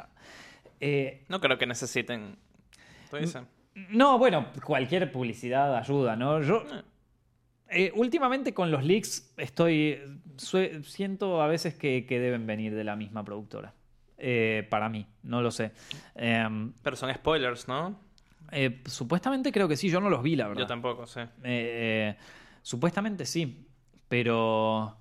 Eh, 0.81 1.25
No 1.29 1.41
creo 1.41 1.59
que 1.59 1.67
necesiten. 1.67 2.37
¿Tú 3.11 3.17
dices? 3.17 3.43
no, 3.91 4.19
bueno, 4.19 4.47
cualquier 4.65 5.11
publicidad 5.13 5.77
ayuda, 5.77 6.17
¿no? 6.17 6.43
Yo 6.43 6.65
eh, 7.71 7.91
últimamente 7.95 8.53
con 8.53 8.71
los 8.71 8.85
leaks 8.85 9.33
estoy 9.39 9.99
siento 10.37 11.41
a 11.41 11.47
veces 11.47 11.75
que, 11.75 12.05
que 12.07 12.19
deben 12.19 12.47
venir 12.47 12.75
de 12.75 12.85
la 12.85 12.97
misma 12.97 13.25
productora. 13.25 13.75
Eh, 14.19 14.67
para 14.71 14.89
mí, 14.89 15.07
no 15.23 15.43
lo 15.43 15.51
sé. 15.51 15.73
Eh, 16.15 16.49
Pero 16.83 16.97
son 16.97 17.13
spoilers, 17.13 17.67
¿no? 17.69 17.97
eh, 18.53 18.81
supuestamente 18.87 19.51
creo 19.51 19.67
que 19.67 19.77
sí, 19.77 19.89
yo 19.89 20.01
no 20.01 20.11
los 20.11 20.23
vi, 20.23 20.37
la 20.37 20.49
verdad. 20.49 20.61
Yo 20.61 20.67
tampoco, 20.67 21.07
sí. 21.07 21.21
Eh, 21.21 21.27
eh, 21.43 22.17
supuestamente 22.63 23.25
sí, 23.27 23.67
pero... 24.09 24.97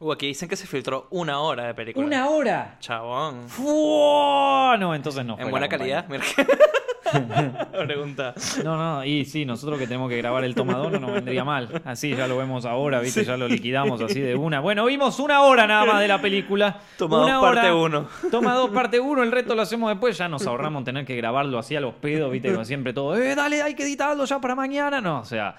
Uh, 0.00 0.12
aquí 0.12 0.26
dicen 0.28 0.48
que 0.48 0.56
se 0.56 0.66
filtró 0.66 1.08
una 1.10 1.40
hora 1.40 1.66
de 1.66 1.74
película. 1.74 2.06
¡Una 2.06 2.28
hora! 2.30 2.76
Chabón. 2.80 3.48
¡Fua! 3.48 4.76
No, 4.78 4.94
entonces 4.94 5.24
no. 5.24 5.36
fue 5.36 5.44
En 5.44 5.50
buena 5.50 5.68
calidad. 5.68 6.06
Mira. 6.08 6.24
Pregunta. 7.86 8.34
No, 8.64 8.76
no, 8.76 9.04
y 9.04 9.24
sí, 9.24 9.44
nosotros 9.44 9.78
que 9.78 9.86
tenemos 9.86 10.08
que 10.08 10.16
grabar 10.16 10.44
el 10.44 10.54
tomador 10.54 10.92
no 10.92 11.00
nos 11.00 11.12
vendría 11.12 11.44
mal. 11.44 11.82
Así 11.84 12.14
ya 12.14 12.26
lo 12.26 12.36
vemos 12.36 12.64
ahora, 12.64 13.00
¿viste? 13.00 13.24
Ya 13.24 13.36
lo 13.36 13.48
liquidamos 13.48 14.00
así 14.00 14.20
de 14.20 14.34
una. 14.34 14.60
Bueno, 14.60 14.84
vimos 14.86 15.18
una 15.18 15.42
hora 15.42 15.66
nada 15.66 15.84
más 15.84 16.00
de 16.00 16.08
la 16.08 16.20
película. 16.20 16.80
Toma 16.96 17.18
dos, 17.18 17.28
Una 17.28 17.40
parte 17.40 17.70
hora. 17.70 17.98
uno. 17.98 18.08
Toma 18.30 18.54
dos, 18.54 18.70
parte 18.70 19.00
uno, 19.00 19.22
el 19.22 19.32
resto 19.32 19.54
lo 19.54 19.62
hacemos 19.62 19.90
después. 19.90 20.16
Ya 20.18 20.28
nos 20.28 20.46
ahorramos 20.46 20.84
tener 20.84 21.04
que 21.04 21.16
grabarlo 21.16 21.58
así 21.58 21.76
a 21.76 21.80
los 21.80 21.94
pedos, 21.94 22.30
¿viste? 22.30 22.52
Como 22.52 22.64
siempre 22.64 22.92
todo, 22.92 23.16
eh, 23.16 23.34
dale, 23.34 23.62
hay 23.62 23.74
que 23.74 23.82
editarlo 23.84 24.24
ya 24.24 24.40
para 24.40 24.54
mañana. 24.54 25.00
No, 25.00 25.20
o 25.20 25.24
sea, 25.24 25.54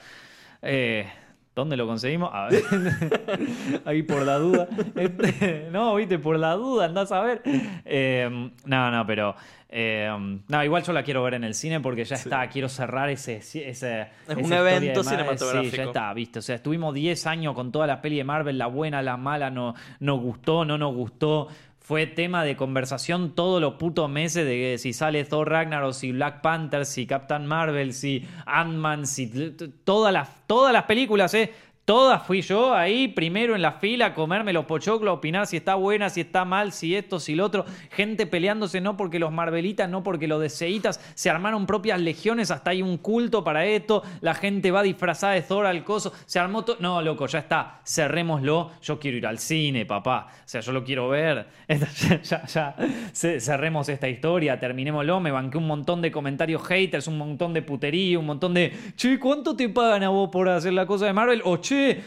eh, 0.62 1.08
¿Dónde 1.54 1.76
lo 1.76 1.86
conseguimos? 1.86 2.32
A 2.34 2.48
ver. 2.48 2.64
Ahí 3.86 4.04
por 4.04 4.22
la 4.22 4.38
duda. 4.38 4.70
Este, 4.96 5.68
no, 5.70 5.96
viste, 5.96 6.18
por 6.18 6.40
la 6.40 6.54
duda, 6.54 6.86
andás 6.86 7.12
a 7.12 7.22
ver. 7.22 7.42
Eh, 7.84 8.50
no, 8.66 8.92
no, 8.92 9.06
pero. 9.06 9.36
Eh, 9.74 10.12
no, 10.48 10.64
igual 10.66 10.84
yo 10.84 10.92
la 10.92 11.02
quiero 11.02 11.24
ver 11.24 11.36
en 11.36 11.46
el 11.46 11.54
cine 11.54 11.80
porque 11.80 12.04
ya 12.04 12.18
está. 12.18 12.48
Quiero 12.50 12.68
cerrar 12.68 13.10
ese. 13.10 13.38
ese 13.38 14.08
Es 14.28 14.38
un 14.38 14.52
evento 14.52 15.02
cinematográfico. 15.02 15.72
Sí, 15.72 15.78
ya 15.78 15.84
está, 15.86 16.14
viste. 16.14 16.40
O 16.40 16.42
sea, 16.42 16.56
estuvimos 16.56 16.94
10 16.94 17.26
años 17.28 17.56
con 17.56 17.72
toda 17.72 17.88
la 17.88 18.02
peli 18.02 18.18
de 18.18 18.26
Marvel, 18.26 18.58
la 18.58 18.68
buena, 18.68 19.02
la 19.02 19.16
mala, 19.16 19.50
no, 19.50 19.74
nos 20.02 20.20
gustó, 20.20 20.66
no 20.66 20.78
nos 20.78 20.94
gustó. 20.94 21.48
Fue 21.80 22.06
tema 22.06 22.44
de 22.44 22.56
conversación 22.56 23.34
todos 23.34 23.60
los 23.60 23.74
putos 23.76 24.10
meses 24.10 24.46
de 24.46 24.78
si 24.78 24.94
sale 24.94 25.24
Thor 25.24 25.50
Ragnarok, 25.50 25.94
si 25.94 26.12
Black 26.12 26.42
Panther, 26.42 26.86
si 26.86 27.08
Captain 27.08 27.46
Marvel, 27.46 27.94
si 27.94 28.28
Ant-Man, 28.46 29.08
si 29.08 29.56
todas 29.84 30.14
las, 30.14 30.30
todas 30.48 30.74
las 30.74 30.84
películas, 30.84 31.34
¿eh? 31.34 31.52
Todas 31.84 32.26
fui 32.26 32.42
yo 32.42 32.74
ahí, 32.74 33.08
primero 33.10 33.56
en 33.56 33.62
la 33.62 33.74
fila, 33.74 34.06
a 34.08 34.14
comerme 34.14 34.54
los 34.54 34.66
pochoclos, 34.66 35.10
a 35.10 35.14
opinar 35.14 35.48
si 35.48 35.58
está 35.58 35.76
buena, 35.76 36.10
si 36.10 36.22
está 36.22 36.46
mal, 36.46 36.72
si 36.72 36.96
esto, 36.96 37.20
si 37.20 37.36
lo 37.36 37.44
otro. 37.44 37.66
Gente 37.92 38.28
peleándose 38.28 38.80
no 38.80 38.96
porque 38.96 39.20
los 39.20 39.32
Marvelitas, 39.32 39.90
no 39.90 40.04
porque 40.04 40.28
los 40.28 40.40
DCitas 40.42 41.02
se 41.16 41.30
armaron 41.30 41.66
propias 41.66 42.00
legiones, 42.00 42.52
hasta 42.52 42.70
hay 42.70 42.82
un 42.82 42.98
culto 42.98 43.44
para 43.44 43.66
esto. 43.66 44.04
La 44.22 44.36
gente 44.36 44.72
va 44.72 44.84
disfrazada 44.84 45.34
de 45.34 45.42
Thor 45.42 45.66
al 45.66 45.84
coso. 45.84 46.14
Se 46.28 46.40
armó 46.40 46.64
todo. 46.64 46.78
No, 46.80 47.02
loco, 47.02 47.26
ya 47.28 47.40
está. 47.40 47.82
Cerrémoslo. 47.84 48.72
Yo 48.82 49.00
quiero 49.00 49.18
ir 49.18 49.26
al 49.28 49.40
cine, 49.40 49.86
papá. 49.86 50.28
O 50.30 50.48
sea, 50.48 50.62
yo 50.62 50.72
lo 50.72 50.84
quiero 50.84 51.10
ver. 51.10 51.48
ya, 51.68 52.22
ya, 52.22 52.46
ya. 52.46 52.76
Ce- 53.12 53.40
Cerremos 53.42 53.90
esta 53.90 54.08
historia, 54.08 54.60
terminémoslo. 54.60 55.20
Me 55.20 55.32
banqué 55.32 55.58
un 55.58 55.68
montón 55.68 56.02
de 56.02 56.12
comentarios 56.12 56.66
haters, 56.66 57.08
un 57.08 57.18
montón 57.18 57.54
de 57.54 57.64
putería, 57.64 58.18
un 58.20 58.28
montón 58.28 58.54
de. 58.54 58.72
Che, 58.96 59.20
¿cuánto 59.20 59.56
te 59.56 59.68
pagan 59.68 60.04
a 60.04 60.10
vos 60.10 60.30
por 60.32 60.48
hacer 60.48 60.74
la 60.74 60.86
cosa 60.86 61.08
de 61.08 61.14
Marvel? 61.14 61.42
O 61.44 61.58
che, 61.76 62.02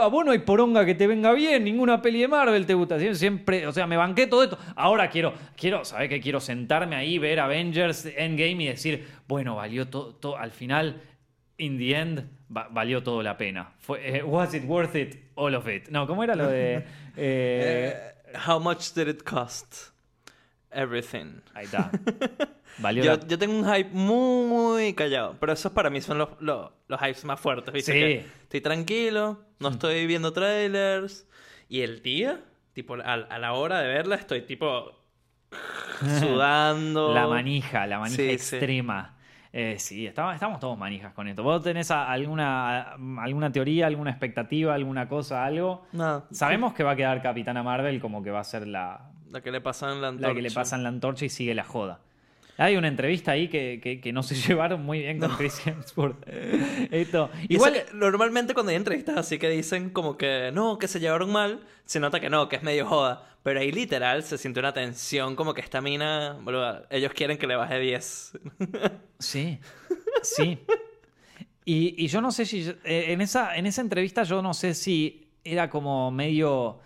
a 0.00 0.06
vos 0.08 0.24
no 0.24 0.32
hay 0.32 0.38
poronga 0.40 0.84
que 0.84 0.94
te 0.94 1.06
venga 1.06 1.32
bien, 1.32 1.64
ninguna 1.64 2.00
peli 2.02 2.20
de 2.20 2.28
Marvel 2.28 2.64
te 2.66 2.74
gusta. 2.74 2.98
Sie- 2.98 3.14
Siempre, 3.14 3.66
o 3.66 3.72
sea, 3.72 3.86
me 3.86 3.96
banqué 3.96 4.26
todo 4.26 4.42
esto. 4.42 4.58
Ahora 4.76 5.08
quiero, 5.10 5.34
quiero, 5.56 5.84
¿sabés 5.84 6.08
qué? 6.08 6.20
Quiero 6.20 6.40
sentarme 6.40 6.96
ahí, 6.96 7.18
ver 7.18 7.40
Avengers 7.40 8.06
Endgame 8.06 8.64
y 8.64 8.66
decir, 8.68 9.06
bueno, 9.28 9.56
valió 9.56 9.86
todo, 9.88 10.36
al 10.36 10.50
final, 10.50 11.00
in 11.58 11.78
the 11.78 11.94
end, 11.94 12.24
va- 12.54 12.68
valió 12.70 13.02
todo 13.02 13.22
la 13.22 13.36
pena. 13.36 13.72
Fue, 13.78 14.18
eh, 14.18 14.22
was 14.22 14.54
it 14.54 14.64
worth 14.66 14.94
it? 14.96 15.16
All 15.34 15.54
of 15.54 15.68
it. 15.68 15.88
No, 15.90 16.06
¿cómo 16.06 16.24
era 16.24 16.34
lo 16.34 16.46
de...? 16.48 16.76
eh, 17.16 17.94
Eh, 17.94 18.38
how 18.46 18.58
much 18.58 18.92
did 18.94 19.08
it 19.08 19.22
cost? 19.22 19.90
Everything. 20.70 21.40
ahí 21.54 21.66
está. 21.66 21.90
Valió 22.78 23.04
Yo, 23.04 23.16
la- 23.16 23.26
yo 23.26 23.38
tengo 23.38 23.54
un 23.58 23.64
hype 23.72 23.90
muy 23.90 24.94
callado, 24.94 25.36
pero 25.38 25.52
esos 25.52 25.72
para 25.72 25.90
mí 25.90 26.00
son 26.00 26.18
los, 26.18 26.28
los, 26.40 26.70
los 26.88 27.00
hypes 27.00 27.24
más 27.24 27.38
fuertes, 27.40 27.72
¿viste? 27.72 27.92
Sí. 27.92 27.98
Que 27.98 28.26
estoy 28.44 28.60
tranquilo, 28.60 29.40
no 29.58 29.68
estoy 29.68 30.06
viendo 30.06 30.32
trailers, 30.32 31.26
y 31.68 31.82
el 31.82 32.02
día, 32.02 32.40
tipo, 32.72 32.94
a, 32.96 33.12
a 33.14 33.38
la 33.38 33.52
hora 33.52 33.80
de 33.80 33.88
verla, 33.88 34.16
estoy 34.16 34.42
tipo 34.42 34.92
sudando. 36.20 37.12
La 37.14 37.26
manija, 37.26 37.86
la 37.86 37.98
manija 37.98 38.16
Sí, 38.22 38.38
sí. 38.38 38.56
extrema. 38.56 39.16
Eh, 39.54 39.76
sí, 39.78 40.06
estamos, 40.06 40.34
estamos 40.34 40.58
todos 40.60 40.78
manijas 40.78 41.12
con 41.12 41.28
esto. 41.28 41.42
¿Vos 41.42 41.62
tenés 41.62 41.90
alguna, 41.90 42.94
alguna 43.20 43.52
teoría, 43.52 43.86
alguna 43.86 44.10
expectativa, 44.10 44.72
alguna 44.74 45.08
cosa, 45.08 45.44
algo? 45.44 45.84
No, 45.92 46.24
Sabemos 46.30 46.72
que 46.72 46.82
va 46.82 46.92
a 46.92 46.96
quedar 46.96 47.20
Capitana 47.22 47.62
Marvel 47.62 48.00
como 48.00 48.22
que 48.22 48.30
va 48.30 48.40
a 48.40 48.44
ser 48.44 48.66
la, 48.66 49.10
la 49.30 49.42
que 49.42 49.50
le 49.50 49.60
pasa 49.60 49.92
en 49.92 50.00
la 50.00 50.12
la 50.12 50.32
que 50.34 50.40
le 50.40 50.50
pasan 50.50 50.82
la 50.82 50.88
antorcha 50.88 51.26
y 51.26 51.28
sigue 51.28 51.54
la 51.54 51.64
joda. 51.64 52.00
Hay 52.58 52.76
una 52.76 52.88
entrevista 52.88 53.32
ahí 53.32 53.48
que, 53.48 53.80
que- 53.82 54.00
que 54.00 54.12
no 54.12 54.22
se 54.22 54.34
llevaron 54.48 54.82
muy 54.84 55.00
bien 55.00 55.18
con 55.18 55.30
Chris 55.36 55.66
Hemsworth. 55.66 56.16
Esto. 56.90 57.30
Igual, 57.48 57.72
que 57.72 57.86
normalmente 57.94 58.54
cuando 58.54 58.70
hay 58.70 58.76
entrevistas 58.76 59.16
así 59.16 59.38
que 59.38 59.48
dicen 59.48 59.90
como 59.90 60.16
que 60.16 60.50
no, 60.52 60.78
que 60.78 60.88
se 60.88 61.00
llevaron 61.00 61.30
mal, 61.32 61.60
se 61.84 61.98
nota 62.00 62.20
que 62.20 62.30
no, 62.30 62.48
que 62.48 62.56
es 62.56 62.62
medio 62.62 62.86
joda. 62.86 63.28
Pero 63.42 63.58
ahí 63.58 63.72
literal 63.72 64.22
se 64.22 64.38
siente 64.38 64.60
una 64.60 64.72
tensión 64.72 65.34
como 65.34 65.52
que 65.52 65.62
esta 65.62 65.80
mina, 65.80 66.38
boludo, 66.42 66.86
ellos 66.90 67.12
quieren 67.12 67.38
que 67.38 67.46
le 67.46 67.56
baje 67.56 67.78
10. 67.80 68.32
Sí, 69.18 69.58
sí. 70.22 70.58
Y, 71.64 71.94
y 72.04 72.08
yo 72.08 72.20
no 72.20 72.32
sé 72.32 72.44
si. 72.44 72.68
eh, 72.84 73.06
en, 73.12 73.20
esa, 73.20 73.56
en 73.56 73.66
esa 73.66 73.80
entrevista, 73.82 74.24
yo 74.24 74.42
no 74.42 74.52
sé 74.54 74.74
si 74.74 75.28
era 75.44 75.70
como 75.70 76.10
medio. 76.10 76.80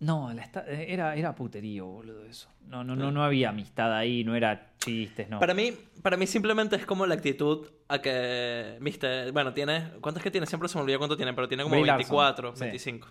No, 0.00 0.32
la 0.32 0.42
esta- 0.42 0.64
era, 0.66 1.14
era 1.14 1.34
puterío, 1.34 1.86
boludo, 1.86 2.24
eso. 2.24 2.48
No, 2.66 2.82
no, 2.82 2.96
no, 2.96 3.10
no 3.10 3.22
había 3.22 3.50
amistad 3.50 3.94
ahí, 3.96 4.24
no 4.24 4.34
era 4.34 4.72
chistes, 4.78 5.28
no. 5.28 5.38
Para 5.38 5.52
mí, 5.54 5.72
para 6.02 6.16
mí 6.16 6.26
simplemente 6.26 6.74
es 6.76 6.86
como 6.86 7.06
la 7.06 7.14
actitud 7.14 7.66
a 7.88 8.00
que, 8.00 8.78
viste, 8.80 9.30
bueno, 9.30 9.52
tiene, 9.52 9.90
¿cuántos 10.00 10.22
que 10.22 10.30
tiene? 10.30 10.46
Siempre 10.46 10.68
se 10.70 10.78
me 10.78 10.82
olvida 10.82 10.96
cuánto 10.98 11.16
tiene, 11.18 11.34
pero 11.34 11.46
tiene 11.48 11.64
como 11.64 11.76
Larson, 11.76 11.96
24, 11.98 12.56
sí. 12.56 12.60
25. 12.62 13.08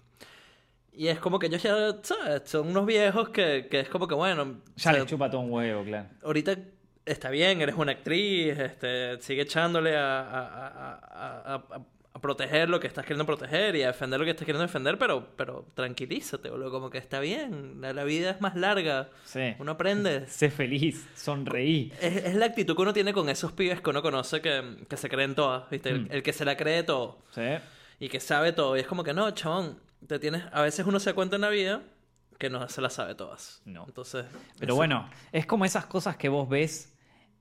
Y 0.94 1.08
es 1.08 1.20
como 1.20 1.38
que 1.38 1.46
ellos 1.48 1.62
ya, 1.62 1.76
¿sabes? 2.02 2.42
Son 2.50 2.68
unos 2.68 2.86
viejos 2.86 3.30
que, 3.30 3.68
que 3.70 3.82
es 3.82 3.90
como 3.90 4.08
que, 4.08 4.16
bueno, 4.16 4.44
ya 4.46 4.52
o 4.76 4.80
sea, 4.80 4.94
les 4.94 5.06
chupa 5.06 5.30
todo 5.30 5.42
un 5.42 5.52
huevo, 5.52 5.84
claro. 5.84 6.10
ahorita 6.24 6.58
está 7.06 7.30
bien, 7.30 7.62
eres 7.62 7.76
una 7.76 7.92
actriz, 7.94 8.58
este, 8.58 9.22
sigue 9.22 9.44
echándole 9.44 9.96
a, 9.96 10.20
a- 10.22 11.00
a- 11.04 11.56
a- 11.56 11.86
a- 12.14 12.20
proteger 12.20 12.70
lo 12.70 12.80
que 12.80 12.88
estás 12.88 13.06
queriendo 13.06 13.26
proteger 13.26 13.76
y 13.76 13.84
a 13.84 13.88
defender 13.88 14.20
lo 14.20 14.26
que 14.26 14.32
estás 14.32 14.46
queriendo 14.46 14.66
defender, 14.66 14.98
pero, 14.98 15.28
pero 15.36 15.66
tranquilízate, 15.76 16.50
boludo. 16.50 16.72
Como 16.72 16.90
que 16.90 16.98
está 16.98 17.20
bien. 17.20 17.80
La, 17.82 17.94
la 17.94 18.04
vida 18.04 18.32
es 18.32 18.42
más 18.42 18.56
larga. 18.56 19.10
Sí. 19.26 19.56
Uno 19.60 19.72
aprende. 19.74 20.28
Sé 20.28 20.50
feliz, 20.50 21.08
sonreí. 21.16 21.92
Es, 22.02 22.18
es 22.26 22.36
la 22.36 22.46
actitud 22.48 22.76
que 22.76 22.82
uno 22.82 22.94
tiene 22.94 23.14
con 23.14 23.30
esos 23.30 23.52
pibes 23.52 23.82
que 23.82 23.90
uno 23.90 24.02
conoce 24.02 24.42
que, 24.42 24.78
que 24.90 24.98
se 24.98 25.08
creen 25.10 25.36
todas, 25.36 25.70
¿viste? 25.70 25.90
El, 25.90 26.02
Mm. 26.02 26.08
el 26.12 26.24
que 26.24 26.34
se 26.34 26.46
la 26.46 26.56
cree 26.58 26.84
todo 26.84 27.20
Sí. 27.36 27.42
y 28.00 28.10
que 28.10 28.20
sabe 28.20 28.54
todo. 28.54 28.76
Y 28.78 28.80
es 28.82 28.88
como 28.88 29.04
que 29.04 29.14
no, 29.14 29.30
chabón, 29.32 29.80
te 30.08 30.18
tienes... 30.20 30.44
A 30.52 30.62
veces 30.62 30.86
uno 30.86 31.00
se 31.00 31.10
da 31.12 31.14
cuenta 31.16 31.36
en 31.36 31.42
la 31.42 31.50
vida 31.50 31.82
que 32.38 32.50
no 32.50 32.68
se 32.70 32.82
las 32.82 32.94
sabe 32.94 33.16
todas. 33.16 33.62
No. 33.66 33.84
Entonces... 33.88 34.26
Pero 34.60 34.74
eso- 34.74 34.76
bueno, 34.78 35.10
es 35.32 35.46
como 35.46 35.66
esas 35.66 35.86
cosas 35.86 36.16
que 36.18 36.30
vos 36.30 36.48
ves 36.50 36.96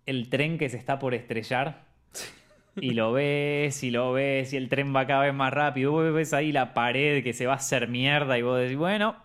el 0.07 0.29
tren 0.29 0.59
que 0.59 0.69
se 0.69 0.77
está 0.77 0.99
por 0.99 1.15
estrellar. 1.15 1.85
Y 2.81 2.91
lo 2.91 3.13
ves, 3.13 3.83
y 3.83 3.91
lo 3.91 4.13
ves, 4.13 4.53
y 4.53 4.57
el 4.57 4.69
tren 4.69 4.95
va 4.95 5.07
cada 5.07 5.25
vez 5.25 5.35
más 5.35 5.53
rápido. 5.53 5.93
Vos 5.93 6.13
ves 6.13 6.33
ahí 6.33 6.53
la 6.53 6.75
pared 6.75 7.23
que 7.23 7.33
se 7.33 7.47
va 7.47 7.55
a 7.55 7.57
hacer 7.57 7.89
mierda, 7.89 8.39
y 8.39 8.43
vos 8.43 8.59
decís, 8.61 8.77
bueno, 8.77 9.17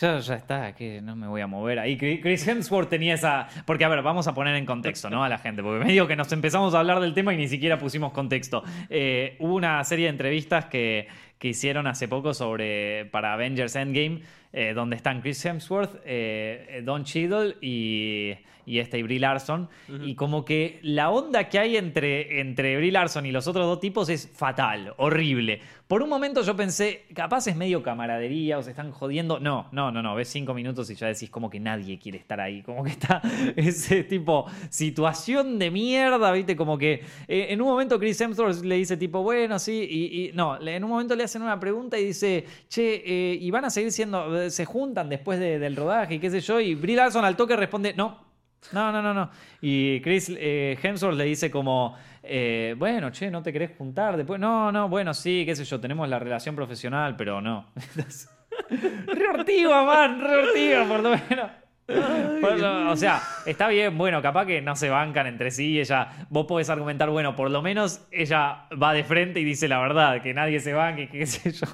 ya, 0.00 0.18
ya 0.18 0.34
está, 0.34 0.74
que 0.74 1.00
no 1.00 1.16
me 1.16 1.26
voy 1.26 1.40
a 1.40 1.46
mover 1.46 1.78
ahí. 1.78 1.96
Chris 1.96 2.20
Chris 2.20 2.46
Hemsworth 2.46 2.90
tenía 2.90 3.14
esa. 3.14 3.48
Porque, 3.64 3.84
a 3.84 3.88
ver, 3.88 4.02
vamos 4.02 4.28
a 4.28 4.34
poner 4.34 4.54
en 4.56 4.66
contexto, 4.66 5.08
¿no? 5.08 5.24
A 5.24 5.30
la 5.30 5.38
gente, 5.38 5.62
porque 5.62 5.82
medio 5.82 6.06
que 6.06 6.14
nos 6.14 6.30
empezamos 6.32 6.74
a 6.74 6.80
hablar 6.80 7.00
del 7.00 7.14
tema 7.14 7.32
y 7.32 7.38
ni 7.38 7.48
siquiera 7.48 7.78
pusimos 7.78 8.12
contexto. 8.12 8.62
Eh, 8.90 9.36
hubo 9.38 9.54
una 9.54 9.82
serie 9.84 10.04
de 10.04 10.10
entrevistas 10.10 10.66
que, 10.66 11.08
que 11.38 11.48
hicieron 11.48 11.86
hace 11.86 12.06
poco 12.06 12.34
sobre. 12.34 13.06
para 13.06 13.32
Avengers 13.32 13.76
Endgame, 13.76 14.20
eh, 14.52 14.74
donde 14.74 14.96
están 14.96 15.22
Chris 15.22 15.42
Hemsworth, 15.44 16.02
eh, 16.04 16.82
Don 16.84 17.04
Cheadle 17.04 17.56
y. 17.62 18.34
y 18.68 18.78
este 18.78 18.98
y 18.98 19.02
Brie 19.02 19.18
Larson. 19.18 19.68
Y 20.04 20.14
como 20.14 20.44
que 20.44 20.78
la 20.82 21.10
onda 21.10 21.48
que 21.48 21.58
hay 21.58 21.76
entre, 21.76 22.40
entre 22.40 22.76
Brie 22.76 22.92
Larson 22.92 23.26
y 23.26 23.32
los 23.32 23.46
otros 23.48 23.66
dos 23.66 23.80
tipos 23.80 24.08
es 24.08 24.30
fatal, 24.34 24.94
horrible. 24.98 25.60
Por 25.88 26.02
un 26.02 26.10
momento 26.10 26.42
yo 26.42 26.54
pensé, 26.54 27.06
capaz 27.14 27.46
es 27.46 27.56
medio 27.56 27.82
camaradería 27.82 28.58
o 28.58 28.62
se 28.62 28.70
están 28.70 28.92
jodiendo. 28.92 29.40
No, 29.40 29.68
no, 29.72 29.90
no, 29.90 30.02
no. 30.02 30.14
Ves 30.14 30.28
cinco 30.28 30.52
minutos 30.52 30.90
y 30.90 30.94
ya 30.94 31.06
decís 31.06 31.30
como 31.30 31.48
que 31.48 31.58
nadie 31.60 31.98
quiere 31.98 32.18
estar 32.18 32.38
ahí. 32.40 32.60
Como 32.62 32.84
que 32.84 32.90
está 32.90 33.22
ese 33.56 34.04
tipo 34.04 34.44
situación 34.68 35.58
de 35.58 35.70
mierda, 35.70 36.30
¿viste? 36.32 36.56
Como 36.56 36.76
que 36.76 37.02
eh, 37.26 37.46
en 37.50 37.62
un 37.62 37.68
momento 37.68 37.98
Chris 37.98 38.20
Hemsworth 38.20 38.62
le 38.64 38.74
dice 38.76 38.96
tipo, 38.98 39.22
bueno, 39.22 39.58
sí, 39.58 39.86
y, 39.88 40.24
y- 40.26 40.32
no, 40.34 40.60
en 40.60 40.84
un 40.84 40.90
momento 40.90 41.14
le 41.16 41.24
hacen 41.24 41.40
una 41.42 41.58
pregunta 41.58 41.98
y 41.98 42.04
dice, 42.06 42.44
che, 42.68 43.02
eh, 43.06 43.38
¿y 43.40 43.50
van 43.50 43.64
a 43.64 43.70
seguir 43.70 43.90
siendo, 43.92 44.50
se 44.50 44.64
juntan 44.66 45.08
después 45.08 45.40
de- 45.40 45.58
del 45.58 45.74
rodaje 45.74 46.16
y 46.16 46.18
qué 46.18 46.30
sé 46.30 46.40
yo? 46.40 46.60
Y 46.60 46.74
Brie 46.74 46.96
Larson 46.96 47.24
al 47.24 47.36
toque 47.36 47.56
responde, 47.56 47.94
no. 47.94 48.27
No, 48.72 48.92
no, 48.92 49.00
no, 49.00 49.14
no. 49.14 49.30
Y 49.60 50.00
Chris 50.00 50.30
eh, 50.36 50.78
Hemsworth 50.82 51.16
le 51.16 51.24
dice 51.24 51.50
como, 51.50 51.96
eh, 52.22 52.74
bueno, 52.76 53.10
che, 53.10 53.30
¿no 53.30 53.42
te 53.42 53.52
querés 53.52 53.70
juntar 53.76 54.16
después? 54.16 54.38
No, 54.40 54.70
no, 54.70 54.88
bueno, 54.88 55.14
sí, 55.14 55.44
qué 55.46 55.54
sé 55.54 55.64
yo, 55.64 55.80
tenemos 55.80 56.08
la 56.08 56.18
relación 56.18 56.54
profesional, 56.54 57.16
pero 57.16 57.40
no. 57.40 57.66
re 58.70 59.28
ortiva, 59.28 59.84
man, 59.84 60.20
re 60.20 60.36
ortiva, 60.36 60.84
por 60.84 61.00
lo 61.00 61.10
menos. 61.10 61.50
O 61.88 62.96
sea, 62.96 63.22
está 63.46 63.68
bien, 63.68 63.96
bueno, 63.96 64.20
capaz 64.20 64.44
que 64.44 64.60
no 64.60 64.76
se 64.76 64.90
bancan 64.90 65.26
entre 65.26 65.50
sí 65.50 65.80
ella, 65.80 66.26
vos 66.28 66.46
podés 66.46 66.68
argumentar, 66.68 67.08
bueno, 67.08 67.34
por 67.34 67.50
lo 67.50 67.62
menos 67.62 68.00
ella 68.10 68.66
va 68.80 68.92
de 68.92 69.04
frente 69.04 69.40
y 69.40 69.44
dice 69.44 69.68
la 69.68 69.78
verdad, 69.78 70.22
que 70.22 70.34
nadie 70.34 70.60
se 70.60 70.74
banque, 70.74 71.08
qué 71.08 71.26
sé 71.26 71.50
yo. 71.50 71.66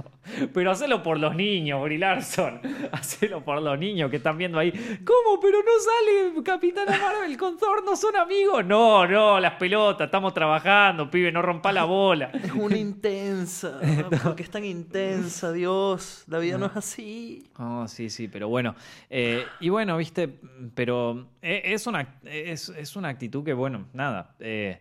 Pero 0.53 0.71
hacelo 0.71 1.03
por 1.03 1.19
los 1.19 1.35
niños, 1.35 1.83
Brie 1.83 1.99
Larson. 1.99 2.61
Hacelo 2.93 3.45
por 3.45 3.61
los 3.61 3.79
niños 3.79 4.11
que 4.11 4.17
están 4.17 4.39
viendo 4.39 4.59
ahí. 4.59 4.73
¿Cómo? 5.05 5.39
Pero 5.41 5.59
no 5.59 5.73
sale 5.81 6.43
Capitana 6.43 6.99
Marvel 6.99 7.37
con 7.37 7.59
Thor, 7.59 7.85
no 7.85 7.95
son 7.95 8.17
amigos. 8.17 8.65
No, 8.65 9.07
no, 9.07 9.39
las 9.39 9.55
pelotas, 9.55 10.07
estamos 10.07 10.33
trabajando, 10.33 11.11
pibe, 11.11 11.31
no 11.31 11.43
rompa 11.43 11.73
la 11.73 11.85
bola. 11.85 12.31
Es 12.33 12.53
una 12.53 12.77
intensa. 12.77 13.81
¿Por 14.23 14.35
qué 14.35 14.45
es 14.45 14.51
tan 14.51 14.65
intensa, 14.65 15.53
Dios? 15.53 16.25
La 16.27 16.39
vida 16.39 16.57
no 16.57 16.67
es 16.67 16.77
así. 16.77 17.45
Oh, 17.59 17.87
sí, 17.87 18.09
sí, 18.09 18.29
pero 18.29 18.49
bueno. 18.49 18.75
Eh, 19.11 19.45
y 19.61 19.69
bueno, 19.69 19.97
viste, 20.05 20.29
pero 20.75 21.29
eh, 21.41 21.63
es 21.65 21.87
una, 21.87 22.19
es, 22.25 22.69
es 22.69 22.97
una 22.97 23.09
actitud 23.09 23.43
que, 23.43 23.55
bueno, 23.55 23.87
nada. 23.95 24.35
eh, 24.39 24.81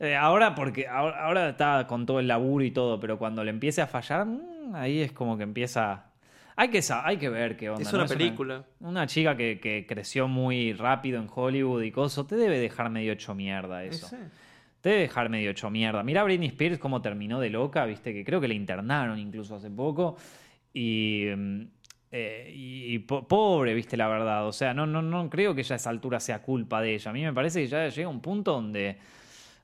eh, 0.00 0.16
ahora, 0.16 0.54
porque 0.54 0.88
ahora, 0.88 1.24
ahora 1.24 1.48
está 1.50 1.86
con 1.86 2.06
todo 2.06 2.20
el 2.20 2.28
laburo 2.28 2.64
y 2.64 2.70
todo, 2.70 2.98
pero 2.98 3.18
cuando 3.18 3.44
le 3.44 3.50
empiece 3.50 3.82
a 3.82 3.86
fallar, 3.86 4.26
mm, 4.26 4.74
ahí 4.74 5.00
es 5.00 5.12
como 5.12 5.36
que 5.36 5.42
empieza. 5.42 6.06
Hay 6.56 6.68
que, 6.68 6.80
hay 7.04 7.16
que 7.18 7.28
ver 7.28 7.56
qué 7.56 7.70
onda. 7.70 7.82
Es 7.82 7.92
¿no? 7.92 7.98
una 8.00 8.08
película. 8.08 8.64
Una, 8.80 9.06
chica 9.06 9.36
que, 9.36 9.60
que 9.60 9.86
creció 9.86 10.28
muy 10.28 10.72
rápido 10.72 11.20
en 11.20 11.28
Hollywood 11.32 11.82
y 11.82 11.90
cosas, 11.90 12.26
te 12.26 12.36
debe 12.36 12.58
dejar 12.58 12.90
medio 12.90 13.12
hecho 13.12 13.34
mierda 13.34 13.84
eso. 13.84 14.08
Sí. 14.08 14.16
Te 14.80 14.88
debe 14.90 15.02
dejar 15.02 15.28
medio 15.28 15.50
hecho 15.50 15.70
mierda. 15.70 16.02
Mira 16.02 16.22
a 16.22 16.24
Britney 16.24 16.48
Spears 16.48 16.78
cómo 16.78 17.00
terminó 17.00 17.40
de 17.40 17.50
loca, 17.50 17.84
viste, 17.84 18.12
que 18.12 18.24
creo 18.24 18.40
que 18.40 18.48
la 18.48 18.54
internaron 18.54 19.18
incluso 19.18 19.54
hace 19.56 19.70
poco. 19.70 20.16
Y, 20.74 21.26
mm, 21.36 21.62
eh, 22.12 22.52
y 22.54 22.98
po- 23.00 23.26
pobre, 23.26 23.72
viste, 23.74 23.96
la 23.96 24.06
verdad. 24.06 24.46
O 24.46 24.52
sea, 24.52 24.74
no, 24.74 24.86
no, 24.86 25.00
no 25.02 25.28
creo 25.30 25.54
que 25.54 25.62
ya 25.62 25.74
a 25.74 25.76
esa 25.76 25.90
altura 25.90 26.20
sea 26.20 26.42
culpa 26.42 26.80
de 26.82 26.94
ella. 26.94 27.10
A 27.10 27.14
mí 27.14 27.22
me 27.22 27.32
parece 27.32 27.60
que 27.62 27.66
ya 27.68 27.88
llega 27.88 28.08
un 28.08 28.20
punto 28.20 28.52
donde. 28.52 28.98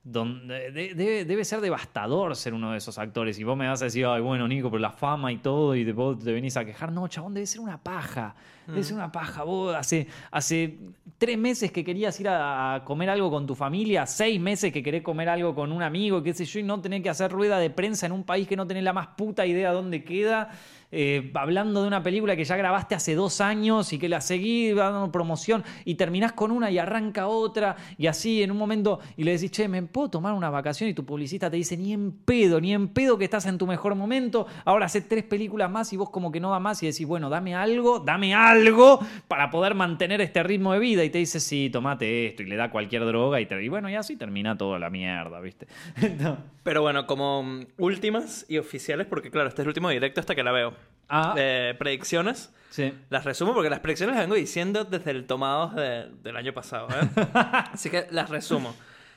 donde 0.04 0.70
de- 0.70 0.94
debe, 0.94 1.24
debe 1.26 1.44
ser 1.44 1.60
devastador 1.60 2.34
ser 2.34 2.54
uno 2.54 2.72
de 2.72 2.78
esos 2.78 2.96
actores. 2.98 3.38
Y 3.38 3.44
vos 3.44 3.56
me 3.58 3.68
vas 3.68 3.82
a 3.82 3.86
decir, 3.86 4.06
ay, 4.06 4.22
bueno, 4.22 4.48
Nico, 4.48 4.70
pero 4.70 4.78
la 4.80 4.92
fama 4.92 5.30
y 5.32 5.38
todo, 5.38 5.74
y 5.76 5.84
de 5.84 5.92
vos 5.92 6.18
te 6.18 6.32
venís 6.32 6.56
a 6.56 6.64
quejar. 6.64 6.90
No, 6.92 7.06
chabón, 7.08 7.34
debe 7.34 7.46
ser 7.46 7.60
una 7.60 7.76
paja. 7.82 8.34
Debe 8.66 8.82
ser 8.82 8.94
una 8.96 9.10
paja. 9.12 9.44
Vos 9.44 9.74
hace, 9.74 10.06
hace 10.30 10.78
tres 11.18 11.36
meses 11.38 11.72
que 11.72 11.82
querías 11.84 12.18
ir 12.20 12.28
a, 12.28 12.74
a 12.76 12.84
comer 12.84 13.10
algo 13.10 13.30
con 13.30 13.46
tu 13.46 13.54
familia, 13.54 14.06
seis 14.06 14.38
meses 14.40 14.72
que 14.72 14.82
querés 14.82 15.02
comer 15.02 15.28
algo 15.28 15.54
con 15.54 15.72
un 15.72 15.82
amigo, 15.82 16.22
qué 16.22 16.32
sé 16.34 16.44
yo, 16.44 16.60
y 16.60 16.62
no 16.62 16.80
tener 16.80 17.02
que 17.02 17.08
hacer 17.10 17.30
rueda 17.30 17.58
de 17.58 17.70
prensa 17.70 18.06
en 18.06 18.12
un 18.12 18.24
país 18.24 18.46
que 18.46 18.56
no 18.56 18.66
tenés 18.66 18.84
la 18.84 18.92
más 18.92 19.08
puta 19.08 19.44
idea 19.46 19.72
dónde 19.72 20.04
queda. 20.04 20.50
Eh, 20.90 21.30
hablando 21.34 21.82
de 21.82 21.88
una 21.88 22.02
película 22.02 22.34
que 22.34 22.44
ya 22.44 22.56
grabaste 22.56 22.94
hace 22.94 23.14
dos 23.14 23.40
años 23.40 23.92
y 23.92 23.98
que 23.98 24.08
la 24.08 24.20
seguís 24.20 24.74
dando 24.74 25.10
promoción 25.12 25.64
y 25.84 25.96
terminás 25.96 26.32
con 26.32 26.50
una 26.50 26.70
y 26.70 26.78
arranca 26.78 27.28
otra 27.28 27.76
y 27.98 28.06
así 28.06 28.42
en 28.42 28.50
un 28.50 28.56
momento 28.56 29.00
y 29.16 29.24
le 29.24 29.32
decís, 29.32 29.50
che, 29.50 29.68
¿me 29.68 29.82
puedo 29.82 30.10
tomar 30.10 30.32
una 30.34 30.50
vacación? 30.50 30.88
Y 30.88 30.94
tu 30.94 31.04
publicista 31.04 31.50
te 31.50 31.56
dice, 31.56 31.76
ni 31.76 31.92
en 31.92 32.12
pedo, 32.12 32.60
ni 32.60 32.72
en 32.72 32.88
pedo 32.88 33.18
que 33.18 33.24
estás 33.24 33.46
en 33.46 33.58
tu 33.58 33.66
mejor 33.66 33.94
momento, 33.94 34.46
ahora 34.64 34.86
hace 34.86 35.02
tres 35.02 35.24
películas 35.24 35.70
más 35.70 35.92
y 35.92 35.96
vos 35.96 36.10
como 36.10 36.32
que 36.32 36.40
no 36.40 36.50
da 36.50 36.58
más 36.58 36.82
y 36.82 36.86
decís, 36.86 37.06
bueno, 37.06 37.28
dame 37.28 37.54
algo, 37.54 37.98
dame 37.98 38.34
algo 38.34 39.00
para 39.28 39.50
poder 39.50 39.74
mantener 39.74 40.20
este 40.20 40.42
ritmo 40.42 40.72
de 40.72 40.78
vida 40.78 41.04
y 41.04 41.10
te 41.10 41.18
dice, 41.18 41.40
sí, 41.40 41.68
tomate 41.70 42.28
esto 42.28 42.42
y 42.42 42.46
le 42.46 42.56
da 42.56 42.70
cualquier 42.70 43.04
droga 43.04 43.40
y, 43.40 43.68
bueno, 43.68 43.90
y 43.90 43.94
así 43.94 44.16
termina 44.16 44.56
toda 44.56 44.78
la 44.78 44.90
mierda, 44.90 45.40
¿viste? 45.40 45.66
Pero 46.62 46.82
bueno, 46.82 47.06
como 47.06 47.42
mm, 47.42 47.66
últimas 47.78 48.46
y 48.48 48.58
oficiales, 48.58 49.06
porque 49.06 49.30
claro, 49.30 49.48
este 49.48 49.62
es 49.62 49.64
el 49.64 49.68
último 49.68 49.90
directo 49.90 50.20
hasta 50.20 50.34
que 50.34 50.42
la 50.42 50.52
veo. 50.52 50.74
Ah, 51.08 51.34
Eh, 51.36 51.74
predicciones. 51.78 52.54
sí. 52.70 52.92
Las 53.10 53.24
resumo 53.24 53.54
porque 53.54 53.70
las 53.70 53.80
predicciones 53.80 54.14
las 54.16 54.24
vengo 54.24 54.34
diciendo 54.36 54.84
desde 54.84 55.10
el 55.10 55.26
tomados 55.26 55.74
de- 55.74 56.08
del 56.22 56.36
año 56.36 56.52
pasado. 56.52 56.88
¿eh? 56.90 57.08
Así 57.72 57.88
que 57.90 58.06
las 58.10 58.28
resumo. 58.30 58.74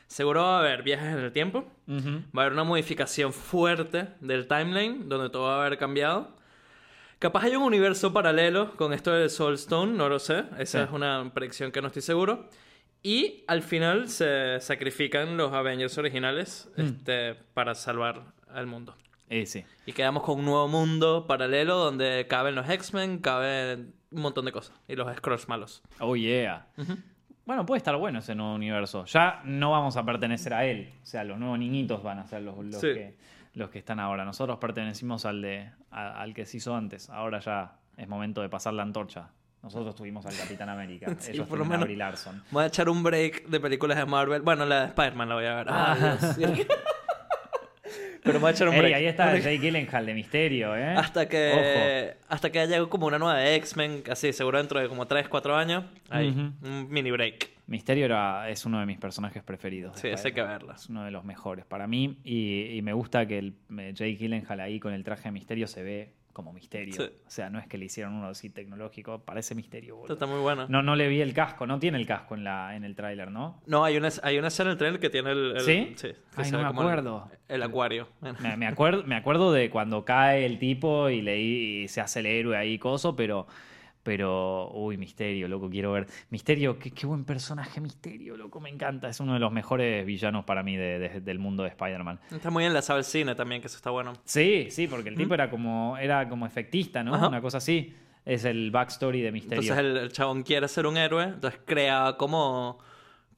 Seguro 0.08 0.42
va 0.44 0.58
a 0.58 0.60
haber 0.60 0.84
viajes 0.84 1.08
en 1.14 1.20
el 1.20 1.32
tiempo. 1.32 1.60
Ujú. 1.88 2.22
Va 2.38 2.42
a 2.42 2.46
haber 2.46 2.54
una 2.54 2.64
modificación 2.66 3.32
fuerte 3.34 4.08
del 4.20 4.48
timeline, 4.48 5.08
donde 5.08 5.30
todo 5.30 5.44
va 5.48 5.56
a 5.56 5.66
haber 5.66 5.78
cambiado. 5.78 6.36
Capaz 7.20 7.44
hay 7.44 7.56
un 7.56 7.64
universo 7.64 8.12
paralelo 8.12 8.76
con 8.76 8.94
esto 8.94 9.12
del 9.12 9.30
Soul 9.30 9.54
Stone, 9.54 9.94
no 9.94 10.10
lo 10.10 10.18
sé. 10.20 10.44
Esa 10.58 10.80
Sí. 10.80 10.84
es 10.86 10.92
una 10.92 11.32
predicción 11.34 11.72
que 11.72 11.82
no 11.82 11.88
estoy 11.88 12.02
seguro. 12.02 12.50
Y 13.04 13.44
al 13.48 13.62
final 13.64 14.10
se 14.10 14.60
sacrifican 14.60 15.38
los 15.38 15.54
Avengers 15.54 15.98
originales 15.98 16.70
este, 16.78 17.36
para 17.54 17.74
salvar 17.76 18.22
al 18.54 18.68
mundo. 18.68 18.96
Eh, 19.32 19.46
sí. 19.46 19.64
Y 19.86 19.94
quedamos 19.94 20.24
con 20.24 20.40
un 20.40 20.46
nuevo 20.46 20.68
mundo 20.68 21.26
paralelo 21.26 21.78
donde 21.78 22.28
caben 22.30 22.54
los 22.54 22.70
X-Men, 22.70 23.20
caben 23.20 23.94
un 24.12 24.22
montón 24.22 24.44
de 24.46 24.52
cosas. 24.52 24.76
Y 24.90 24.96
los 24.96 25.12
Skrulls 25.16 25.48
malos. 25.48 25.82
Oh, 26.00 26.16
yeah. 26.18 26.68
Bueno, 27.46 27.66
puede 27.66 27.78
estar 27.78 27.96
bueno 27.96 28.20
ese 28.20 28.36
nuevo 28.36 28.54
universo. 28.54 29.06
Ya 29.06 29.42
no 29.46 29.72
vamos 29.72 29.96
a 29.96 30.04
pertenecer 30.06 30.54
a 30.54 30.66
él. 30.66 30.94
O 31.02 31.06
sea, 31.06 31.24
los 31.24 31.40
nuevos 31.40 31.58
niñitos 31.58 32.04
van 32.04 32.20
a 32.20 32.28
ser 32.28 32.42
los, 32.42 32.58
los, 32.58 32.82
Sí. 32.82 32.88
que, 32.94 33.18
los 33.54 33.70
que 33.70 33.80
están 33.80 34.00
ahora. 34.02 34.26
Nosotros 34.26 34.58
pertenecimos 34.60 35.26
al, 35.26 35.42
de, 35.42 35.72
a- 35.92 36.22
al 36.22 36.34
que 36.34 36.46
se 36.46 36.58
hizo 36.58 36.76
antes. 36.76 37.10
Ahora 37.10 37.40
ya 37.40 37.78
es 37.98 38.08
momento 38.10 38.42
de 38.42 38.50
pasar 38.50 38.74
la 38.74 38.84
antorcha. 38.84 39.30
Nosotros 39.64 39.96
tuvimos 39.96 40.26
al 40.26 40.36
Capitán 40.36 40.68
América. 40.70 41.08
Sí, 41.20 41.32
Ellos 41.32 41.48
por 41.48 41.58
lo 41.58 41.64
a. 41.66 41.86
Brie 41.86 41.96
Larson. 41.96 42.44
Voy 42.52 42.64
a 42.64 42.68
echar 42.68 42.90
un 42.90 43.02
break 43.02 43.46
de 43.48 43.60
películas 43.62 43.98
de 43.98 44.06
Marvel. 44.06 44.42
Bueno, 44.42 44.66
la 44.66 44.82
de 44.82 44.86
Spider-Man 44.88 45.30
la 45.30 45.36
voy 45.36 45.46
a 45.46 45.56
ver. 45.56 45.68
Ah. 45.70 46.18
Pero 48.24 48.36
me 48.36 48.40
voy 48.42 48.50
a 48.50 48.52
echar 48.52 48.70
un 48.70 48.76
Ey, 48.76 48.94
ahí 48.94 49.06
está 49.06 49.36
Jake 49.38 49.58
Gyllenhaal 49.58 50.06
de 50.06 50.14
Misterio, 50.14 50.76
¿eh? 50.76 50.94
Hasta 50.96 51.28
que, 51.28 52.16
hasta 52.28 52.52
que 52.52 52.60
haya 52.60 52.86
como 52.86 53.08
una 53.08 53.18
nueva 53.18 53.40
de 53.40 53.56
X-Men, 53.56 54.04
así, 54.10 54.32
seguro 54.34 54.58
dentro 54.58 54.80
de 54.80 54.88
como 54.88 55.08
3, 55.08 55.28
4 55.28 55.56
años. 55.56 55.86
Ahí, 56.10 56.30
un 56.30 56.88
mini 56.90 57.12
break. 57.12 57.50
Misterio 57.68 58.06
era, 58.06 58.50
es 58.50 58.66
uno 58.66 58.80
de 58.80 58.86
mis 58.86 58.98
personajes 58.98 59.44
preferidos. 59.44 59.98
Sí, 59.98 60.10
ese 60.10 60.28
hay 60.28 60.34
que 60.34 60.42
verla. 60.42 60.74
Es 60.76 60.90
uno 60.90 61.06
de 61.06 61.12
los 61.12 61.24
mejores 61.24 61.66
para 61.66 61.88
mí. 61.88 62.18
Y, 62.24 62.78
y 62.78 62.82
me 62.82 62.92
gusta 62.92 63.26
que 63.26 63.38
el 63.40 63.54
eh, 63.78 63.92
Jake 63.94 64.16
Gyllenhaal 64.16 64.60
ahí 64.60 64.80
con 64.80 64.94
el 64.94 65.04
traje 65.04 65.24
de 65.24 65.32
Misterio 65.32 65.68
se 65.68 65.82
ve 65.82 66.10
como 66.32 66.54
misterio. 66.54 66.94
Sí. 66.94 67.04
O 67.26 67.30
sea, 67.30 67.50
no 67.50 67.60
es 67.60 67.68
que 67.68 67.78
le 67.78 67.86
hicieron 67.86 68.14
uno 68.14 68.28
así 68.28 68.50
tecnológico, 68.50 69.20
parece 69.24 69.56
misterio, 69.56 69.96
boludo. 69.98 70.14
está 70.14 70.26
muy 70.26 70.40
bueno. 70.40 70.66
No, 70.70 70.82
no 70.82 70.96
le 70.96 71.08
vi 71.08 71.22
el 71.22 71.34
casco, 71.34 71.66
no 71.68 71.80
tiene 71.80 71.98
el 71.98 72.06
casco 72.06 72.36
en, 72.36 72.44
la, 72.44 72.76
en 72.76 72.84
el 72.84 72.96
tráiler, 72.96 73.32
¿no? 73.32 73.62
No, 73.66 73.84
hay 73.86 73.98
una, 73.98 74.10
hay 74.24 74.38
una 74.38 74.48
escena 74.50 74.70
en 74.70 74.72
el 74.74 74.78
trailer 74.78 75.00
que 75.00 75.10
tiene 75.10 75.32
el... 75.32 75.54
el- 75.58 75.62
¿Sí? 75.62 75.96
que 76.00 76.16
Ay, 76.36 76.52
no 76.52 76.58
me 76.60 76.64
el- 76.64 76.70
acuerdo. 76.70 77.30
El, 77.48 77.64
acuario. 77.64 78.08
Me, 78.42 78.56
me 78.58 78.68
acuerdo, 78.68 79.04
me 79.06 79.16
acuerdo 79.16 79.52
de 79.52 79.70
cuando 79.70 80.06
cae 80.06 80.46
el 80.46 80.58
tipo 80.60 81.10
y, 81.10 81.22
leí, 81.22 81.84
y 81.84 81.88
se 81.88 82.00
hace 82.02 82.20
el 82.22 82.26
héroe 82.28 82.56
ahí, 82.58 82.78
coso, 82.80 83.16
pero, 83.16 83.48
pero, 84.04 84.70
uy, 84.74 84.98
Misterio, 84.98 85.48
loco, 85.48 85.70
quiero 85.70 85.92
ver. 85.92 86.08
Misterio, 86.30 86.78
qué, 86.80 86.92
qué 86.92 87.06
buen 87.06 87.24
personaje, 87.26 87.80
Misterio, 87.82 88.36
loco, 88.38 88.60
me 88.60 88.70
encanta. 88.70 89.08
Es 89.10 89.20
uno 89.20 89.34
de 89.34 89.40
los 89.40 89.52
mejores 89.52 90.06
villanos 90.06 90.46
para 90.46 90.64
mí 90.64 90.76
de- 90.78 91.00
de- 91.00 91.22
del 91.22 91.40
mundo 91.40 91.64
de 91.64 91.70
Spider-Man. 91.70 92.20
Está 92.32 92.50
muy 92.50 92.66
enlazado 92.66 92.98
al 92.98 93.04
cine 93.06 93.36
también, 93.36 93.62
que 93.62 93.68
eso 93.68 93.78
está 93.78 93.90
bueno. 93.92 94.14
Sí, 94.26 94.68
sí, 94.72 94.88
porque 94.88 95.10
el 95.10 95.16
tipo 95.16 95.34
era 95.34 95.50
como, 95.50 95.98
era 95.98 96.28
como 96.28 96.46
efectista, 96.46 97.04
¿no? 97.04 97.14
Ajá. 97.16 97.28
Una 97.28 97.42
cosa 97.42 97.58
así. 97.60 97.94
Es 98.24 98.46
el 98.46 98.70
backstory 98.72 99.22
de 99.22 99.32
Misterio. 99.32 99.62
Entonces 99.64 99.84
el, 99.86 99.98
el 99.98 100.12
chabón 100.12 100.44
quiere 100.44 100.68
ser 100.68 100.86
un 100.86 100.96
héroe, 100.98 101.24
entonces 101.24 101.60
crea 101.66 102.16
como, 102.20 102.78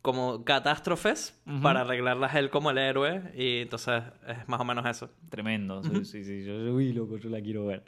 como 0.03 0.43
catástrofes 0.43 1.41
para 1.61 1.81
arreglarlas 1.81 2.35
él 2.35 2.49
como 2.49 2.71
el 2.71 2.77
héroe 2.77 3.21
y 3.35 3.61
entonces 3.61 4.03
es 4.27 4.47
más 4.49 4.59
o 4.59 4.65
menos 4.65 4.85
eso. 4.85 5.09
Tremendo, 5.29 5.81
sí, 5.81 6.03
sí, 6.03 6.23
sí. 6.25 6.43
Yo, 6.45 6.53
yo- 6.59 6.73
uy, 6.75 6.91
loco, 6.91 7.17
yo 7.17 7.29
la 7.29 7.39
quiero 7.41 7.65
ver. 7.65 7.83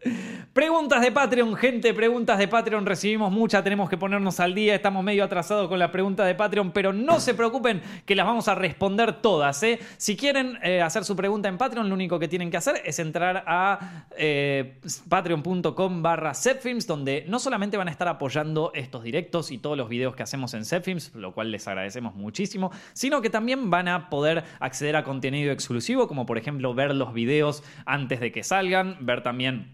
Preguntas 0.54 1.02
de 1.02 1.12
Patreon, 1.12 1.56
gente, 1.58 1.94
preguntas 1.94 2.38
de 2.40 2.48
Patreon. 2.48 2.86
Recibimos 2.86 3.32
muchas, 3.34 3.64
tenemos 3.66 3.90
que 3.90 3.98
ponernos 3.98 4.40
al 4.40 4.56
día. 4.56 4.74
Estamos 4.76 5.04
medio 5.04 5.26
atrasados 5.26 5.68
con 5.68 5.78
las 5.78 5.92
preguntas 5.92 6.26
de 6.26 6.36
Patreon, 6.36 6.72
pero 6.72 6.94
no 6.94 7.20
se 7.20 7.34
preocupen 7.34 7.82
que 8.06 8.16
las 8.16 8.26
vamos 8.26 8.48
a 8.48 8.56
responder 8.56 9.22
todas. 9.22 9.62
¿eh? 9.64 9.80
Si 9.98 10.16
quieren 10.16 10.58
eh, 10.64 10.82
hacer 10.82 11.04
su 11.04 11.18
pregunta 11.18 11.50
en 11.50 11.58
Patreon, 11.58 11.90
lo 11.90 11.96
único 11.96 12.18
que 12.18 12.30
tienen 12.30 12.50
que 12.50 12.56
hacer 12.56 12.82
es 12.86 12.98
entrar 13.00 13.44
a 13.46 14.06
eh, 14.18 14.80
patreon.com 15.10 16.02
barra 16.02 16.34
Zepfilms, 16.34 16.88
donde 16.88 17.26
no 17.28 17.40
solamente 17.40 17.76
van 17.78 17.90
a 17.90 17.92
estar 17.92 18.08
apoyando 18.08 18.72
estos 18.74 19.04
directos 19.04 19.52
y 19.52 19.58
todos 19.58 19.76
los 19.78 19.90
videos 19.90 20.16
que 20.16 20.24
hacemos 20.24 20.54
en 20.54 20.64
Zepfilms, 20.64 21.14
lo 21.16 21.34
cual 21.34 21.52
les 21.52 21.68
agradecemos 21.68 22.05
muchísimo, 22.14 22.72
sino 22.94 23.22
que 23.22 23.32
también 23.32 23.72
van 23.72 23.88
a 23.88 24.10
poder 24.10 24.44
acceder 24.60 24.96
a 24.96 25.04
contenido 25.04 25.52
exclusivo, 25.52 26.08
como 26.08 26.28
por 26.28 26.38
ejemplo 26.38 26.76
ver 26.76 26.94
los 26.94 27.14
videos 27.14 27.64
antes 27.86 28.20
de 28.20 28.32
que 28.32 28.44
salgan, 28.44 28.98
ver 29.00 29.24
también 29.24 29.74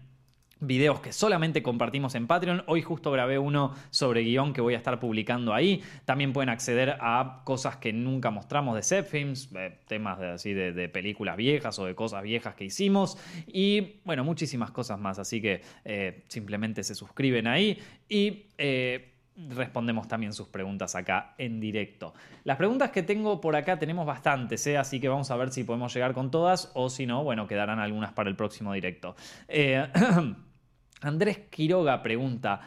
videos 0.64 1.00
que 1.00 1.12
solamente 1.12 1.60
compartimos 1.60 2.14
en 2.14 2.28
Patreon. 2.28 2.62
Hoy 2.68 2.82
justo 2.82 3.10
grabé 3.10 3.36
uno 3.36 3.74
sobre 3.90 4.22
guion 4.22 4.52
que 4.52 4.60
voy 4.60 4.74
a 4.74 4.76
estar 4.76 5.00
publicando 5.00 5.52
ahí. 5.52 5.82
También 6.04 6.32
pueden 6.32 6.50
acceder 6.50 6.98
a 7.00 7.42
cosas 7.42 7.78
que 7.78 7.92
nunca 7.92 8.30
mostramos 8.30 8.76
de 8.76 8.82
Zepfilms, 8.84 9.50
eh, 9.56 9.80
temas 9.88 10.20
de, 10.20 10.30
así 10.30 10.52
de, 10.52 10.72
de 10.72 10.88
películas 10.88 11.36
viejas 11.36 11.76
o 11.80 11.86
de 11.86 11.96
cosas 11.96 12.22
viejas 12.22 12.54
que 12.54 12.64
hicimos 12.66 13.18
y 13.48 14.00
bueno, 14.04 14.22
muchísimas 14.22 14.70
cosas 14.70 15.00
más. 15.00 15.18
Así 15.18 15.42
que 15.42 15.62
eh, 15.84 16.22
simplemente 16.28 16.84
se 16.84 16.94
suscriben 16.94 17.48
ahí 17.48 17.78
y... 18.08 18.46
eh, 18.56 19.08
respondemos 19.36 20.08
también 20.08 20.32
sus 20.32 20.48
preguntas 20.48 20.94
acá 20.94 21.34
en 21.38 21.60
directo. 21.60 22.14
Las 22.44 22.56
preguntas 22.56 22.90
que 22.90 23.02
tengo 23.02 23.40
por 23.40 23.56
acá 23.56 23.78
tenemos 23.78 24.06
bastantes, 24.06 24.66
¿eh? 24.66 24.76
así 24.76 25.00
que 25.00 25.08
vamos 25.08 25.30
a 25.30 25.36
ver 25.36 25.50
si 25.50 25.64
podemos 25.64 25.92
llegar 25.94 26.12
con 26.12 26.30
todas 26.30 26.70
o 26.74 26.90
si 26.90 27.06
no, 27.06 27.24
bueno, 27.24 27.46
quedarán 27.46 27.78
algunas 27.78 28.12
para 28.12 28.28
el 28.28 28.36
próximo 28.36 28.72
directo. 28.72 29.16
Eh, 29.48 29.86
Andrés 31.00 31.40
Quiroga 31.50 32.02
pregunta, 32.02 32.60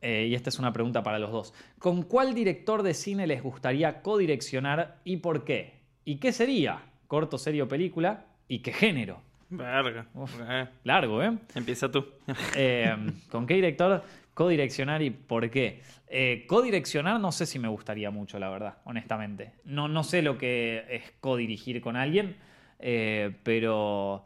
eh, 0.00 0.26
y 0.30 0.34
esta 0.34 0.48
es 0.48 0.58
una 0.58 0.72
pregunta 0.72 1.02
para 1.02 1.18
los 1.18 1.30
dos, 1.30 1.54
¿con 1.78 2.02
cuál 2.02 2.34
director 2.34 2.82
de 2.82 2.94
cine 2.94 3.26
les 3.26 3.42
gustaría 3.42 4.00
codireccionar 4.00 4.98
y 5.04 5.18
por 5.18 5.44
qué? 5.44 5.80
¿Y 6.04 6.16
qué 6.16 6.32
sería? 6.32 6.80
¿Corto, 7.06 7.38
serio, 7.38 7.68
película? 7.68 8.24
¿Y 8.48 8.60
qué 8.60 8.72
género? 8.72 9.20
Verga. 9.48 10.06
Uf. 10.14 10.34
Eh, 10.48 10.66
Largo, 10.82 11.22
¿eh? 11.22 11.36
Empieza 11.54 11.88
tú. 11.90 12.04
¿Con 13.30 13.46
qué 13.46 13.54
director 13.54 14.02
codireccionar 14.36 15.00
y 15.00 15.08
por 15.08 15.48
qué? 15.48 15.80
Eh, 16.08 16.44
codireccionar 16.46 17.18
no 17.18 17.32
sé 17.32 17.46
si 17.46 17.58
me 17.58 17.68
gustaría 17.68 18.10
mucho, 18.10 18.38
la 18.38 18.50
verdad, 18.50 18.76
honestamente. 18.84 19.52
No, 19.64 19.88
no 19.88 20.04
sé 20.04 20.20
lo 20.20 20.36
que 20.36 20.84
es 20.90 21.14
codirigir 21.20 21.80
con 21.80 21.96
alguien, 21.96 22.36
eh, 22.78 23.34
pero 23.42 24.24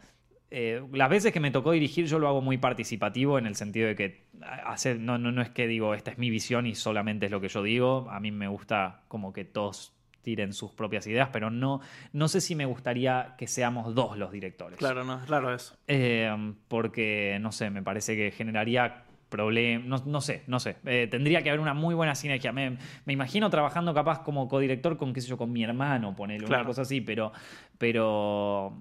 eh, 0.51 0.83
las 0.93 1.09
veces 1.09 1.33
que 1.33 1.39
me 1.39 1.53
tocó 1.53 1.71
dirigir 1.71 2.07
yo 2.07 2.19
lo 2.19 2.27
hago 2.27 2.41
muy 2.41 2.59
participativo 2.59 3.39
en 3.39 3.47
el 3.47 3.55
sentido 3.55 3.87
de 3.87 3.95
que 3.95 4.25
hacer, 4.65 4.99
no, 4.99 5.17
no, 5.17 5.31
no 5.31 5.43
es 5.43 5.51
que 5.51 5.69
digo, 5.69 5.95
esta 5.95 6.11
es 6.11 6.19
mi 6.19 6.29
visión 6.29 6.67
y 6.67 6.75
solamente 6.75 7.27
es 7.27 7.33
lo 7.33 7.41
que 7.41 7.49
yo 7.49 7.63
digo. 7.63 8.09
A 8.11 8.19
mí 8.19 8.33
me 8.33 8.49
gusta 8.49 9.05
como 9.07 9.33
que 9.33 9.45
todos 9.45 9.95
tiren 10.23 10.53
sus 10.53 10.73
propias 10.73 11.07
ideas, 11.07 11.29
pero 11.33 11.51
no, 11.51 11.81
no 12.13 12.27
sé 12.27 12.41
si 12.41 12.57
me 12.57 12.67
gustaría 12.67 13.37
que 13.39 13.47
seamos 13.47 13.95
dos 13.95 14.19
los 14.19 14.33
directores. 14.33 14.77
Claro, 14.77 15.05
no, 15.05 15.23
es 15.23 15.29
raro 15.29 15.55
eso. 15.55 15.77
Eh, 15.87 16.53
porque, 16.67 17.39
no 17.41 17.53
sé, 17.53 17.71
me 17.71 17.85
parece 17.85 18.17
que 18.17 18.33
generaría 18.33 19.05
problemas, 19.31 19.87
no, 19.87 20.11
no 20.11 20.21
sé, 20.21 20.43
no 20.47 20.61
sé. 20.61 20.77
Eh, 20.85 21.09
tendría 21.11 21.43
que 21.43 21.49
haber 21.49 21.61
una 21.61 21.73
muy 21.73 21.95
buena 21.95 22.15
sinergia. 22.15 22.53
Me, 22.53 22.77
me 23.07 23.13
imagino 23.15 23.49
trabajando 23.49 23.95
capaz 23.95 24.23
como 24.23 24.49
codirector 24.49 24.99
con, 24.99 25.15
qué 25.15 25.23
sé 25.23 25.29
yo, 25.29 25.39
con 25.39 25.51
mi 25.53 25.65
hermano, 25.65 26.15
ponerle 26.15 26.47
una 26.47 26.65
cosa 26.65 26.83
así, 26.83 27.01
pero, 27.01 27.33
pero, 27.79 28.75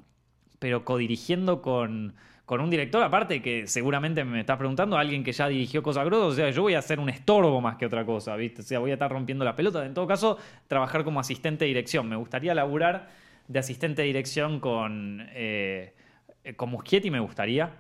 pero 0.60 0.84
codirigiendo 0.84 1.62
con, 1.62 2.16
con 2.46 2.62
un 2.62 2.70
director, 2.70 3.02
aparte 3.04 3.42
que 3.42 3.68
seguramente 3.68 4.26
me 4.26 4.40
estás 4.42 4.58
preguntando, 4.58 4.98
alguien 4.98 5.24
que 5.24 5.32
ya 5.32 5.48
dirigió 5.48 5.84
cosas 5.84 6.04
grosas, 6.04 6.34
o 6.34 6.36
sea, 6.36 6.50
yo 6.50 6.64
voy 6.64 6.74
a 6.74 6.82
ser 6.82 7.00
un 7.00 7.10
estorbo 7.10 7.62
más 7.62 7.78
que 7.78 7.86
otra 7.86 8.04
cosa, 8.06 8.36
¿viste? 8.36 8.62
O 8.62 8.66
sea, 8.66 8.80
voy 8.80 8.90
a 8.90 8.94
estar 8.96 9.12
rompiendo 9.12 9.46
la 9.46 9.56
pelota. 9.56 9.86
En 9.86 9.94
todo 9.94 10.08
caso, 10.08 10.38
trabajar 10.68 11.04
como 11.04 11.20
asistente 11.20 11.66
de 11.66 11.70
dirección. 11.70 12.10
Me 12.10 12.16
gustaría 12.16 12.56
laburar 12.56 13.08
de 13.48 13.60
asistente 13.60 14.02
de 14.02 14.08
dirección 14.08 14.60
con... 14.60 15.28
Eh, 15.32 15.94
con 16.56 16.70
Muschietti 16.70 17.12
me 17.12 17.20
gustaría, 17.20 17.72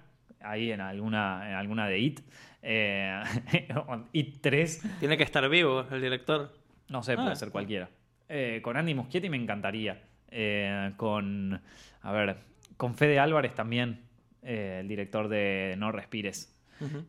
ahí 0.42 0.72
en 0.72 0.82
alguna, 0.82 1.50
en 1.50 1.56
alguna 1.56 1.88
de 1.88 2.00
IT. 2.00 2.20
Eh, 2.62 3.22
IT 4.14 4.41
3, 4.41 4.84
Tiene 4.99 5.18
que 5.18 5.24
estar 5.24 5.47
vivo 5.49 5.86
el 5.91 6.01
director. 6.01 6.53
no 6.89 7.03
sé, 7.03 7.16
puede 7.16 7.32
Ah. 7.32 7.36
ser 7.36 7.49
cualquiera. 7.51 7.89
Eh, 8.28 8.60
con 8.62 8.78
Andy 8.78 8.93
Muschietti 8.93 9.30
me 9.30 9.38
encantaría. 9.38 10.01
Eh, 10.32 10.91
con, 10.97 11.60
a 12.01 12.12
ver, 12.12 12.36
con 12.78 12.93
Fede 12.95 13.20
Álvarez 13.20 13.55
también, 13.55 14.01
el 14.43 14.88
director 14.88 15.28
de 15.28 15.76
No 15.78 15.91
Respires. 15.91 16.55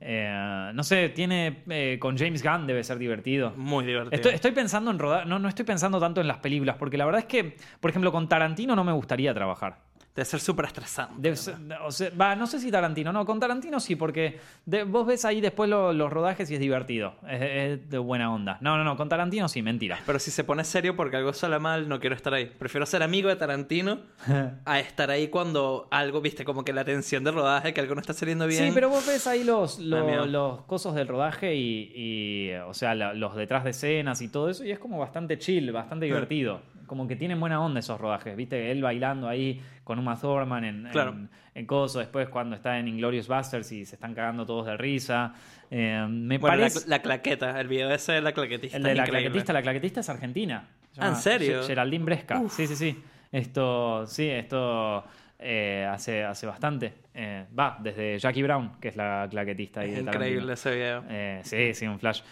Eh, 0.01 0.71
no 0.75 0.83
sé, 0.83 1.11
tiene 1.11 1.59
eh, 1.69 1.99
con 2.01 2.19
James 2.19 2.43
Gunn 2.43 2.67
debe 2.67 2.83
ser 2.83 2.99
divertido. 2.99 3.53
Muy 3.57 3.85
divertido. 3.85 4.15
Estoy, 4.17 4.33
estoy 4.35 4.51
pensando 4.51 4.91
en 4.91 4.99
rodar, 4.99 5.27
no, 5.29 5.39
no 5.39 5.49
estoy 5.49 5.65
pensando 5.65 6.01
tanto 6.01 6.21
en 6.21 6.27
las 6.27 6.39
películas, 6.39 6.75
porque 6.77 6.97
la 6.99 7.05
verdad 7.05 7.21
es 7.21 7.27
que, 7.27 7.57
por 7.79 7.91
ejemplo, 7.91 8.11
con 8.11 8.29
Tarantino 8.29 8.75
no 8.75 8.83
me 8.83 8.93
gustaría 8.93 9.33
trabajar. 9.33 9.79
Debe 10.15 10.25
ser 10.25 10.41
súper 10.41 10.65
estresante. 10.67 11.15
Debe 11.19 11.37
ser- 11.37 11.55
o 11.87 11.93
sea, 11.93 12.11
va, 12.21 12.35
no 12.35 12.47
sé 12.49 12.59
si 12.59 12.71
Tarantino, 12.71 13.13
no, 13.13 13.25
con 13.25 13.39
Tarantino 13.39 13.79
sí, 13.79 13.95
porque 13.95 14.39
de- 14.67 14.83
vos 14.83 15.07
ves 15.07 15.25
ahí 15.25 15.41
después 15.41 15.71
lo- 15.71 15.93
los 15.93 16.13
rodajes 16.13 16.51
y 16.51 16.55
es 16.55 16.61
divertido, 16.61 17.15
es, 17.29 17.41
es 17.43 17.91
de 17.91 17.99
buena 17.99 18.33
onda. 18.35 18.59
No, 18.61 18.77
no, 18.77 18.83
no, 18.85 18.97
con 18.97 19.09
Tarantino 19.09 19.49
sí, 19.49 19.63
mentira. 19.63 20.01
Pero 20.05 20.19
si 20.19 20.31
se 20.33 20.43
pone 20.43 20.65
serio 20.65 20.97
porque 20.97 21.17
algo 21.17 21.33
sale 21.33 21.59
mal, 21.61 21.89
no 21.89 22.01
quiero 22.01 22.17
estar 22.17 22.35
ahí. 22.35 22.47
Prefiero 22.47 22.87
ser 22.87 23.03
amigo 23.05 23.29
de 23.29 23.37
Tarantino 23.37 24.01
a 24.65 24.81
estar 24.81 25.11
ahí 25.11 25.29
cuando 25.29 25.87
algo, 25.93 26.21
viste, 26.21 26.45
como 26.45 26.65
que 26.65 26.73
la 26.73 26.85
tensión 26.85 27.23
del 27.23 27.35
rodaje, 27.35 27.73
que 27.73 27.81
algo 27.81 27.95
no 27.95 28.01
está 28.01 28.13
saliendo 28.13 28.47
bien. 28.49 28.67
Sí, 28.67 28.71
pero 28.75 28.89
vos 28.89 29.07
ves 29.07 29.27
ahí 29.29 29.45
los, 29.45 29.79
miedo. 29.79 30.27
los, 30.27 30.29
los 30.29 30.63
cosos 30.63 30.95
del 30.97 31.07
rodaje 31.07 31.55
y, 31.55 31.93
y, 31.95 32.53
o 32.67 32.75
sea, 32.75 32.97
la- 32.97 33.15
los 33.15 33.37
detrás 33.37 33.63
de 33.63 33.71
escenas 33.71 34.21
y 34.23 34.29
todo 34.29 34.51
eso, 34.51 34.65
y 34.65 34.73
es 34.73 34.79
como 34.81 34.99
bastante 34.99 35.39
chill, 35.39 35.71
bastante 35.71 36.07
divertido. 36.07 36.61
Como 36.91 37.07
que 37.07 37.15
tienen 37.15 37.39
buena 37.39 37.61
onda 37.65 37.79
esos 37.79 38.01
rodajes, 38.01 38.35
¿viste? 38.35 38.73
Él 38.73 38.83
bailando 38.83 39.29
ahí 39.29 39.63
con 39.85 40.01
Uma 40.01 40.21
Thurman 40.21 40.65
en, 40.65 40.89
Claro. 40.91 41.13
en, 41.13 41.31
en 41.55 41.65
coso, 41.65 42.01
después 42.01 42.29
cuando 42.29 42.57
está 42.57 42.81
en 42.81 42.89
Inglorious 42.89 43.29
Basterds 43.29 43.71
y 43.71 43.85
se 43.85 43.95
están 43.95 44.13
cagando 44.13 44.45
todos 44.45 44.67
de 44.67 44.77
risa. 44.77 45.33
Eh, 45.71 46.05
me 46.11 46.39
Bueno, 46.39 46.57
la, 46.57 46.63
parece... 46.63 46.89
la 46.89 46.99
claqueta, 47.01 47.61
el 47.61 47.69
video 47.69 47.93
ese 47.93 48.15
de 48.15 48.23
la 48.23 48.33
claquetista. 48.33 48.77
El 48.77 48.83
de 48.83 48.95
la 48.97 49.03
increíble. 49.05 49.21
claquetista, 49.21 49.53
la 49.53 49.63
claquetista 49.63 50.01
es 50.01 50.09
argentina. 50.09 50.69
Ah, 50.99 51.11
¿en 51.11 51.15
serio? 51.15 51.61
Ge- 51.61 51.67
Geraldine 51.69 52.05
Bresca. 52.05 52.43
Sí, 52.49 52.67
sí, 52.67 52.75
sí. 52.75 53.01
Esto, 53.31 54.05
sí, 54.09 54.29
esto 54.29 55.05
eh, 55.39 55.87
hace, 55.89 56.25
hace 56.25 56.45
bastante. 56.49 56.93
Eh, 57.15 57.45
Va, 57.57 57.79
desde 57.81 58.19
Jackie 58.19 58.43
Brown, 58.43 58.73
que 58.81 58.89
es 58.89 58.97
la 58.97 59.29
claquetista. 59.31 59.83
ahí 59.83 59.91
Es 59.91 59.97
de 59.99 60.03
Tarantino. 60.03 60.27
increíble 60.27 60.53
ese 60.55 60.75
video. 60.75 61.05
Eh, 61.09 61.41
sí, 61.45 61.73
sí, 61.73 61.87
un 61.87 62.01
flash. 62.01 62.23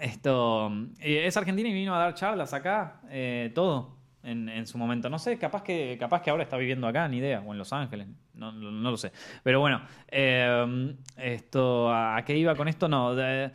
Esto 0.00 0.70
es 1.00 1.36
argentina 1.36 1.68
y 1.68 1.72
vino 1.72 1.94
a 1.94 1.98
dar 1.98 2.14
charlas 2.14 2.52
acá, 2.54 3.00
eh, 3.10 3.50
todo 3.54 3.96
en, 4.22 4.48
en 4.48 4.66
su 4.66 4.78
momento. 4.78 5.08
No 5.08 5.18
sé, 5.18 5.38
capaz 5.38 5.62
que, 5.62 5.96
capaz 5.98 6.22
que 6.22 6.30
ahora 6.30 6.42
está 6.42 6.56
viviendo 6.56 6.86
acá, 6.86 7.06
ni 7.08 7.18
idea, 7.18 7.40
o 7.40 7.52
en 7.52 7.58
Los 7.58 7.72
Ángeles, 7.72 8.08
no, 8.34 8.52
no- 8.52 8.70
no 8.70 8.90
lo 8.90 8.96
sé. 8.96 9.12
Pero 9.42 9.60
bueno, 9.60 9.80
eh, 10.08 10.94
esto, 11.16 11.92
¿a 11.92 12.22
qué 12.24 12.36
iba 12.36 12.54
con 12.54 12.68
esto? 12.68 12.88
No, 12.88 13.14
de- 13.14 13.50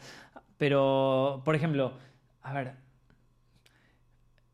pero, 0.57 1.41
por 1.43 1.55
ejemplo, 1.55 1.93
a 2.43 2.53
ver, 2.53 2.73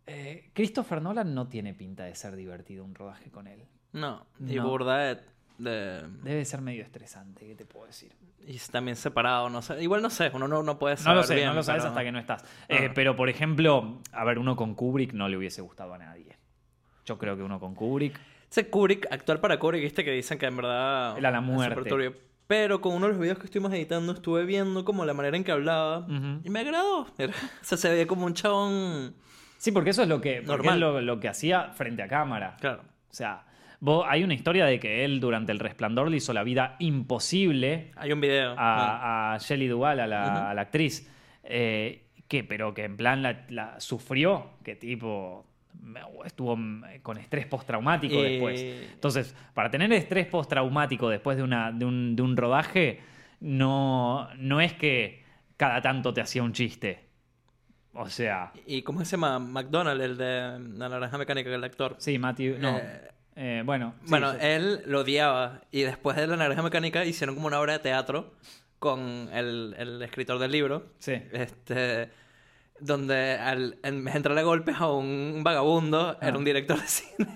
eh, 0.05 0.49
Christopher 0.53 1.01
Nolan 1.01 1.33
no 1.35 1.47
tiene 1.47 1.73
pinta 1.73 2.05
de 2.05 2.15
ser 2.15 2.35
divertido 2.35 2.85
un 2.85 2.95
rodaje 2.95 3.29
con 3.29 3.47
él. 3.47 3.63
No, 3.93 4.25
y 4.39 4.55
No. 4.55 4.67
burda 4.69 5.11
de, 5.57 5.69
de- 5.71 6.07
Debe 6.23 6.45
ser 6.45 6.61
medio 6.61 6.83
estresante, 6.83 7.45
¿qué 7.45 7.55
te 7.55 7.65
puedo 7.65 7.85
decir? 7.87 8.11
Y 8.45 8.57
también 8.71 8.95
separado, 8.95 9.49
no 9.49 9.61
sé. 9.61 9.81
Igual 9.83 10.01
no 10.01 10.09
sé, 10.09 10.31
uno 10.33 10.47
no, 10.47 10.63
no 10.63 10.79
puede 10.79 10.95
No 10.95 11.01
saber 11.01 11.17
lo 11.17 11.23
sé, 11.23 11.35
bien, 11.35 11.47
no 11.47 11.53
lo 11.55 11.63
sabes 11.63 11.81
pero- 11.81 11.89
hasta 11.91 12.03
que 12.03 12.11
no 12.11 12.19
estás. 12.19 12.43
Eh, 12.69 12.85
Ajá. 12.85 12.91
pero, 12.95 13.15
por 13.15 13.27
ejemplo, 13.29 13.99
a 14.13 14.23
ver, 14.23 14.39
uno 14.39 14.55
con 14.55 14.73
Kubrick 14.75 15.13
no 15.13 15.27
le 15.27 15.35
hubiese 15.37 15.61
gustado 15.61 15.93
a 15.93 15.97
nadie. 15.97 16.37
Yo 17.05 17.17
creo 17.17 17.35
que 17.35 17.43
uno 17.43 17.59
con 17.59 17.75
Kubrick. 17.75 18.17
Ese 18.49 18.69
Kubrick, 18.69 19.07
actual 19.11 19.39
para 19.41 19.59
Kubrick, 19.59 19.81
viste 19.83 20.05
que 20.05 20.11
dicen 20.11 20.37
que 20.37 20.45
en 20.45 20.55
verdad... 20.55 21.17
Era 21.17 21.31
la 21.31 21.41
muerte. 21.41 22.13
Pero 22.47 22.79
con 22.79 22.93
uno 22.93 23.07
de 23.07 23.11
los 23.11 23.19
videos 23.21 23.37
que 23.39 23.45
estuvimos 23.45 23.73
editando 23.73 24.13
estuve 24.13 24.45
viendo 24.45 24.85
como 24.85 25.03
la 25.03 25.13
manera 25.13 25.35
en 25.35 25.43
que 25.43 25.51
hablaba 25.51 26.07
y 26.43 26.49
me 26.49 26.59
agradó. 26.61 27.07
Era- 27.17 27.33
o 27.61 27.65
sea, 27.65 27.77
se 27.77 27.89
veía 27.89 28.07
como 28.07 28.25
un 28.25 28.33
chabón... 28.33 29.15
Sí, 29.57 29.71
porque 29.71 29.89
eso 29.89 30.03
es 30.03 30.07
lo 30.07 30.21
que, 30.21 30.39
Normal. 30.41 30.75
es 30.75 30.79
lo, 30.79 31.01
lo 31.01 31.19
que 31.19 31.27
hacía 31.27 31.71
frente 31.73 32.03
a 32.03 32.07
cámara. 32.07 32.55
Claro. 32.61 32.83
O 33.09 33.13
sea, 33.13 33.43
vos, 33.79 34.05
hay 34.07 34.23
una 34.23 34.33
historia 34.33 34.65
de 34.65 34.79
que 34.79 35.05
él 35.05 35.19
durante 35.19 35.51
el 35.51 35.59
resplandor 35.59 36.09
le 36.09 36.17
hizo 36.17 36.33
la 36.33 36.43
vida 36.43 36.75
imposible 36.79 37.91
Hay 37.95 38.11
un 38.11 38.21
video. 38.21 38.55
Ah. 38.57 39.31
a, 39.31 39.33
a 39.35 39.37
Shelley 39.37 39.67
Duvall, 39.67 39.99
a 39.99 40.07
la, 40.07 40.51
a 40.51 40.61
actriz. 40.61 41.09
eh, 41.43 42.03
que, 42.27 42.43
pero 42.43 42.73
que 42.73 42.83
en 42.83 42.97
plan 42.97 43.21
la, 43.23 43.45
la 43.49 43.79
sufrió, 43.79 44.51
que 44.63 44.75
tipo 44.75 45.45
estuvo 46.25 46.57
mm, 46.57 46.83
con 47.01 47.17
estrés 47.17 47.45
postraumático 47.45 48.15
Y- 48.15 48.21
después. 48.31 48.61
Entonces, 48.93 49.33
para 49.53 49.69
tener 49.69 49.91
estrés 49.93 50.25
postraumático 50.27 51.07
después 51.07 51.37
de, 51.37 51.43
una, 51.43 51.71
de, 51.71 51.85
un, 51.85 52.15
de 52.17 52.21
un 52.23 52.35
rodaje, 52.35 52.99
no, 53.39 54.27
no 54.37 54.59
es 54.59 54.73
que 54.73 55.23
cada 55.55 55.81
tanto 55.81 56.13
te 56.13 56.19
hacía 56.21 56.43
un 56.43 56.51
chiste. 56.51 57.05
O 57.93 58.09
sea, 58.09 58.51
¿Y 58.65 58.81
cómo 58.81 59.03
se 59.05 59.11
llama? 59.11 59.39
McDonald, 59.39 60.01
el 60.01 60.17
de 60.17 60.59
La 60.77 60.89
Naranja 60.89 61.17
Mecánica, 61.17 61.53
el 61.53 61.63
actor. 61.63 61.95
sí, 61.97 62.19
Matthew, 62.19 62.57
no. 62.59 62.77
Eh, 62.77 63.11
Eh, 63.39 63.61
bueno, 63.63 63.93
sí, 64.03 64.09
Bueno, 64.09 64.31
él 64.33 64.81
lo 64.87 65.01
odiaba 65.01 65.61
y 65.71 65.81
después 65.81 66.17
de 66.17 66.25
La 66.25 66.37
Naranja 66.37 66.63
Mecánica 66.63 67.05
hicieron 67.05 67.35
como 67.35 67.45
una 67.47 67.59
obra 67.59 67.73
de 67.73 67.79
teatro 67.79 68.33
con 68.79 69.29
el, 69.31 69.75
el 69.77 70.01
escritor 70.01 70.39
del 70.39 70.51
libro. 70.51 70.87
sí. 70.99 71.13
Este, 71.31 72.09
donde 72.79 73.31
al, 73.33 73.77
en 73.83 74.07
a 74.07 74.41
golpes 74.43 74.75
a 74.79 74.91
un 74.91 75.41
vagabundo, 75.43 76.17
era 76.21 76.35
Ah. 76.35 76.37
un 76.37 76.45
director 76.45 76.79
de 76.79 76.87
cine. 76.87 77.27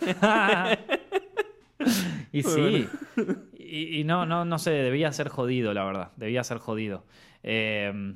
y 2.32 2.44
sí. 2.44 2.88
Y, 3.58 4.00
y 4.00 4.04
no, 4.04 4.26
no, 4.26 4.46
no 4.46 4.60
sé, 4.60 4.72
debía 4.72 5.12
ser 5.12 5.30
jodido, 5.30 5.74
la 5.74 5.84
verdad. 5.84 6.12
Debía 6.16 6.44
ser 6.44 6.58
jodido. 6.60 7.06
Eh, 7.44 8.16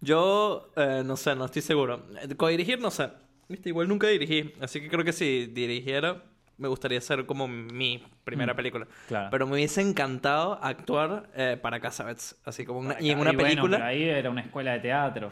Yo 0.00 0.70
eh, 0.76 1.02
no 1.04 1.16
sé, 1.16 1.34
no 1.34 1.46
estoy 1.46 1.62
seguro. 1.62 2.06
Eh, 2.22 2.34
Codirigir, 2.34 2.80
no 2.80 2.90
sé. 2.90 3.08
Viste, 3.48 3.68
igual 3.68 3.88
nunca 3.88 4.06
dirigí. 4.08 4.52
Así 4.60 4.80
que 4.80 4.88
creo 4.88 5.04
que 5.04 5.12
si 5.12 5.46
dirigiera, 5.46 6.22
me 6.58 6.68
gustaría 6.68 6.98
hacer 6.98 7.26
como 7.26 7.46
mi 7.48 8.02
primera 8.24 8.52
Mm, 8.52 8.56
película. 8.56 8.86
claro. 9.08 9.28
Pero 9.30 9.46
me 9.46 9.54
hubiese 9.54 9.80
encantado 9.82 10.58
actuar 10.62 11.28
eh, 11.34 11.58
para 11.60 11.80
Casabets. 11.80 12.36
Así 12.44 12.64
como 12.64 12.78
una, 12.80 12.96
y 13.00 13.10
en 13.10 13.18
y 13.18 13.20
una 13.20 13.32
bueno, 13.32 13.38
película. 13.44 13.76
pero 13.78 13.88
ahí 13.88 14.04
era 14.04 14.30
una 14.30 14.40
escuela 14.42 14.72
de 14.72 14.80
teatro. 14.80 15.30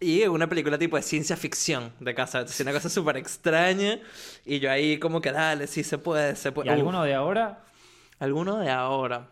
Y 0.00 0.22
en 0.22 0.30
una 0.30 0.46
película 0.48 0.78
tipo 0.78 0.96
de 0.96 1.02
ciencia 1.02 1.36
ficción 1.36 1.92
de 1.98 2.14
Casabets. 2.14 2.60
Una 2.60 2.72
cosa 2.72 2.88
súper 2.88 3.16
extraña. 3.16 3.98
Y 4.46 4.60
yo 4.60 4.70
ahí 4.70 4.98
como 4.98 5.20
que 5.20 5.32
dale, 5.32 5.66
sí 5.66 5.82
se 5.82 5.98
puede, 5.98 6.36
se 6.36 6.50
¿Y 6.50 6.52
puede. 6.52 6.70
Uf. 6.70 6.76
alguno 6.78 7.02
de 7.02 7.14
ahora? 7.14 7.64
Alguno 8.20 8.58
de 8.58 8.70
ahora. 8.70 9.28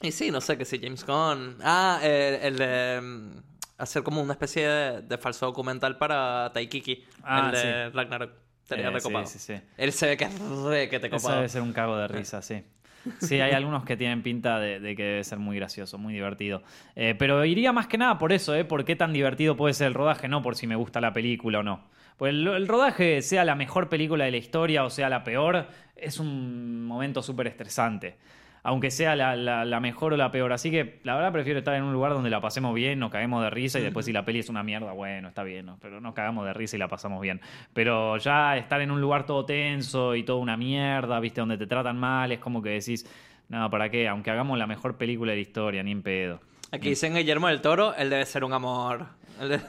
Y 0.00 0.12
sí, 0.12 0.30
no 0.30 0.40
sé, 0.40 0.56
que 0.56 0.64
si 0.64 0.78
James 0.78 1.04
Gunn. 1.04 1.58
Ah, 1.62 2.00
el, 2.02 2.34
el 2.36 2.56
de 2.56 3.00
mm, 3.02 3.30
hacer 3.78 4.02
como 4.02 4.22
una 4.22 4.32
especie 4.32 4.66
de, 4.66 5.02
de 5.02 5.18
falso 5.18 5.44
documental 5.46 5.98
para 5.98 6.50
Taikiki. 6.54 7.04
Ah, 7.22 7.46
el 7.46 7.52
de 7.52 7.90
sí. 7.90 7.96
Ragnarok. 7.96 8.30
Estaría 8.68 8.88
Eh, 8.88 8.90
recopado. 8.90 9.24
sí, 9.26 9.38
sí, 9.38 9.54
sí. 9.56 9.62
Él 9.78 9.92
se 9.92 10.06
ve 10.08 10.16
que 10.18 10.24
es 10.24 10.38
re 10.38 10.90
que 10.90 11.00
te 11.00 11.06
Eso 11.06 11.16
copado. 11.16 11.36
debe 11.36 11.48
ser 11.48 11.62
un 11.62 11.72
cago 11.72 11.96
de 11.96 12.06
risa, 12.06 12.42
sí. 12.42 12.62
Sí, 13.20 13.40
hay 13.40 13.52
algunos 13.52 13.84
que 13.84 13.96
tienen 13.96 14.22
pinta 14.22 14.58
de, 14.60 14.78
de 14.80 14.94
que 14.94 15.02
debe 15.02 15.24
ser 15.24 15.38
muy 15.38 15.56
gracioso, 15.56 15.96
muy 15.96 16.12
divertido. 16.12 16.62
Eh, 16.94 17.14
pero 17.18 17.42
iría 17.46 17.72
más 17.72 17.86
que 17.86 17.96
nada 17.96 18.18
por 18.18 18.30
eso, 18.32 18.54
¿eh? 18.54 18.64
¿Por 18.66 18.84
qué 18.84 18.94
tan 18.94 19.14
divertido 19.14 19.56
puede 19.56 19.72
ser 19.72 19.86
el 19.86 19.94
rodaje? 19.94 20.28
No 20.28 20.42
por 20.42 20.54
si 20.54 20.66
me 20.66 20.76
gusta 20.76 21.00
la 21.00 21.14
película 21.14 21.60
o 21.60 21.62
no. 21.62 21.88
Pues 22.18 22.30
el, 22.30 22.46
el 22.46 22.68
rodaje, 22.68 23.22
sea 23.22 23.44
la 23.46 23.54
mejor 23.54 23.88
película 23.88 24.24
de 24.26 24.32
la 24.32 24.36
historia 24.36 24.84
o 24.84 24.90
sea 24.90 25.08
la 25.08 25.24
peor, 25.24 25.68
es 25.96 26.18
un 26.20 26.84
momento 26.84 27.22
súper 27.22 27.46
estresante. 27.46 28.16
Aunque 28.62 28.90
sea 28.90 29.16
la, 29.16 29.36
la- 29.36 29.64
la 29.64 29.80
mejor 29.80 30.12
o 30.12 30.16
la 30.16 30.30
peor. 30.30 30.52
Así 30.52 30.70
que 30.70 31.00
la 31.04 31.14
verdad 31.14 31.32
prefiero 31.32 31.58
estar 31.60 31.74
en 31.74 31.84
un 31.84 31.92
lugar 31.92 32.12
donde 32.12 32.30
la 32.30 32.40
pasemos 32.40 32.74
bien, 32.74 32.98
nos 32.98 33.10
caguemos 33.10 33.42
de 33.42 33.50
risa 33.50 33.78
y 33.78 33.82
después 33.82 34.06
si 34.06 34.12
la 34.12 34.24
peli 34.24 34.40
es 34.40 34.48
una 34.48 34.62
mierda, 34.62 34.92
bueno, 34.92 35.28
está 35.28 35.42
bien, 35.42 35.66
¿no? 35.66 35.78
pero 35.80 36.00
nos 36.00 36.14
cagamos 36.14 36.44
de 36.44 36.52
risa 36.52 36.76
y 36.76 36.78
la 36.78 36.88
pasamos 36.88 37.20
bien. 37.20 37.40
Pero 37.72 38.16
ya 38.18 38.56
estar 38.56 38.80
en 38.80 38.90
un 38.90 39.00
lugar 39.00 39.26
todo 39.26 39.44
tenso 39.44 40.14
y 40.14 40.22
toda 40.22 40.38
una 40.40 40.56
mierda, 40.56 41.18
¿viste? 41.20 41.40
Donde 41.40 41.56
te 41.58 41.66
tratan 41.66 41.96
mal, 41.98 42.32
es 42.32 42.38
como 42.40 42.60
que 42.62 42.70
decís, 42.70 43.06
no, 43.48 43.70
¿para 43.70 43.88
qué? 43.90 44.08
Aunque 44.08 44.30
hagamos 44.30 44.58
la 44.58 44.66
mejor 44.66 44.96
película 44.98 45.32
de 45.32 45.36
la 45.36 45.42
historia, 45.42 45.82
ni 45.82 45.92
en 45.92 46.02
pedo. 46.02 46.40
Aquí 46.70 46.90
dicen 46.90 47.14
Guillermo 47.14 47.48
del 47.48 47.62
Toro, 47.62 47.94
él 47.94 48.10
debe 48.10 48.26
ser 48.26 48.44
un 48.44 48.52
amor. 48.52 49.06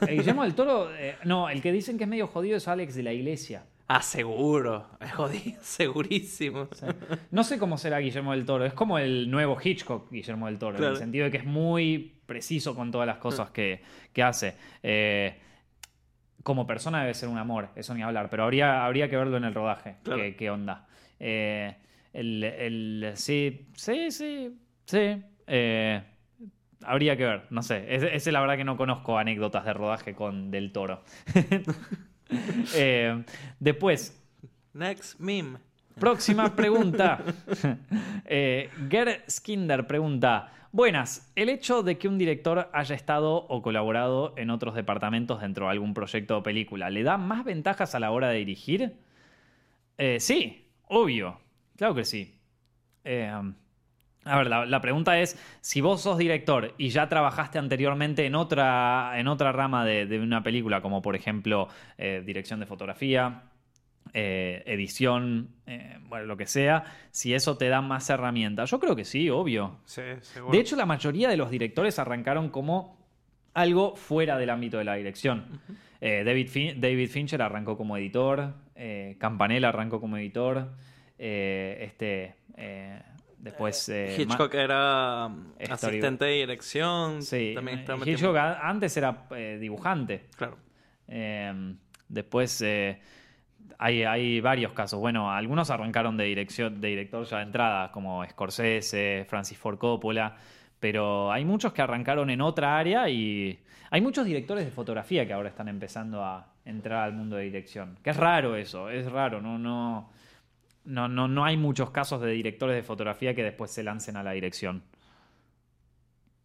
Guillermo 0.06 0.42
del 0.42 0.54
Toro, 0.54 0.90
eh, 0.94 1.16
no, 1.24 1.48
el 1.48 1.62
que 1.62 1.72
dicen 1.72 1.96
que 1.96 2.04
es 2.04 2.10
medio 2.10 2.26
jodido 2.26 2.56
es 2.56 2.68
Alex 2.68 2.94
de 2.94 3.02
la 3.04 3.12
Iglesia. 3.12 3.64
Ah, 3.92 4.02
seguro. 4.02 4.86
Es 5.00 5.10
jodido, 5.12 5.58
segurísimo. 5.62 6.68
No 7.32 7.42
sé 7.42 7.58
cómo 7.58 7.76
será 7.76 7.98
Guillermo 7.98 8.30
del 8.30 8.44
Toro. 8.46 8.64
Es 8.64 8.72
como 8.72 9.00
el 9.00 9.28
nuevo 9.28 9.58
Hitchcock, 9.60 10.12
Guillermo 10.12 10.46
del 10.46 10.58
Toro, 10.60 10.78
en 10.78 10.84
el 10.84 10.96
sentido 10.96 11.24
de 11.24 11.32
que 11.32 11.38
es 11.38 11.44
muy 11.44 12.20
preciso 12.24 12.76
con 12.76 12.92
todas 12.92 13.08
las 13.08 13.16
cosas 13.18 13.50
que, 13.50 13.82
que 14.12 14.22
hace. 14.22 14.54
Eh, 14.84 15.36
como 16.44 16.68
persona 16.68 17.00
debe 17.00 17.14
ser 17.14 17.28
un 17.28 17.38
amor, 17.38 17.70
eso 17.74 17.92
ni 17.94 18.02
hablar, 18.02 18.30
pero 18.30 18.44
habría, 18.44 18.84
habría 18.86 19.10
que 19.10 19.16
verlo 19.16 19.36
en 19.36 19.42
el 19.44 19.54
rodaje. 19.54 19.96
Claro. 20.04 20.22
qué, 20.22 20.36
qué 20.36 20.50
onda. 20.50 20.86
Eh, 21.18 21.74
el, 22.12 22.44
el- 22.44 23.12
sí, 23.16 23.66
sí, 23.74 24.12
sí, 24.12 24.56
sí. 24.86 25.20
eh, 25.48 26.00
habría 26.84 27.16
que 27.16 27.24
ver, 27.24 27.42
no 27.50 27.64
sé. 27.64 27.92
Ese, 27.92 28.14
ese 28.14 28.30
la 28.30 28.40
verdad 28.40 28.56
que 28.56 28.62
no 28.64 28.76
conozco 28.76 29.18
anécdotas 29.18 29.64
de 29.64 29.72
rodaje 29.72 30.14
con 30.14 30.52
Del 30.52 30.70
Toro. 30.70 31.02
Eh, 32.74 33.24
después, 33.58 34.16
Next 34.72 35.18
meme. 35.18 35.58
Próxima 35.98 36.54
pregunta. 36.56 37.22
eh, 38.24 38.70
Ger 38.88 39.24
Skinder 39.28 39.86
pregunta: 39.86 40.52
Buenas, 40.72 41.30
¿el 41.34 41.48
hecho 41.48 41.82
de 41.82 41.98
que 41.98 42.08
un 42.08 42.18
director 42.18 42.70
haya 42.72 42.94
estado 42.94 43.34
o 43.34 43.62
colaborado 43.62 44.34
en 44.36 44.50
otros 44.50 44.74
departamentos 44.74 45.40
dentro 45.40 45.66
de 45.66 45.72
algún 45.72 45.94
proyecto 45.94 46.38
o 46.38 46.42
película 46.42 46.90
le 46.90 47.02
da 47.02 47.18
más 47.18 47.44
ventajas 47.44 47.94
a 47.94 48.00
la 48.00 48.12
hora 48.12 48.28
de 48.28 48.38
dirigir? 48.38 48.96
Eh, 49.98 50.20
sí, 50.20 50.68
obvio. 50.86 51.40
Claro 51.76 51.94
que 51.94 52.04
sí. 52.04 52.38
Eh, 53.04 53.32
a 54.24 54.38
ver, 54.38 54.46
la, 54.48 54.66
la 54.66 54.80
pregunta 54.80 55.18
es, 55.18 55.38
si 55.60 55.80
vos 55.80 56.02
sos 56.02 56.18
director 56.18 56.74
y 56.78 56.90
ya 56.90 57.08
trabajaste 57.08 57.58
anteriormente 57.58 58.26
en 58.26 58.34
otra, 58.34 59.12
en 59.16 59.28
otra 59.28 59.52
rama 59.52 59.84
de, 59.84 60.06
de 60.06 60.20
una 60.20 60.42
película, 60.42 60.82
como 60.82 61.00
por 61.02 61.16
ejemplo 61.16 61.68
eh, 61.98 62.22
dirección 62.24 62.60
de 62.60 62.66
fotografía, 62.66 63.44
eh, 64.12 64.62
edición, 64.66 65.48
eh, 65.66 65.98
bueno, 66.08 66.26
lo 66.26 66.36
que 66.36 66.46
sea, 66.46 66.84
si 67.10 67.32
eso 67.32 67.56
te 67.56 67.68
da 67.68 67.80
más 67.80 68.10
herramientas. 68.10 68.70
Yo 68.70 68.78
creo 68.80 68.94
que 68.96 69.04
sí, 69.04 69.30
obvio. 69.30 69.76
Sí, 69.84 70.02
seguro. 70.20 70.52
De 70.52 70.58
hecho, 70.60 70.76
la 70.76 70.86
mayoría 70.86 71.28
de 71.28 71.36
los 71.36 71.50
directores 71.50 71.98
arrancaron 71.98 72.50
como 72.50 72.98
algo 73.54 73.96
fuera 73.96 74.36
del 74.38 74.50
ámbito 74.50 74.78
de 74.78 74.84
la 74.84 74.94
dirección. 74.94 75.60
David, 76.00 76.48
Fin- 76.48 76.80
David 76.80 77.08
Fincher 77.10 77.42
arrancó 77.42 77.76
como 77.76 77.96
editor, 77.96 78.54
Campanella 79.18 79.68
arrancó 79.68 80.00
como 80.00 80.16
editor, 80.16 80.70
este, 81.18 82.34
después... 83.40 83.88
eh, 83.88 84.14
Ma- 84.18 84.22
Hitchcock 84.22 84.54
era 84.54 85.26
um, 85.26 85.52
Story- 85.58 85.72
asistente 85.72 86.24
de 86.26 86.32
dirección. 86.32 87.22
sí, 87.22 87.52
También 87.54 87.80
eh, 87.80 87.96
Hitchcock 88.06 88.36
a- 88.36 88.68
antes 88.68 88.96
era 88.96 89.26
eh, 89.36 89.58
dibujante. 89.60 90.26
Claro. 90.36 90.56
Eh, 91.08 91.74
después 92.08 92.60
eh, 92.62 93.00
hay, 93.78 94.02
hay 94.04 94.40
varios 94.40 94.72
casos. 94.72 95.00
Bueno, 95.00 95.30
algunos 95.32 95.70
arrancaron 95.70 96.16
de 96.16 96.24
dirección, 96.24 96.80
de 96.80 96.88
director 96.88 97.24
ya 97.24 97.38
de 97.38 97.42
entrada, 97.44 97.90
como 97.92 98.24
Scorsese, 98.26 99.26
Francis 99.28 99.58
Ford 99.58 99.78
Coppola. 99.78 100.36
Pero 100.78 101.30
hay 101.30 101.44
muchos 101.44 101.72
que 101.72 101.82
arrancaron 101.82 102.30
en 102.30 102.40
otra 102.40 102.78
área 102.78 103.08
y 103.08 103.58
hay 103.90 104.00
muchos 104.00 104.24
directores 104.24 104.64
de 104.64 104.70
fotografía 104.70 105.26
que 105.26 105.32
ahora 105.32 105.48
están 105.50 105.68
empezando 105.68 106.24
a 106.24 106.46
entrar 106.64 107.02
al 107.04 107.12
mundo 107.12 107.36
de 107.36 107.44
dirección. 107.44 107.98
Que 108.02 108.10
es 108.10 108.16
raro 108.16 108.56
eso, 108.56 108.88
es 108.88 109.10
raro, 109.10 109.42
no, 109.42 109.58
no, 109.58 110.10
no, 110.84 111.08
no, 111.08 111.28
no 111.28 111.44
hay 111.44 111.56
muchos 111.56 111.90
casos 111.90 112.20
de 112.20 112.30
directores 112.30 112.76
de 112.76 112.82
fotografía 112.82 113.34
que 113.34 113.42
después 113.42 113.70
se 113.70 113.82
lancen 113.82 114.16
a 114.16 114.22
la 114.22 114.32
dirección. 114.32 114.82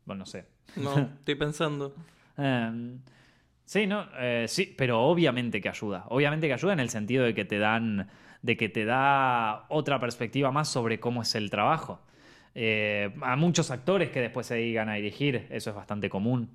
Bueno, 0.06 0.20
no 0.20 0.26
sé. 0.26 0.46
No, 0.76 0.98
estoy 1.20 1.36
pensando. 1.36 1.94
Eh, 2.38 2.98
sí, 3.66 3.88
no, 3.88 4.08
eh, 4.18 4.46
sí, 4.48 4.74
pero 4.78 5.02
obviamente 5.02 5.62
que 5.62 5.70
ayuda. 5.70 6.06
Obviamente 6.10 6.48
que 6.48 6.54
ayuda 6.54 6.74
en 6.74 6.80
el 6.80 6.90
sentido 6.90 7.24
de 7.24 7.34
que 7.34 7.46
te 7.46 7.60
dan, 7.60 8.10
de 8.42 8.58
que 8.58 8.70
te 8.70 8.86
da 8.86 9.66
otra 9.70 10.00
perspectiva 10.00 10.52
más 10.52 10.68
sobre 10.70 11.00
cómo 11.00 11.22
es 11.22 11.36
el 11.36 11.50
trabajo. 11.50 12.02
Eh, 12.54 13.14
a 13.22 13.36
muchos 13.36 13.70
actores 13.70 14.10
que 14.12 14.22
después 14.22 14.48
se 14.48 14.56
dedican 14.56 14.88
a 14.88 14.94
dirigir, 14.94 15.48
eso 15.50 15.72
es 15.72 15.76
bastante 15.76 16.10
común. 16.10 16.50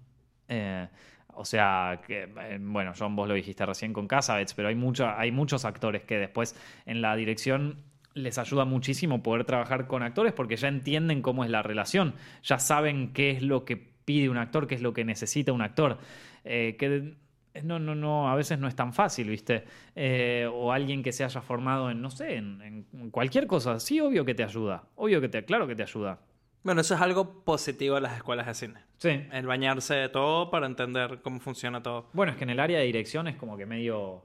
Eh, 0.49 0.89
o 1.35 1.45
sea, 1.45 2.01
que, 2.07 2.23
eh, 2.23 2.59
bueno, 2.61 2.93
John, 2.99 3.17
vos 3.17 3.29
lo 3.29 3.35
dijiste 3.35 3.65
recién 3.67 3.93
con 3.93 4.07
Casabets, 4.07 4.55
pero 4.55 4.69
hay, 4.69 4.77
hay 5.17 5.33
muchos 5.33 5.65
actores 5.65 6.05
que 6.05 6.19
después 6.19 6.57
en 6.87 7.03
la 7.03 7.17
dirección 7.17 7.83
les 8.15 8.39
ayuda 8.39 8.65
muchísimo 8.65 9.23
poder 9.23 9.45
trabajar 9.45 9.87
con 9.87 10.03
actores 10.03 10.33
porque 10.33 10.57
ya 10.57 10.69
entienden 10.69 11.23
cómo 11.23 11.45
es 11.45 11.51
la 11.51 11.63
relación, 11.63 12.15
ya 12.43 12.59
saben 12.59 13.13
qué 13.13 13.31
es 13.31 13.43
lo 13.43 13.65
que 13.65 13.77
pide 13.77 14.29
un 14.29 14.37
actor, 14.37 14.67
qué 14.67 14.75
es 14.75 14.83
lo 14.83 14.93
que 14.93 15.05
necesita 15.05 15.53
un 15.53 15.63
actor. 15.63 15.99
Eh, 16.45 16.77
que 16.79 17.15
no, 17.63 17.79
no, 17.79 17.95
no, 17.95 18.31
a 18.31 18.35
veces 18.35 18.59
no 18.59 18.69
es 18.69 18.75
tan 18.75 18.93
fácil, 18.93 19.29
¿viste? 19.29 19.65
Eh, 19.95 20.49
o 20.53 20.73
alguien 20.73 21.03
que 21.03 21.13
se 21.13 21.25
haya 21.25 21.41
formado 21.41 21.91
en, 21.91 22.01
no 22.01 22.11
sé, 22.11 22.37
en, 22.37 22.87
en 22.93 23.11
cualquier 23.11 23.47
cosa. 23.47 23.79
Sí, 23.81 24.01
obvio 24.01 24.25
que 24.25 24.35
te 24.35 24.45
ayuda. 24.45 24.85
Obvio 24.97 25.21
que 25.21 25.29
te, 25.29 25.45
claro 25.45 25.67
que 25.67 25.77
te 25.77 25.83
ayuda. 25.83 26.19
Bueno, 26.63 26.83
eso 26.83 26.95
es 26.95 27.01
algo 27.01 27.43
positivo 27.45 27.95
de 27.95 28.03
las 28.03 28.17
escuelas 28.17 28.47
de 28.47 28.55
cine. 28.55 28.81
Sí. 28.99 29.09
El 29.33 29.47
bañarse 29.47 29.95
de 29.95 30.09
todo 30.11 30.51
para 30.51 30.67
entender 30.67 31.21
cómo 31.23 31.41
funciona 31.41 31.83
todo. 31.83 32.11
Bueno, 32.13 32.33
es 32.33 32.39
que 32.39 32.45
en 32.45 32.51
el 32.51 32.61
área 32.61 32.79
de 32.79 32.85
dirección 32.85 33.29
es 33.29 33.37
como 33.37 33.57
que 33.57 33.65
medio. 33.67 34.25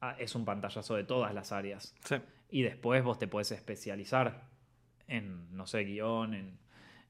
ah, 0.00 0.16
es 0.18 0.34
un 0.34 0.44
pantallazo 0.44 0.94
de 0.96 1.04
todas 1.04 1.32
las 1.34 1.52
áreas. 1.52 1.94
Sí. 2.04 2.16
Y 2.50 2.62
después 2.62 3.02
vos 3.04 3.18
te 3.18 3.26
puedes 3.28 3.50
especializar 3.52 4.42
en, 5.08 5.56
no 5.56 5.66
sé, 5.66 5.84
guion, 5.84 6.34
en, 6.34 6.58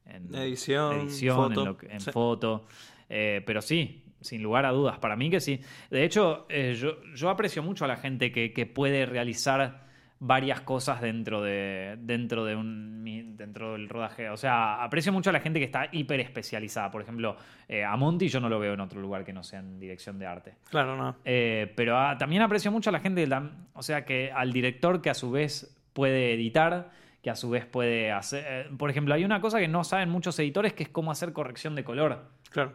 en 0.05 0.33
Edición, 0.35 1.01
edición, 1.01 1.35
foto. 1.35 1.59
en, 1.61 1.65
lo 1.67 1.77
que- 1.77 1.87
en 1.87 1.99
Sí. 1.99 2.11
foto. 2.11 2.65
Eh, 3.09 3.41
pero 3.45 3.61
sí, 3.61 4.05
sin 4.21 4.41
lugar 4.43 4.65
a 4.65 4.71
dudas, 4.71 4.97
para 4.99 5.15
mí 5.15 5.29
que 5.29 5.39
sí. 5.39 5.59
De 5.89 6.03
hecho, 6.03 6.45
eh, 6.49 6.75
yo, 6.79 7.01
yo 7.13 7.29
aprecio 7.29 7.61
mucho 7.63 7.85
a 7.85 7.87
la 7.87 7.97
gente 7.97 8.31
que, 8.31 8.53
que 8.53 8.65
puede 8.65 9.05
realizar 9.05 9.82
varias 10.25 10.61
cosas 10.61 11.01
dentro 11.01 11.41
de 11.41 11.97
dentro 11.99 12.45
de 12.45 12.55
un 12.55 12.93
dentro 13.35 13.73
del 13.73 13.89
rodaje 13.89 14.29
o 14.29 14.37
sea 14.37 14.81
aprecio 14.81 15.11
mucho 15.11 15.29
a 15.29 15.33
la 15.33 15.41
gente 15.41 15.59
que 15.59 15.65
está 15.65 15.89
hiper 15.91 16.21
especializada 16.21 16.89
por 16.89 17.01
ejemplo 17.01 17.35
eh, 17.67 17.83
a 17.83 17.95
Monty 17.97 18.29
yo 18.29 18.39
no 18.39 18.47
lo 18.47 18.59
veo 18.59 18.73
en 18.73 18.79
otro 18.79 19.01
lugar 19.01 19.25
que 19.25 19.33
no 19.33 19.43
sea 19.43 19.59
en 19.59 19.79
dirección 19.79 20.17
de 20.17 20.25
arte 20.25 20.53
Claro, 20.69 20.95
no. 20.95 21.17
eh, 21.25 21.71
pero 21.75 21.97
también 22.17 22.41
aprecio 22.41 22.71
mucho 22.71 22.89
a 22.89 22.93
la 22.93 22.99
gente, 22.99 23.27
o 23.73 23.83
sea, 23.83 24.05
que 24.05 24.31
al 24.31 24.53
director 24.53 25.01
que 25.01 25.09
a 25.09 25.13
su 25.13 25.31
vez 25.31 25.75
puede 25.93 26.33
editar, 26.33 26.91
que 27.21 27.29
a 27.29 27.35
su 27.35 27.49
vez 27.49 27.65
puede 27.65 28.11
hacer... 28.11 28.45
eh, 28.47 28.69
por 28.77 28.89
ejemplo, 28.89 29.13
hay 29.13 29.25
una 29.25 29.41
cosa 29.41 29.59
que 29.59 29.67
no 29.67 29.83
saben 29.83 30.09
muchos 30.09 30.37
editores 30.39 30.73
que 30.73 30.83
es 30.83 30.89
cómo 30.89 31.11
hacer 31.11 31.33
corrección 31.33 31.75
de 31.75 31.83
color. 31.83 32.29
Claro. 32.49 32.73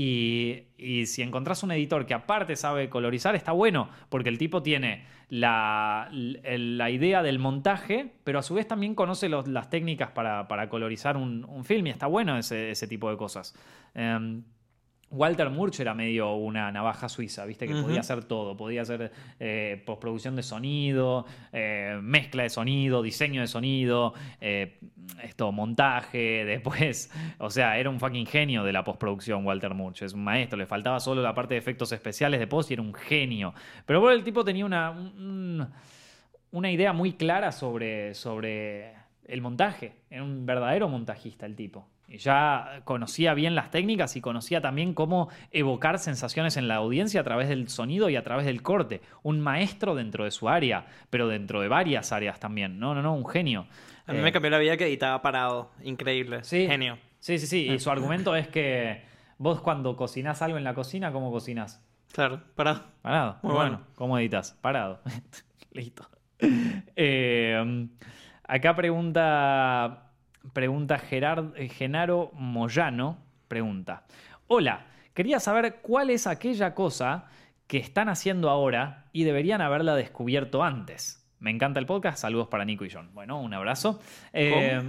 Y, 0.00 1.06
si 1.06 1.22
encontrás 1.22 1.64
un 1.64 1.72
editor 1.72 2.06
que 2.06 2.14
aparte 2.14 2.54
sabe 2.54 2.88
colorizar, 2.88 3.34
está 3.34 3.50
bueno, 3.50 3.90
porque 4.08 4.28
el 4.28 4.38
tipo 4.38 4.62
tiene 4.62 5.04
la, 5.28 6.08
la 6.12 6.90
idea 6.90 7.20
del 7.24 7.40
montaje, 7.40 8.12
pero 8.22 8.38
a 8.38 8.42
su 8.44 8.54
vez 8.54 8.68
también 8.68 8.94
conoce 8.94 9.28
las 9.28 9.70
técnicas 9.70 10.12
para, 10.12 10.46
para 10.46 10.68
colorizar 10.68 11.16
un, 11.16 11.44
un 11.46 11.64
film 11.64 11.88
y 11.88 11.90
está 11.90 12.06
bueno 12.06 12.38
ese, 12.38 12.70
ese 12.70 12.86
tipo 12.86 13.10
de 13.10 13.16
cosas. 13.16 13.56
Em, 13.94 14.44
Walter 15.10 15.48
Murch 15.48 15.80
era 15.80 15.94
medio 15.94 16.34
una 16.34 16.70
navaja 16.70 17.08
suiza, 17.08 17.46
viste 17.46 17.66
que 17.66 17.72
podía 17.82 18.00
hacer 18.00 18.24
todo, 18.24 18.56
podía 18.56 18.82
hacer 18.82 19.10
eh, 19.40 19.82
postproducción 19.86 20.36
de 20.36 20.42
sonido, 20.42 21.24
eh, 21.52 21.98
mezcla 22.02 22.42
de 22.42 22.50
sonido, 22.50 23.00
diseño 23.02 23.40
de 23.40 23.46
sonido, 23.46 24.12
eh, 24.40 24.78
esto, 25.22 25.50
montaje, 25.50 26.44
después, 26.44 27.10
o 27.38 27.48
sea, 27.48 27.78
era 27.78 27.88
un 27.88 27.98
fucking 27.98 28.26
genio 28.26 28.64
de 28.64 28.72
la 28.72 28.84
postproducción 28.84 29.46
Walter 29.46 29.72
Murch, 29.72 30.02
es 30.02 30.12
un 30.12 30.22
maestro, 30.24 30.58
le 30.58 30.66
faltaba 30.66 31.00
solo 31.00 31.22
la 31.22 31.32
parte 31.34 31.54
de 31.54 31.58
efectos 31.58 31.90
especiales 31.92 32.38
de 32.38 32.46
post 32.46 32.70
y 32.70 32.74
era 32.74 32.82
un 32.82 32.92
genio. 32.92 33.54
Pero 33.86 34.00
bueno, 34.00 34.14
el 34.16 34.24
tipo 34.24 34.44
tenía 34.44 34.66
una, 34.66 34.90
un- 34.90 35.66
una 36.50 36.70
idea 36.70 36.92
muy 36.92 37.12
clara 37.14 37.50
sobre, 37.52 38.14
sobre 38.14 38.92
el 39.24 39.40
montaje, 39.40 39.92
era 40.10 40.22
un 40.22 40.44
verdadero 40.44 40.88
montajista 40.88 41.46
el 41.46 41.54
tipo. 41.56 41.86
Y 42.10 42.16
ya 42.18 42.80
conocía 42.84 43.34
bien 43.34 43.54
las 43.54 43.70
técnicas 43.70 44.16
y 44.16 44.22
conocía 44.22 44.62
también 44.62 44.94
cómo 44.94 45.28
evocar 45.50 45.98
sensaciones 45.98 46.56
en 46.56 46.66
la 46.66 46.76
audiencia 46.76 47.20
a 47.20 47.24
través 47.24 47.48
del 47.50 47.68
sonido 47.68 48.08
y 48.08 48.16
a 48.16 48.22
través 48.24 48.46
del 48.46 48.62
corte. 48.62 49.02
Un 49.22 49.40
maestro 49.40 49.94
dentro 49.94 50.24
de 50.24 50.30
su 50.30 50.48
área, 50.48 50.86
pero 51.10 51.28
dentro 51.28 51.60
de 51.60 51.68
varias 51.68 52.10
áreas 52.12 52.40
también. 52.40 52.78
No, 52.78 52.94
no, 52.94 53.02
no, 53.02 53.14
un 53.14 53.26
genio. 53.28 53.66
A 54.06 54.12
mí 54.12 54.20
Eh, 54.20 54.22
me 54.22 54.32
cambió 54.32 54.50
la 54.50 54.58
vida 54.58 54.78
que 54.78 54.86
editaba 54.86 55.20
parado. 55.20 55.70
Increíble. 55.84 56.44
Sí. 56.44 56.66
Genio. 56.66 56.98
Sí, 57.20 57.38
sí, 57.38 57.46
sí. 57.46 57.68
Y 57.70 57.78
su 57.78 57.90
argumento 57.90 58.34
es 58.36 58.48
que 58.48 59.02
vos 59.36 59.60
cuando 59.60 59.94
cocinás 59.96 60.40
algo 60.40 60.56
en 60.56 60.64
la 60.64 60.72
cocina, 60.72 61.12
¿cómo 61.12 61.30
cocinás? 61.30 61.84
Claro, 62.12 62.40
parado. 62.54 62.84
Parado. 63.02 63.36
Muy 63.42 63.52
bueno. 63.52 63.70
bueno. 63.70 63.86
¿Cómo 63.96 64.18
editas? 64.18 64.56
Parado. 64.62 65.00
Listo. 65.72 66.08
Eh, 66.96 67.86
acá 68.44 68.74
pregunta. 68.74 70.07
Pregunta 70.52 70.98
Gerard, 70.98 71.56
eh, 71.56 71.68
Genaro 71.68 72.30
Moyano. 72.34 73.18
Pregunta. 73.48 74.04
Hola, 74.46 74.86
quería 75.14 75.40
saber 75.40 75.76
cuál 75.82 76.10
es 76.10 76.26
aquella 76.26 76.74
cosa 76.74 77.26
que 77.66 77.78
están 77.78 78.08
haciendo 78.08 78.50
ahora 78.50 79.06
y 79.12 79.24
deberían 79.24 79.60
haberla 79.60 79.94
descubierto 79.94 80.62
antes. 80.62 81.26
Me 81.38 81.50
encanta 81.50 81.78
el 81.80 81.86
podcast. 81.86 82.18
Saludos 82.18 82.48
para 82.48 82.64
Nico 82.64 82.84
y 82.84 82.90
John. 82.90 83.10
Bueno, 83.14 83.40
un 83.40 83.54
abrazo. 83.54 84.00
Eh, 84.32 84.82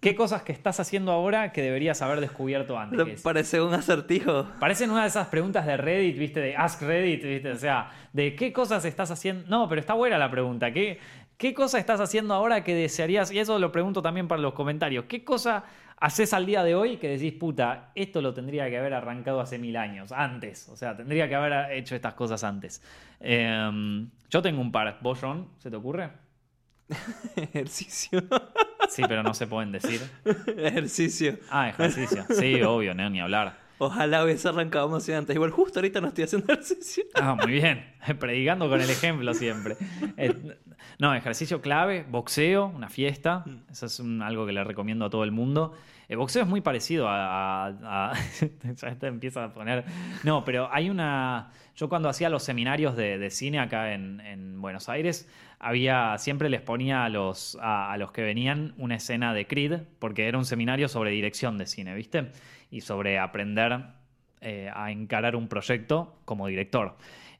¿Qué 0.00 0.14
cosas 0.14 0.42
que 0.42 0.52
estás 0.52 0.78
haciendo 0.78 1.10
ahora 1.10 1.50
que 1.50 1.60
deberías 1.60 2.00
haber 2.02 2.20
descubierto 2.20 2.78
antes? 2.78 3.20
Parece 3.22 3.60
un 3.60 3.74
acertijo. 3.74 4.46
Parecen 4.60 4.90
una 4.90 5.02
de 5.02 5.08
esas 5.08 5.26
preguntas 5.26 5.66
de 5.66 5.76
Reddit, 5.76 6.16
¿viste? 6.16 6.40
De 6.40 6.56
Ask 6.56 6.82
Reddit, 6.82 7.24
¿viste? 7.24 7.50
O 7.50 7.56
sea, 7.56 7.90
de 8.12 8.36
qué 8.36 8.52
cosas 8.52 8.84
estás 8.84 9.10
haciendo. 9.10 9.48
No, 9.48 9.68
pero 9.68 9.80
está 9.80 9.94
buena 9.94 10.16
la 10.16 10.30
pregunta. 10.30 10.70
¿Qué, 10.72 11.00
qué 11.38 11.54
cosa 11.54 11.78
estás 11.78 12.00
haciendo 12.00 12.34
ahora 12.34 12.62
que 12.62 12.74
desearías? 12.74 13.30
Y 13.30 13.38
eso 13.38 13.58
lo 13.58 13.72
pregunto 13.72 14.02
también 14.02 14.28
para 14.28 14.42
los 14.42 14.52
comentarios. 14.52 15.06
¿Qué 15.06 15.24
cosa 15.24 15.64
haces 15.96 16.34
al 16.34 16.44
día 16.44 16.62
de 16.62 16.74
hoy 16.74 16.98
que 16.98 17.08
decís, 17.08 17.32
puta, 17.32 17.90
esto 17.94 18.20
lo 18.20 18.34
tendría 18.34 18.68
que 18.68 18.76
haber 18.76 18.92
arrancado 18.92 19.40
hace 19.40 19.58
mil 19.58 19.76
años, 19.76 20.12
antes? 20.12 20.68
O 20.68 20.76
sea, 20.76 20.96
tendría 20.96 21.28
que 21.28 21.34
haber 21.36 21.72
hecho 21.72 21.94
estas 21.94 22.14
cosas 22.14 22.44
antes. 22.44 22.82
Eh, 23.20 24.06
yo 24.28 24.42
tengo 24.42 24.60
un 24.60 24.72
par. 24.72 24.98
¿Vos, 25.00 25.20
Ron? 25.20 25.48
¿Se 25.58 25.70
te 25.70 25.76
ocurre? 25.76 26.10
Ejercicio. 27.36 28.22
Sí, 28.88 29.02
pero 29.08 29.22
no 29.22 29.32
se 29.32 29.46
pueden 29.46 29.70
decir. 29.70 30.00
Ejercicio. 30.56 31.38
Ah, 31.50 31.68
ejercicio. 31.68 32.24
Sí, 32.30 32.62
obvio, 32.62 32.94
no, 32.94 33.08
ni 33.10 33.20
hablar. 33.20 33.67
Ojalá 33.78 34.24
hubiese 34.24 34.48
arrancado 34.48 34.88
más 34.88 35.08
antes. 35.08 35.34
Igual 35.34 35.50
justo 35.50 35.78
ahorita 35.78 36.00
no 36.00 36.08
estoy 36.08 36.24
haciendo 36.24 36.52
ejercicio. 36.52 37.04
Ah, 37.14 37.34
muy 37.34 37.52
bien. 37.52 37.84
Predicando 38.18 38.68
con 38.68 38.80
el 38.80 38.90
ejemplo 38.90 39.32
siempre. 39.34 39.76
Eh, 40.16 40.34
no, 40.98 41.14
ejercicio 41.14 41.60
clave, 41.60 42.04
boxeo, 42.08 42.66
una 42.66 42.88
fiesta. 42.88 43.44
Eso 43.70 43.86
es 43.86 44.00
un- 44.00 44.22
algo 44.22 44.46
que 44.46 44.52
le 44.52 44.64
recomiendo 44.64 45.04
a 45.04 45.10
todo 45.10 45.24
el 45.24 45.30
mundo. 45.32 45.74
El 46.08 46.16
boxeo 46.16 46.42
es 46.42 46.48
muy 46.48 46.60
parecido 46.60 47.06
a. 47.08 47.66
a- 47.66 48.10
a- 48.10 48.12
ya 48.74 48.94
te 48.98 49.06
empieza 49.06 49.44
a 49.44 49.52
poner. 49.52 49.84
No, 50.24 50.44
pero 50.44 50.68
hay 50.72 50.90
una. 50.90 51.50
Yo 51.76 51.88
cuando 51.88 52.08
hacía 52.08 52.28
los 52.28 52.42
seminarios 52.42 52.96
de, 52.96 53.18
de 53.18 53.30
cine 53.30 53.60
acá 53.60 53.92
en, 53.92 54.20
en 54.20 54.60
Buenos 54.60 54.88
Aires, 54.88 55.28
había. 55.60 56.16
Siempre 56.18 56.48
les 56.48 56.62
ponía 56.62 57.04
a 57.04 57.08
los, 57.08 57.56
a, 57.60 57.92
a 57.92 57.96
los 57.98 58.10
que 58.10 58.22
venían 58.22 58.74
una 58.78 58.96
escena 58.96 59.32
de 59.34 59.46
Creed, 59.46 59.82
porque 60.00 60.26
era 60.26 60.38
un 60.38 60.44
seminario 60.46 60.88
sobre 60.88 61.10
dirección 61.10 61.58
de 61.58 61.66
cine, 61.66 61.94
¿viste? 61.94 62.32
Y 62.70 62.82
sobre 62.82 63.18
aprender 63.18 63.84
eh, 64.40 64.70
a 64.72 64.90
encarar 64.90 65.36
un 65.36 65.48
proyecto 65.48 66.20
como 66.24 66.46
director. 66.46 66.96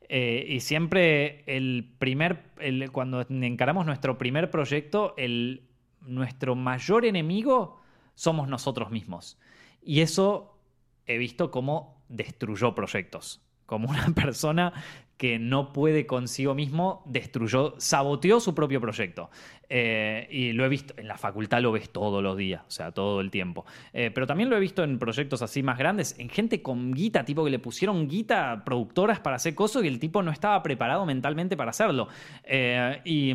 Eh, 0.09 0.47
y 0.49 0.61
siempre 0.61 1.45
el 1.47 1.95
primer, 1.99 2.45
cuando 2.93 3.21
encaramos 3.29 3.85
nuestro 3.85 4.17
primer 4.17 4.51
proyecto, 4.51 5.15
el, 5.19 5.63
nuestro 6.01 6.55
mayor 6.55 7.05
enemigo 7.05 7.81
somos 8.15 8.49
nosotros 8.49 8.91
mismos. 8.91 9.39
Y 9.83 10.01
eso 10.01 10.59
he 11.07 11.19
visto 11.19 11.51
cómo 11.51 12.03
destruyó 12.09 12.75
proyectos. 12.75 13.43
Como 13.67 13.89
una 13.91 14.07
persona 14.15 14.73
que 15.19 15.39
no 15.41 15.73
puede 15.73 16.07
consigo 16.07 16.55
mismo, 16.55 17.03
destruyó, 17.05 17.75
saboteó 17.79 18.39
su 18.41 18.55
propio 18.55 18.81
proyecto. 18.81 19.31
Eh, 19.69 20.27
y 20.31 20.53
lo 20.53 20.65
he 20.65 20.69
visto, 20.69 20.95
en 20.97 21.09
la 21.09 21.19
facultad 21.19 21.61
lo 21.61 21.73
ves 21.73 21.91
todos 21.91 22.23
los 22.23 22.37
días, 22.37 22.63
o 22.67 22.71
sea, 22.71 22.93
todo 22.93 23.21
el 23.21 23.31
tiempo. 23.31 23.67
Eh, 23.93 24.11
pero 24.15 24.27
también 24.27 24.49
lo 24.49 24.57
he 24.57 24.61
visto 24.61 24.85
en 24.85 24.99
proyectos 24.99 25.43
así 25.43 25.63
más 25.63 25.77
grandes, 25.77 26.17
en 26.19 26.31
gente 26.31 26.63
con 26.63 26.93
guita, 26.93 27.25
tipo 27.25 27.45
que 27.45 27.51
le 27.51 27.59
pusieron 27.59 28.09
guita 28.09 28.63
productoras 28.65 29.19
para 29.19 29.37
hacer 29.37 29.55
cosas 29.57 29.85
y 29.85 29.89
el 29.89 29.99
tipo 29.99 30.23
no 30.23 30.31
estaba 30.31 30.63
preparado 30.63 31.05
mentalmente 31.05 31.57
para 31.57 31.71
hacerlo. 31.71 32.09
Eh, 32.45 33.01
y, 33.05 33.35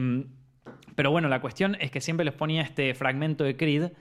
pero 0.95 1.11
bueno, 1.11 1.27
la 1.27 1.41
cuestión 1.41 1.75
es 1.81 1.91
que 1.91 1.99
siempre 1.99 2.23
les 2.23 2.33
ponía 2.33 2.61
este 2.61 2.93
fragmento 2.95 3.43
de 3.43 3.57
Creed 3.57 3.91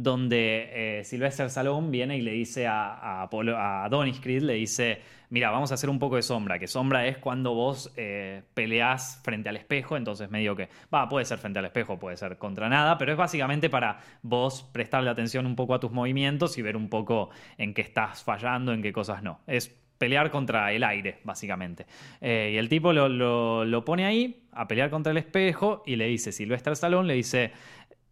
donde 0.00 1.00
eh, 1.00 1.04
Sylvester 1.04 1.46
Stallone 1.46 1.90
viene 1.90 2.16
y 2.16 2.20
le 2.22 2.30
dice 2.30 2.68
a, 2.68 2.92
a, 2.94 3.28
Apolo- 3.28 3.56
a 3.56 3.84
Adonis 3.84 4.20
Creed, 4.20 4.42
le 4.42 4.52
dice, 4.54 5.00
mira, 5.28 5.50
vamos 5.50 5.72
a 5.72 5.74
hacer 5.74 5.90
un 5.90 5.98
poco 5.98 6.14
de 6.14 6.22
sombra, 6.22 6.60
que 6.60 6.68
sombra 6.68 7.04
es 7.08 7.18
cuando 7.18 7.52
vos 7.52 7.92
eh, 7.96 8.42
peleás 8.54 9.20
frente 9.24 9.48
al 9.48 9.56
espejo, 9.56 9.96
entonces 9.96 10.30
medio 10.30 10.54
que, 10.54 10.68
va, 10.94 11.08
puede 11.08 11.24
ser 11.24 11.38
frente 11.38 11.58
al 11.58 11.64
espejo, 11.64 11.98
puede 11.98 12.16
ser 12.16 12.38
contra 12.38 12.68
nada, 12.68 12.96
pero 12.96 13.10
es 13.10 13.18
básicamente 13.18 13.68
para 13.68 13.98
vos 14.22 14.62
prestarle 14.72 15.10
atención 15.10 15.46
un 15.46 15.56
poco 15.56 15.74
a 15.74 15.80
tus 15.80 15.90
movimientos 15.90 16.58
y 16.58 16.62
ver 16.62 16.76
un 16.76 16.88
poco 16.88 17.30
en 17.56 17.74
qué 17.74 17.82
estás 17.82 18.22
fallando, 18.22 18.72
en 18.72 18.82
qué 18.82 18.92
cosas 18.92 19.24
no. 19.24 19.40
Es 19.48 19.68
pelear 19.98 20.30
contra 20.30 20.70
el 20.72 20.84
aire, 20.84 21.18
básicamente. 21.24 21.86
Eh, 22.20 22.52
y 22.54 22.56
el 22.56 22.68
tipo 22.68 22.92
lo, 22.92 23.08
lo- 23.08 23.64
lo 23.64 23.84
pone 23.84 24.04
ahí 24.06 24.44
a 24.52 24.68
pelear 24.68 24.90
contra 24.90 25.10
el 25.10 25.18
espejo 25.18 25.82
y 25.86 25.96
le 25.96 26.06
dice, 26.06 26.30
Sylvester 26.30 26.72
Stallone 26.74 27.08
le 27.08 27.14
dice, 27.14 27.50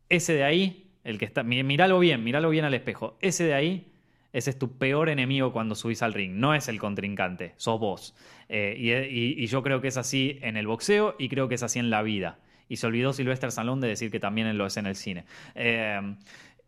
ese 0.09 0.35
de 0.35 0.45
ahí, 0.45 0.86
el 1.07 1.19
que 1.19 1.25
está, 1.25 1.45
míralo 1.45 2.01
bien, 2.01 2.25
míralo 2.25 2.51
bien 2.51 2.65
al 2.65 2.75
espejo, 2.75 3.17
ese 3.21 3.45
de 3.45 3.55
ahí, 3.55 3.87
ese 4.33 4.51
es 4.51 4.59
tu 4.59 4.77
peor 4.77 5.09
enemigo 5.09 5.53
cuando 5.53 5.77
subís 5.77 6.03
al 6.03 6.13
ring, 6.13 6.35
no 6.35 6.53
es 6.53 6.67
el 6.67 6.81
contrincante, 6.81 7.55
sos 7.57 7.79
vos. 7.79 8.15
Eh, 8.49 8.75
y, 8.77 9.43
y- 9.43 9.47
yo 9.47 9.63
creo 9.63 9.81
que 9.81 9.89
es 9.89 9.97
así 9.97 10.39
en 10.43 10.57
el 10.57 10.67
boxeo 10.67 11.15
y 11.19 11.29
creo 11.29 11.49
que 11.49 11.55
es 11.55 11.63
así 11.63 11.79
en 11.79 11.91
la 11.91 12.03
vida. 12.03 12.39
Y 12.69 12.77
se 12.77 12.89
olvidó 12.89 13.13
Sylvester 13.13 13.49
Stallone 13.49 13.81
de 13.81 13.89
decir 13.89 14.11
que 14.11 14.19
también 14.19 14.59
lo 14.59 14.67
es 14.67 14.77
en 14.77 14.87
el 14.87 14.97
cine. 14.97 15.25
Eh, 15.55 16.17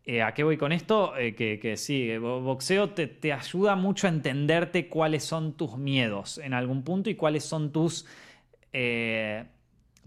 eh, 0.05 0.21
¿A 0.21 0.33
qué 0.33 0.43
voy 0.45 0.55
con 0.55 0.71
esto? 0.71 1.13
Que, 1.15 1.59
que, 1.61 1.75
sí, 1.75 2.17
boxeo 2.17 2.91
te, 2.91 3.07
te, 3.07 3.33
ayuda 3.33 3.75
mucho 3.75 4.07
a 4.07 4.09
entenderte 4.09 4.87
cuáles 4.87 5.25
son 5.25 5.53
tus 5.57 5.77
miedos 5.77 6.37
en 6.37 6.53
algún 6.53 6.83
punto 6.83 7.09
y 7.09 7.15
cuáles 7.15 7.43
son 7.43 7.73
tus, 7.73 8.05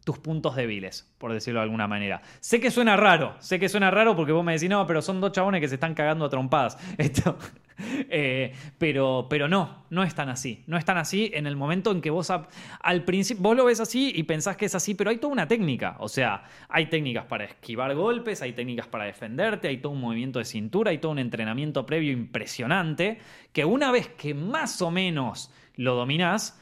tus 0.04 0.18
puntos 0.18 0.56
débiles, 0.56 1.12
por 1.18 1.32
decirlo 1.32 1.60
de 1.60 1.64
alguna 1.64 1.86
manera. 1.86 2.22
Sé 2.40 2.60
que 2.60 2.70
suena 2.70 2.96
raro, 2.96 3.36
sé 3.38 3.60
que 3.60 3.68
suena 3.68 3.90
raro 3.90 4.16
porque 4.16 4.32
vos 4.32 4.44
me 4.44 4.52
decís, 4.52 4.68
no, 4.68 4.86
pero 4.86 5.00
son 5.00 5.20
dos 5.20 5.32
chabones 5.32 5.60
que 5.60 5.68
se 5.68 5.74
están 5.74 5.94
cagando 5.94 6.24
a 6.24 6.28
trompadas. 6.28 6.76
Esto, 6.98 7.38
eh, 7.78 8.52
pero, 8.78 9.26
pero 9.30 9.48
no, 9.48 9.84
no 9.90 10.02
es 10.02 10.14
tan 10.14 10.28
así. 10.28 10.64
No 10.66 10.76
es 10.76 10.84
tan 10.84 10.98
así 10.98 11.30
en 11.34 11.46
el 11.46 11.56
momento 11.56 11.92
en 11.92 12.00
que 12.00 12.10
vos 12.10 12.30
al 12.30 13.04
principio, 13.04 13.42
vos 13.42 13.56
lo 13.56 13.64
ves 13.64 13.80
así 13.80 14.12
y 14.14 14.24
pensás 14.24 14.56
que 14.56 14.66
es 14.66 14.74
así, 14.74 14.94
pero 14.94 15.10
hay 15.10 15.18
toda 15.18 15.32
una 15.32 15.46
técnica. 15.46 15.96
O 16.00 16.08
sea, 16.08 16.44
hay 16.68 16.86
técnicas 16.86 17.26
para 17.26 17.44
esquivar 17.44 17.94
golpes, 17.94 18.42
hay 18.42 18.52
técnicas 18.52 18.88
para 18.88 19.04
defenderte, 19.04 19.68
hay 19.68 19.78
todo 19.78 19.92
un 19.92 20.00
movimiento 20.00 20.40
de 20.40 20.44
cintura, 20.44 20.90
hay 20.90 20.98
todo 20.98 21.12
un 21.12 21.20
entrenamiento 21.20 21.86
previo 21.86 22.12
impresionante, 22.12 23.18
que 23.52 23.64
una 23.64 23.92
vez 23.92 24.08
que 24.08 24.34
más 24.34 24.82
o 24.82 24.90
menos 24.90 25.52
lo 25.76 25.94
dominás, 25.94 26.60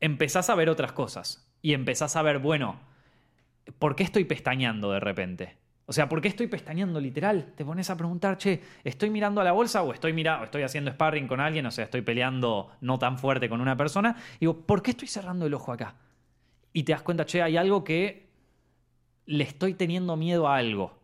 empezás 0.00 0.48
a 0.48 0.54
ver 0.54 0.70
otras 0.70 0.92
cosas. 0.92 1.47
Y 1.68 1.74
empezás 1.74 2.16
a 2.16 2.22
ver, 2.22 2.38
bueno, 2.38 2.80
¿por 3.78 3.94
qué 3.94 4.02
estoy 4.02 4.24
pestañeando 4.24 4.90
de 4.90 5.00
repente? 5.00 5.58
O 5.84 5.92
sea, 5.92 6.08
¿por 6.08 6.22
qué 6.22 6.28
estoy 6.28 6.46
pestañeando 6.46 6.98
literal? 6.98 7.52
Te 7.56 7.62
pones 7.62 7.90
a 7.90 7.96
preguntar, 7.98 8.38
che, 8.38 8.62
¿estoy 8.84 9.10
mirando 9.10 9.42
a 9.42 9.44
la 9.44 9.52
bolsa 9.52 9.82
o 9.82 9.92
estoy, 9.92 10.14
mirando, 10.14 10.46
estoy 10.46 10.62
haciendo 10.62 10.90
sparring 10.90 11.28
con 11.28 11.40
alguien? 11.40 11.66
O 11.66 11.70
sea, 11.70 11.84
estoy 11.84 12.00
peleando 12.00 12.70
no 12.80 12.98
tan 12.98 13.18
fuerte 13.18 13.50
con 13.50 13.60
una 13.60 13.76
persona. 13.76 14.16
Y 14.36 14.46
digo, 14.46 14.62
¿por 14.62 14.80
qué 14.80 14.92
estoy 14.92 15.08
cerrando 15.08 15.44
el 15.44 15.52
ojo 15.52 15.70
acá? 15.70 15.96
Y 16.72 16.84
te 16.84 16.92
das 16.92 17.02
cuenta, 17.02 17.26
che, 17.26 17.42
hay 17.42 17.58
algo 17.58 17.84
que 17.84 18.30
le 19.26 19.44
estoy 19.44 19.74
teniendo 19.74 20.16
miedo 20.16 20.48
a 20.48 20.56
algo. 20.56 20.98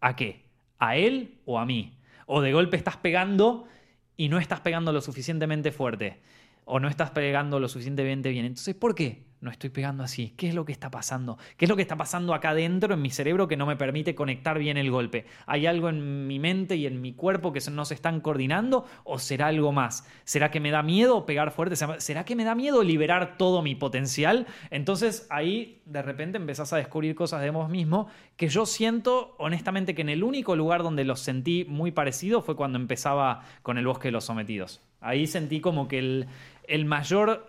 ¿A 0.00 0.16
qué? 0.16 0.42
¿A 0.80 0.96
él 0.96 1.38
o 1.44 1.60
a 1.60 1.64
mí? 1.64 1.96
O 2.26 2.40
de 2.40 2.52
golpe 2.52 2.76
estás 2.76 2.96
pegando 2.96 3.68
y 4.16 4.30
no 4.30 4.40
estás 4.40 4.62
pegando 4.62 4.92
lo 4.92 5.00
suficientemente 5.00 5.70
fuerte. 5.70 6.18
O 6.64 6.80
no 6.80 6.88
estás 6.88 7.12
pegando 7.12 7.60
lo 7.60 7.68
suficientemente 7.68 8.30
bien. 8.30 8.46
Entonces, 8.46 8.74
¿por 8.74 8.96
qué? 8.96 9.27
No 9.40 9.50
estoy 9.50 9.70
pegando 9.70 10.02
así. 10.02 10.34
¿Qué 10.36 10.48
es 10.48 10.54
lo 10.54 10.64
que 10.64 10.72
está 10.72 10.90
pasando? 10.90 11.38
¿Qué 11.56 11.64
es 11.64 11.68
lo 11.68 11.76
que 11.76 11.82
está 11.82 11.96
pasando 11.96 12.34
acá 12.34 12.50
adentro 12.50 12.94
en 12.94 13.02
mi 13.02 13.10
cerebro 13.10 13.46
que 13.46 13.56
no 13.56 13.66
me 13.66 13.76
permite 13.76 14.14
conectar 14.14 14.58
bien 14.58 14.76
el 14.76 14.90
golpe? 14.90 15.26
¿Hay 15.46 15.66
algo 15.66 15.88
en 15.88 16.26
mi 16.26 16.38
mente 16.38 16.76
y 16.76 16.86
en 16.86 17.00
mi 17.00 17.12
cuerpo 17.12 17.52
que 17.52 17.60
no 17.70 17.84
se 17.84 17.94
están 17.94 18.20
coordinando 18.20 18.84
o 19.04 19.18
será 19.18 19.46
algo 19.46 19.72
más? 19.72 20.06
¿Será 20.24 20.50
que 20.50 20.60
me 20.60 20.70
da 20.70 20.82
miedo 20.82 21.24
pegar 21.26 21.52
fuerte? 21.52 21.76
¿Será 21.76 22.24
que 22.24 22.36
me 22.36 22.44
da 22.44 22.54
miedo 22.54 22.82
liberar 22.82 23.36
todo 23.36 23.62
mi 23.62 23.74
potencial? 23.74 24.46
Entonces 24.70 25.26
ahí 25.30 25.82
de 25.84 26.02
repente 26.02 26.36
empezás 26.38 26.72
a 26.72 26.76
descubrir 26.76 27.14
cosas 27.14 27.40
de 27.40 27.50
vos 27.50 27.70
mismo 27.70 28.08
que 28.36 28.48
yo 28.48 28.66
siento 28.66 29.36
honestamente 29.38 29.94
que 29.94 30.02
en 30.02 30.08
el 30.08 30.24
único 30.24 30.56
lugar 30.56 30.82
donde 30.82 31.04
los 31.04 31.20
sentí 31.20 31.64
muy 31.68 31.92
parecido 31.92 32.42
fue 32.42 32.56
cuando 32.56 32.78
empezaba 32.78 33.42
con 33.62 33.78
el 33.78 33.86
bosque 33.86 34.08
de 34.08 34.12
los 34.12 34.24
sometidos. 34.24 34.80
Ahí 35.00 35.28
sentí 35.28 35.60
como 35.60 35.86
que 35.86 36.26
el 36.66 36.84
mayor 36.84 37.46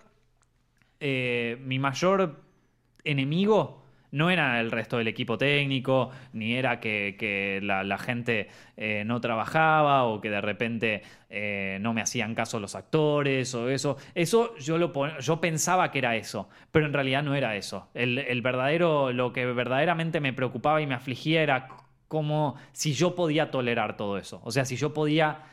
eh, 0.99 1.57
mi 1.61 1.79
mayor 1.79 2.41
enemigo 3.03 3.79
no 4.11 4.29
era 4.29 4.59
el 4.59 4.71
resto 4.71 4.97
del 4.97 5.07
equipo 5.07 5.37
técnico, 5.37 6.09
ni 6.33 6.55
era 6.55 6.79
que, 6.79 7.59
la, 7.61 7.97
gente 7.97 8.47
eh, 8.77 9.03
no 9.05 9.21
trabajaba 9.21 10.05
o 10.05 10.19
que 10.19 10.29
de 10.29 10.41
repente 10.41 11.03
eh, 11.29 11.77
no 11.81 11.93
me 11.93 12.01
hacían 12.01 12.33
caso 12.33 12.59
los 12.59 12.75
actores 12.75 13.53
o 13.53 13.69
eso. 13.69 13.97
Eso 14.15 14.55
yo, 14.57 14.77
lo, 14.77 14.91
yo 15.19 15.39
pensaba 15.39 15.91
que 15.91 15.99
era 15.99 16.15
eso, 16.15 16.49
pero 16.71 16.85
en 16.85 16.93
realidad 16.93 17.23
no 17.23 17.35
era 17.35 17.55
eso. 17.55 17.89
El, 17.93 18.41
verdadero, 18.41 19.11
lo 19.11 19.33
que 19.33 19.45
verdaderamente 19.45 20.19
me 20.19 20.33
preocupaba 20.33 20.81
y 20.81 20.87
me 20.87 20.95
afligía 20.95 21.43
era 21.43 21.67
como 22.07 22.55
si 22.71 22.93
yo 22.93 23.13
podía 23.15 23.51
tolerar 23.51 23.95
todo 23.95 24.17
eso. 24.17 24.41
O 24.43 24.51
sea, 24.51 24.65
si 24.65 24.75
yo 24.75 24.93
podía 24.93 25.43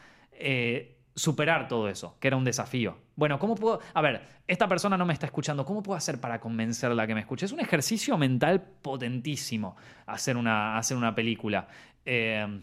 superar 1.16 1.66
todo 1.66 1.88
eso, 1.88 2.16
que 2.20 2.28
era 2.28 2.36
un 2.36 2.44
desafío. 2.44 2.98
Bueno, 3.16 3.38
¿cómo 3.38 3.54
puedo...? 3.54 3.80
A 3.94 4.02
ver, 4.02 4.20
esta 4.46 4.68
persona 4.68 4.98
no 4.98 5.06
me 5.06 5.14
está 5.14 5.24
escuchando, 5.24 5.64
¿cómo 5.64 5.82
puedo 5.82 5.96
hacer 5.96 6.20
para 6.20 6.38
convencerla 6.38 7.06
que 7.06 7.14
me 7.14 7.20
escuche? 7.20 7.46
Es 7.46 7.52
un 7.52 7.60
ejercicio 7.60 8.18
mental 8.18 8.62
potentísimo 8.82 9.76
hacer 10.04 10.36
una, 10.36 10.76
hacer 10.76 10.96
una 10.96 11.14
película. 11.14 11.68
Eh, 12.04 12.60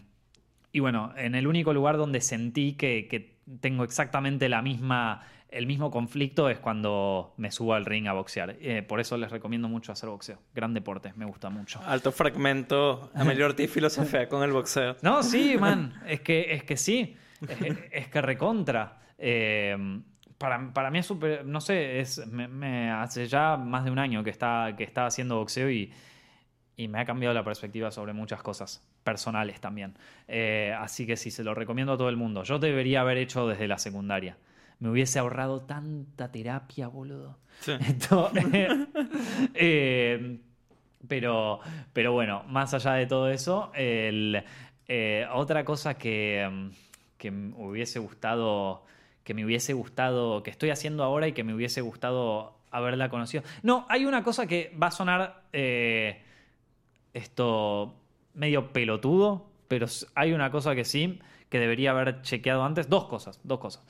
y 0.70 0.80
bueno, 0.80 1.12
en 1.16 1.34
el 1.34 1.48
único 1.48 1.72
lugar 1.72 1.96
donde 1.96 2.20
sentí 2.20 2.74
que, 2.74 3.34
tengo 3.60 3.84
exactamente 3.84 4.48
la 4.48 4.62
misma, 4.62 5.20
el 5.50 5.66
mismo 5.66 5.90
conflicto 5.90 6.48
es 6.48 6.58
cuando 6.58 7.34
me 7.36 7.50
subo 7.50 7.74
al 7.74 7.84
ring 7.84 8.06
a 8.06 8.12
boxear. 8.12 8.56
Eh, 8.60 8.82
por 8.82 9.00
eso 9.00 9.18
les 9.18 9.30
recomiendo 9.30 9.68
mucho 9.68 9.92
hacer 9.92 10.08
boxeo. 10.08 10.38
Gran 10.54 10.72
deporte, 10.72 11.12
me 11.16 11.26
gusta 11.26 11.50
mucho. 11.50 11.80
Alto 11.86 12.10
fragmento, 12.10 13.10
Amelio 13.14 13.46
Ortiz 13.46 13.70
filosofía 13.70 14.28
con 14.28 14.42
el 14.42 14.52
boxeo. 14.52 14.96
No, 15.02 15.22
sí, 15.22 15.56
man, 15.58 15.92
es 16.06 16.20
que, 16.20 16.54
es 16.54 16.64
que 16.64 16.76
sí 16.76 17.16
es, 17.90 18.08
que 18.08 18.22
recontra. 18.22 19.00
Eh, 19.18 19.76
para, 20.38 20.90
mí 20.90 20.98
es 20.98 21.06
súper, 21.06 21.44
no 21.46 21.60
sé, 21.60 22.00
es, 22.00 22.26
me, 22.26 22.90
hace 22.90 23.26
ya 23.26 23.56
más 23.56 23.84
de 23.84 23.90
un 23.90 23.98
año 23.98 24.22
que 24.22 24.30
está, 24.30 24.74
que 24.76 24.84
está 24.84 25.06
haciendo 25.06 25.36
boxeo 25.36 25.70
y, 25.70 25.92
y 26.76 26.88
me 26.88 27.00
ha 27.00 27.04
cambiado 27.04 27.34
la 27.34 27.44
perspectiva 27.44 27.90
sobre 27.90 28.12
muchas 28.12 28.42
cosas 28.42 28.86
personales 29.02 29.60
también. 29.60 29.94
Eh, 30.28 30.74
así 30.78 31.06
que 31.06 31.16
sí, 31.16 31.30
se 31.30 31.44
lo 31.44 31.54
recomiendo 31.54 31.92
a 31.92 31.96
todo 31.96 32.08
el 32.08 32.16
mundo. 32.16 32.42
Yo 32.42 32.58
debería 32.58 33.02
haber 33.02 33.18
hecho 33.18 33.46
desde 33.46 33.68
la 33.68 33.78
secundaria. 33.78 34.36
Me 34.80 34.90
hubiese 34.90 35.18
ahorrado 35.18 35.62
tanta 35.62 36.30
terapia, 36.32 36.88
boludo. 36.88 37.38
Eh, 39.54 40.40
pero, 41.06 41.60
pero 41.92 42.12
bueno, 42.12 42.44
más 42.48 42.74
allá 42.74 42.94
de 42.94 43.06
todo 43.06 43.30
eso, 43.30 43.70
otra 45.32 45.64
cosa 45.64 45.94
que 45.94 46.70
que 47.18 47.30
me 47.30 47.54
hubiese 47.56 47.98
gustado, 47.98 48.84
que 49.24 49.34
me 49.34 49.44
hubiese 49.44 49.72
gustado, 49.72 50.42
que 50.42 50.50
estoy 50.50 50.70
haciendo 50.70 51.04
ahora 51.04 51.28
y 51.28 51.32
que 51.32 51.44
me 51.44 51.54
hubiese 51.54 51.80
gustado 51.80 52.54
haberla 52.70 53.08
conocido. 53.08 53.42
No, 53.62 53.86
hay 53.88 54.04
una 54.04 54.22
cosa 54.22 54.46
que 54.46 54.76
va 54.80 54.88
a 54.88 54.90
sonar 54.90 55.44
eh, 55.52 56.22
esto 57.12 57.94
medio 58.34 58.72
pelotudo, 58.72 59.46
pero 59.68 59.86
hay 60.14 60.32
una 60.32 60.50
cosa 60.50 60.74
que 60.74 60.84
sí, 60.84 61.20
que 61.48 61.60
debería 61.60 61.92
haber 61.92 62.22
chequeado 62.22 62.64
antes. 62.64 62.88
Dos 62.88 63.06
cosas, 63.06 63.40
dos 63.44 63.60
cosas. 63.60 63.86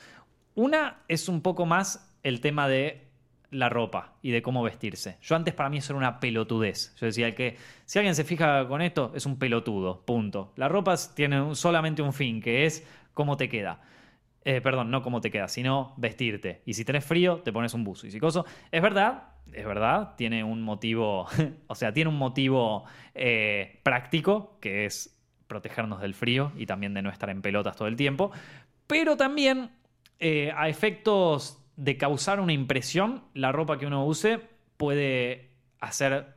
Una 0.54 1.02
es 1.08 1.28
un 1.28 1.40
poco 1.40 1.66
más 1.66 2.14
el 2.22 2.40
tema 2.40 2.68
de 2.68 3.04
la 3.50 3.68
ropa 3.68 4.14
y 4.20 4.30
de 4.30 4.42
cómo 4.42 4.62
vestirse. 4.62 5.16
Yo 5.22 5.36
antes 5.36 5.54
para 5.54 5.70
mí 5.70 5.78
eso 5.78 5.92
era 5.92 5.98
una 5.98 6.20
pelotudez. 6.20 6.94
Yo 6.96 7.06
decía 7.06 7.34
que 7.34 7.56
si 7.86 7.98
alguien 7.98 8.14
se 8.14 8.24
fija 8.24 8.66
con 8.68 8.82
esto 8.82 9.12
es 9.14 9.26
un 9.26 9.38
pelotudo, 9.38 10.04
punto. 10.04 10.52
La 10.56 10.68
ropa 10.68 10.96
tiene 11.14 11.54
solamente 11.54 12.02
un 12.02 12.12
fin, 12.12 12.40
que 12.42 12.66
es 12.66 12.86
cómo 13.14 13.36
te 13.36 13.48
queda. 13.48 13.80
Eh, 14.44 14.60
perdón, 14.60 14.90
no 14.90 15.02
cómo 15.02 15.20
te 15.20 15.30
queda, 15.30 15.48
sino 15.48 15.94
vestirte. 15.96 16.62
Y 16.66 16.74
si 16.74 16.84
tenés 16.84 17.04
frío, 17.04 17.38
te 17.38 17.52
pones 17.52 17.72
un 17.72 17.82
buzo. 17.82 18.06
Y 18.06 18.10
si 18.10 18.20
coso, 18.20 18.44
es 18.70 18.82
verdad, 18.82 19.28
es 19.52 19.64
verdad, 19.64 20.14
tiene 20.16 20.44
un 20.44 20.62
motivo, 20.62 21.26
o 21.66 21.74
sea, 21.74 21.92
tiene 21.92 22.10
un 22.10 22.18
motivo 22.18 22.84
eh, 23.14 23.80
práctico, 23.82 24.58
que 24.60 24.84
es 24.84 25.18
protegernos 25.46 26.00
del 26.00 26.14
frío 26.14 26.52
y 26.56 26.66
también 26.66 26.94
de 26.94 27.02
no 27.02 27.10
estar 27.10 27.30
en 27.30 27.40
pelotas 27.40 27.76
todo 27.76 27.88
el 27.88 27.96
tiempo. 27.96 28.32
Pero 28.86 29.16
también 29.16 29.70
eh, 30.18 30.52
a 30.56 30.68
efectos 30.68 31.58
de 31.76 31.96
causar 31.96 32.40
una 32.40 32.52
impresión, 32.52 33.24
la 33.34 33.50
ropa 33.50 33.78
que 33.78 33.86
uno 33.86 34.04
use 34.06 34.40
puede 34.76 35.50
hacer, 35.80 36.34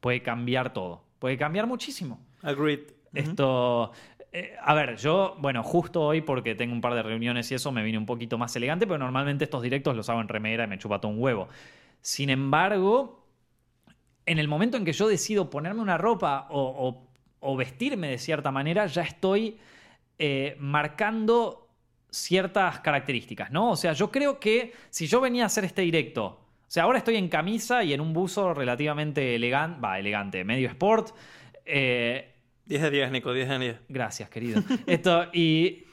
puede 0.00 0.22
cambiar 0.22 0.72
todo. 0.72 1.04
Puede 1.18 1.38
cambiar 1.38 1.66
muchísimo. 1.66 2.20
Agreed. 2.42 2.80
Esto, 3.14 3.92
a 4.60 4.74
ver, 4.74 4.96
yo, 4.96 5.36
bueno, 5.38 5.62
justo 5.62 6.02
hoy 6.02 6.20
porque 6.20 6.54
tengo 6.54 6.72
un 6.72 6.80
par 6.80 6.94
de 6.94 7.02
reuniones 7.02 7.50
y 7.50 7.54
eso 7.54 7.72
me 7.72 7.82
vine 7.82 7.98
un 7.98 8.06
poquito 8.06 8.38
más 8.38 8.54
elegante, 8.56 8.86
pero 8.86 8.98
normalmente 8.98 9.44
estos 9.44 9.62
directos 9.62 9.96
los 9.96 10.08
hago 10.08 10.20
en 10.20 10.28
remera 10.28 10.64
y 10.64 10.66
me 10.66 10.78
chupa 10.78 11.00
todo 11.00 11.12
un 11.12 11.22
huevo. 11.22 11.48
Sin 12.00 12.30
embargo, 12.30 13.24
en 14.26 14.38
el 14.38 14.48
momento 14.48 14.76
en 14.76 14.84
que 14.84 14.92
yo 14.92 15.08
decido 15.08 15.48
ponerme 15.48 15.80
una 15.80 15.98
ropa 15.98 16.48
o, 16.50 17.02
vestirme 17.56 18.08
de 18.08 18.18
cierta 18.18 18.50
manera, 18.50 18.86
ya 18.86 19.02
estoy 19.02 19.56
eh, 20.18 20.56
marcando 20.58 21.68
ciertas 22.10 22.80
características, 22.80 23.50
¿no? 23.50 23.70
O 23.70 23.76
sea, 23.76 23.92
yo 23.92 24.10
creo 24.10 24.40
que 24.40 24.72
si 24.90 25.06
yo 25.06 25.20
venía 25.20 25.44
a 25.44 25.46
hacer 25.46 25.64
este 25.64 25.82
directo, 25.82 26.24
o 26.26 26.70
sea, 26.70 26.82
ahora 26.82 26.98
estoy 26.98 27.16
en 27.16 27.28
camisa 27.28 27.84
y 27.84 27.92
en 27.92 28.00
un 28.00 28.12
buzo 28.12 28.52
relativamente 28.52 29.36
elegante, 29.36 29.80
va, 29.80 29.98
elegante, 29.98 30.44
medio 30.44 30.68
sport. 30.68 31.14
Eh, 31.64 32.35
10 32.66 32.82
de 32.82 32.90
10, 32.90 33.10
Nico, 33.12 33.32
10 33.32 33.48
de 33.48 33.58
10. 33.58 33.76
Gracias, 33.88 34.28
querido. 34.28 34.62
Esto, 34.86 35.26
y, 35.32 35.84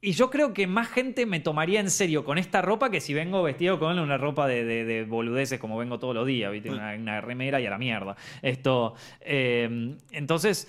y 0.00 0.12
yo 0.12 0.30
creo 0.30 0.52
que 0.52 0.66
más 0.66 0.88
gente 0.88 1.26
me 1.26 1.40
tomaría 1.40 1.80
en 1.80 1.90
serio 1.90 2.24
con 2.24 2.38
esta 2.38 2.62
ropa 2.62 2.90
que 2.90 3.00
si 3.00 3.12
vengo 3.14 3.42
vestido 3.42 3.78
con 3.78 3.98
una 3.98 4.16
ropa 4.16 4.46
de, 4.46 4.64
de, 4.64 5.04
boludeces 5.04 5.60
como 5.60 5.76
vengo 5.76 5.98
todos 5.98 6.14
los 6.14 6.26
días, 6.26 6.50
¿viste? 6.50 6.70
Una, 6.70 7.20
remera 7.20 7.60
y 7.60 7.66
a 7.66 7.70
la 7.70 7.78
mierda. 7.78 8.16
Esto, 8.40 8.94
eh, 9.20 9.96
entonces, 10.10 10.68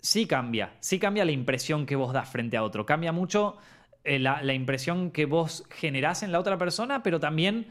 sí 0.00 0.26
cambia, 0.26 0.72
sí 0.80 0.98
cambia 0.98 1.24
la 1.24 1.32
impresión 1.32 1.84
que 1.84 1.96
vos 1.96 2.12
das 2.12 2.30
frente 2.30 2.56
a 2.56 2.62
otro. 2.62 2.86
Cambia 2.86 3.12
mucho 3.12 3.58
eh, 4.04 4.18
la, 4.18 4.42
la 4.42 4.54
impresión 4.54 5.10
que 5.10 5.26
vos 5.26 5.64
generás 5.70 6.22
en 6.22 6.32
la 6.32 6.40
otra 6.40 6.56
persona, 6.56 7.02
pero 7.02 7.20
también 7.20 7.66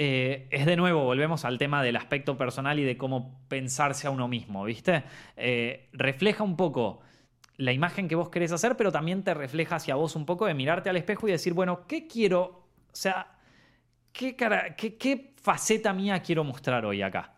eh, 0.00 0.46
es 0.52 0.64
de 0.64 0.76
nuevo, 0.76 1.02
volvemos 1.02 1.44
al 1.44 1.58
tema 1.58 1.82
del 1.82 1.96
aspecto 1.96 2.38
personal 2.38 2.78
y 2.78 2.84
de 2.84 2.96
cómo 2.96 3.42
pensarse 3.48 4.06
a 4.06 4.10
uno 4.10 4.28
mismo, 4.28 4.62
¿viste? 4.62 5.02
Eh, 5.36 5.88
refleja 5.92 6.44
un 6.44 6.56
poco 6.56 7.00
la 7.56 7.72
imagen 7.72 8.06
que 8.06 8.14
vos 8.14 8.28
querés 8.28 8.52
hacer, 8.52 8.76
pero 8.76 8.92
también 8.92 9.24
te 9.24 9.34
refleja 9.34 9.74
hacia 9.74 9.96
vos 9.96 10.14
un 10.14 10.24
poco 10.24 10.46
de 10.46 10.54
mirarte 10.54 10.88
al 10.88 10.96
espejo 10.96 11.26
y 11.26 11.32
decir, 11.32 11.52
bueno, 11.52 11.84
¿qué 11.88 12.06
quiero? 12.06 12.44
O 12.44 12.94
sea, 12.94 13.38
¿qué, 14.12 14.36
cara, 14.36 14.76
qué, 14.76 14.96
qué 14.96 15.34
faceta 15.42 15.92
mía 15.92 16.22
quiero 16.22 16.44
mostrar 16.44 16.86
hoy 16.86 17.02
acá? 17.02 17.34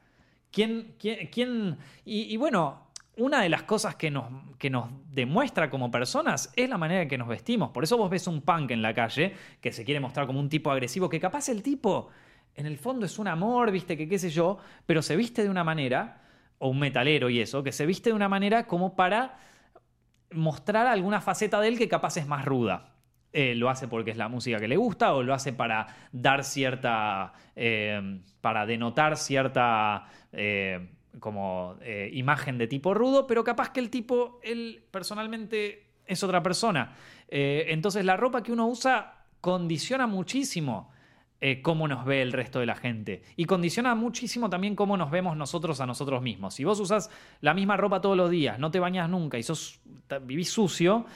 ¿Quién, 0.50 0.96
quién, 0.98 1.78
y 2.04 2.36
bueno, 2.36 2.90
una 3.16 3.40
de 3.40 3.48
las 3.48 3.62
cosas 3.62 3.96
que 3.96 4.10
nos, 4.10 4.26
que 4.58 4.68
nos 4.68 4.90
demuestra 5.10 5.70
como 5.70 5.90
personas 5.90 6.52
es 6.56 6.68
la 6.68 6.76
manera 6.76 7.02
en 7.02 7.08
que 7.08 7.18
nos 7.18 7.28
vestimos. 7.28 7.70
Por 7.70 7.84
eso 7.84 7.96
vos 7.96 8.10
ves 8.10 8.26
un 8.26 8.42
punk 8.42 8.70
en 8.70 8.82
la 8.82 8.92
calle 8.92 9.34
que 9.60 9.72
se 9.72 9.84
quiere 9.84 10.00
mostrar 10.00 10.26
como 10.26 10.40
un 10.40 10.48
tipo 10.48 10.70
agresivo, 10.70 11.08
que 11.08 11.20
capaz 11.20 11.48
el 11.48 11.62
tipo 11.62 12.08
en 12.54 12.66
el 12.66 12.78
fondo 12.78 13.06
es 13.06 13.18
un 13.18 13.28
amor, 13.28 13.70
viste, 13.70 13.96
que 13.96 14.08
qué 14.08 14.18
sé 14.18 14.30
yo, 14.30 14.58
pero 14.86 15.02
se 15.02 15.16
viste 15.16 15.42
de 15.42 15.48
una 15.48 15.64
manera, 15.64 16.20
o 16.58 16.68
un 16.68 16.78
metalero 16.78 17.30
y 17.30 17.40
eso, 17.40 17.62
que 17.62 17.72
se 17.72 17.86
viste 17.86 18.10
de 18.10 18.16
una 18.16 18.28
manera 18.28 18.66
como 18.66 18.94
para 18.94 19.38
mostrar 20.30 20.86
alguna 20.86 21.20
faceta 21.20 21.60
de 21.60 21.68
él 21.68 21.78
que 21.78 21.88
capaz 21.88 22.18
es 22.18 22.26
más 22.26 22.44
ruda. 22.44 22.94
Eh, 23.32 23.54
lo 23.54 23.70
hace 23.70 23.88
porque 23.88 24.10
es 24.10 24.16
la 24.16 24.28
música 24.28 24.58
que 24.58 24.68
le 24.68 24.76
gusta 24.76 25.14
o 25.14 25.22
lo 25.22 25.32
hace 25.32 25.52
para 25.52 25.86
dar 26.12 26.44
cierta, 26.44 27.32
eh, 27.56 28.20
para 28.40 28.66
denotar 28.66 29.16
cierta... 29.16 30.06
Eh, 30.32 30.94
como 31.18 31.74
eh, 31.80 32.08
imagen 32.12 32.56
de 32.56 32.68
tipo 32.68 32.94
rudo, 32.94 33.26
pero 33.26 33.42
capaz 33.42 33.70
que 33.70 33.80
el 33.80 33.90
tipo, 33.90 34.38
él 34.44 34.84
personalmente 34.92 35.90
es 36.06 36.22
otra 36.22 36.40
persona. 36.40 36.94
Entonces 37.28 38.04
la 38.04 38.16
ropa 38.16 38.44
que 38.44 38.52
uno 38.52 38.68
usa 38.68 39.24
condiciona 39.40 40.06
muchísimo 40.06 40.92
eh, 41.42 41.62
cómo 41.62 41.88
nos 41.88 42.04
ve 42.04 42.20
el 42.20 42.32
resto 42.32 42.60
de 42.60 42.66
la 42.66 42.76
gente. 42.76 43.22
Y 43.36 43.46
condiciona 43.46 43.94
muchísimo 43.94 44.50
también 44.50 44.76
cómo 44.76 44.96
nos 44.96 45.10
vemos 45.10 45.36
nosotros 45.36 45.80
a 45.80 45.86
nosotros 45.86 46.20
mismos. 46.20 46.54
Si 46.54 46.64
vos 46.64 46.78
usas 46.80 47.10
la 47.40 47.54
misma 47.54 47.78
ropa 47.78 48.00
todos 48.00 48.16
los 48.16 48.30
días, 48.30 48.58
no 48.58 48.70
te 48.70 48.78
bañas 48.78 49.08
nunca 49.08 49.38
y 49.38 49.42
sos, 49.42 49.80
vivís 50.22 50.50
sucio, 50.50 51.06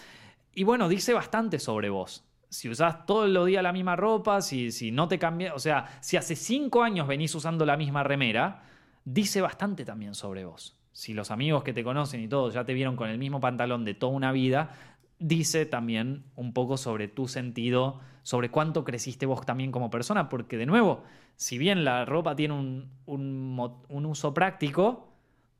y 0.55 0.65
bueno, 0.65 0.89
dice 0.89 1.13
bastante 1.13 1.59
sobre 1.59 1.91
vos. 1.91 2.25
Si 2.49 2.69
usás 2.69 3.05
todos 3.05 3.29
los 3.29 3.47
días 3.47 3.63
la 3.63 3.73
misma 3.73 3.97
ropa, 3.97 4.41
si, 4.41 4.71
si 4.71 4.93
no 4.93 5.09
te 5.09 5.19
cambias, 5.19 5.55
o 5.55 5.59
sea, 5.59 5.99
si 6.01 6.17
hace 6.17 6.37
cinco 6.37 6.83
años 6.83 7.07
venís 7.09 7.35
usando 7.35 7.67
la 7.67 7.77
misma 7.77 8.03
remera, 8.03 8.63
dice 9.05 9.41
bastante 9.41 9.85
también 9.85 10.15
sobre 10.15 10.45
vos. 10.45 10.79
Si 10.93 11.13
los 11.13 11.33
amigos 11.33 11.65
que 11.65 11.73
te 11.73 11.83
conocen 11.83 12.23
y 12.23 12.29
todos 12.29 12.55
ya 12.55 12.65
te 12.65 12.73
vieron 12.73 12.95
con 12.97 13.11
el 13.11 13.19
mismo 13.19 13.41
pantalón 13.41 13.85
de 13.85 13.95
toda 13.95 14.13
una 14.13 14.31
vida, 14.31 14.71
dice 15.19 15.67
también 15.67 16.25
un 16.37 16.53
poco 16.53 16.77
sobre 16.77 17.09
tu 17.09 17.27
sentido, 17.27 18.01
sobre 18.25 18.51
cuánto 18.51 18.83
creciste 18.83 19.27
vos 19.27 19.47
también 19.47 19.71
como 19.71 19.91
persona, 19.91 20.29
porque 20.29 20.57
de 20.57 20.67
nuevo, 20.67 21.05
si 21.37 21.59
bien 21.59 21.85
la 21.85 22.05
ropa 22.05 22.35
tiene 22.35 22.55
un, 22.55 22.91
un, 23.07 24.07
uso 24.07 24.35
práctico, 24.35 25.13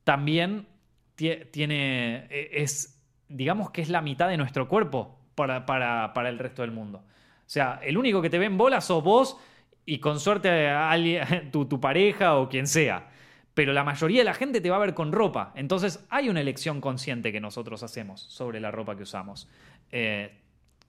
también 0.03 0.67
tiene, 1.15 2.27
e, 2.29 2.49
es, 2.51 3.01
digamos 3.29 3.71
que 3.71 3.81
es 3.81 3.89
la 3.89 4.01
mitad 4.01 4.27
de 4.27 4.35
nuestro 4.35 4.67
cuerpo 4.67 5.17
para, 5.35 5.65
para, 5.65 6.11
para 6.13 6.27
el 6.27 6.37
resto 6.37 6.63
del 6.63 6.71
mundo. 6.71 6.97
O 6.97 7.49
sea, 7.49 7.79
el 7.81 7.97
único 7.97 8.21
que 8.21 8.29
te 8.29 8.39
ve 8.39 8.45
en 8.45 8.57
bola 8.57 8.81
sos 8.81 9.01
vos 9.01 9.37
y 9.85 9.99
con 9.99 10.19
suerte 10.19 10.67
alguien, 10.67 11.23
tu, 11.51 11.65
tu 11.65 11.79
pareja 11.79 12.35
o 12.35 12.49
quien 12.49 12.67
sea 12.67 13.11
pero 13.55 13.71
la 13.71 13.83
mayoría 13.85 14.19
de 14.19 14.25
la 14.25 14.33
gente 14.33 14.61
te 14.61 14.69
va 14.69 14.75
a 14.75 14.79
ver 14.79 14.93
con 14.93 15.13
ropa. 15.13 15.53
Entonces 15.55 16.05
hay 16.09 16.29
una 16.29 16.41
elección 16.41 16.81
consciente 16.81 17.31
que 17.31 17.39
nosotros 17.39 17.81
hacemos 17.81 18.21
sobre 18.21 18.59
la 18.59 18.69
ropa 18.69 18.95
que 18.97 19.03
usamos. 19.03 19.47
Eh, 19.91 20.37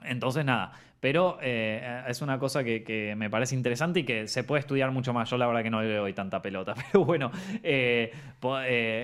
entonces 0.03 0.45
nada, 0.45 0.73
pero 1.07 1.39
eh, 1.41 2.03
es 2.09 2.21
una 2.21 2.37
cosa 2.37 2.65
que, 2.65 3.15
me 3.17 3.31
parece 3.31 3.55
interesante 3.55 4.01
y 4.01 4.03
que 4.03 4.27
se 4.27 4.43
puede 4.43 4.59
estudiar 4.59 4.91
mucho 4.91 5.13
más. 5.13 5.31
Yo 5.31 5.39
la 5.39 5.47
verdad 5.47 5.63
que 5.63 5.71
no 5.71 5.81
le 5.81 5.95
doy 5.95 6.13
tanta 6.15 6.43
pelota, 6.43 6.75
pero 6.93 7.05
bueno, 7.05 7.31
eh, 7.63 8.11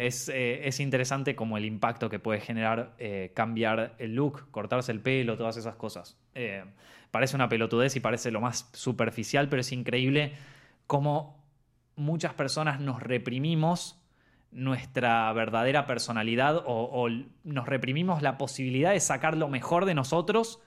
es, 0.03 0.29
es, 0.29 0.81
interesante 0.81 1.37
como 1.37 1.57
el 1.57 1.65
impacto 1.65 2.11
que 2.11 2.19
puede 2.19 2.41
generar 2.41 2.97
cambiar 3.35 3.95
el 4.01 4.17
look, 4.17 4.51
cortarse 4.51 4.91
el 4.91 4.99
pelo, 4.99 5.37
todas 5.37 5.57
esas 5.57 5.77
cosas. 5.77 6.19
parece 7.13 7.37
una 7.37 7.49
pelotudez 7.49 7.95
y 7.95 8.01
parece 8.01 8.33
lo 8.33 8.41
más 8.41 8.69
superficial, 8.73 9.49
pero 9.49 9.61
es 9.61 9.71
increíble 9.71 10.33
cómo 10.89 11.41
muchas 11.95 12.35
personas 12.35 12.81
nos 12.81 13.01
reprimimos 13.01 14.03
nuestra 14.51 15.33
verdadera 15.35 15.87
personalidad 15.87 16.65
o, 16.67 17.09
nos 17.45 17.69
reprimimos 17.69 18.23
la 18.23 18.39
posibilidad 18.39 18.91
de 18.91 18.99
sacar 18.99 19.37
lo 19.37 19.47
mejor 19.47 19.85
de 19.85 19.95
nosotros 19.95 20.59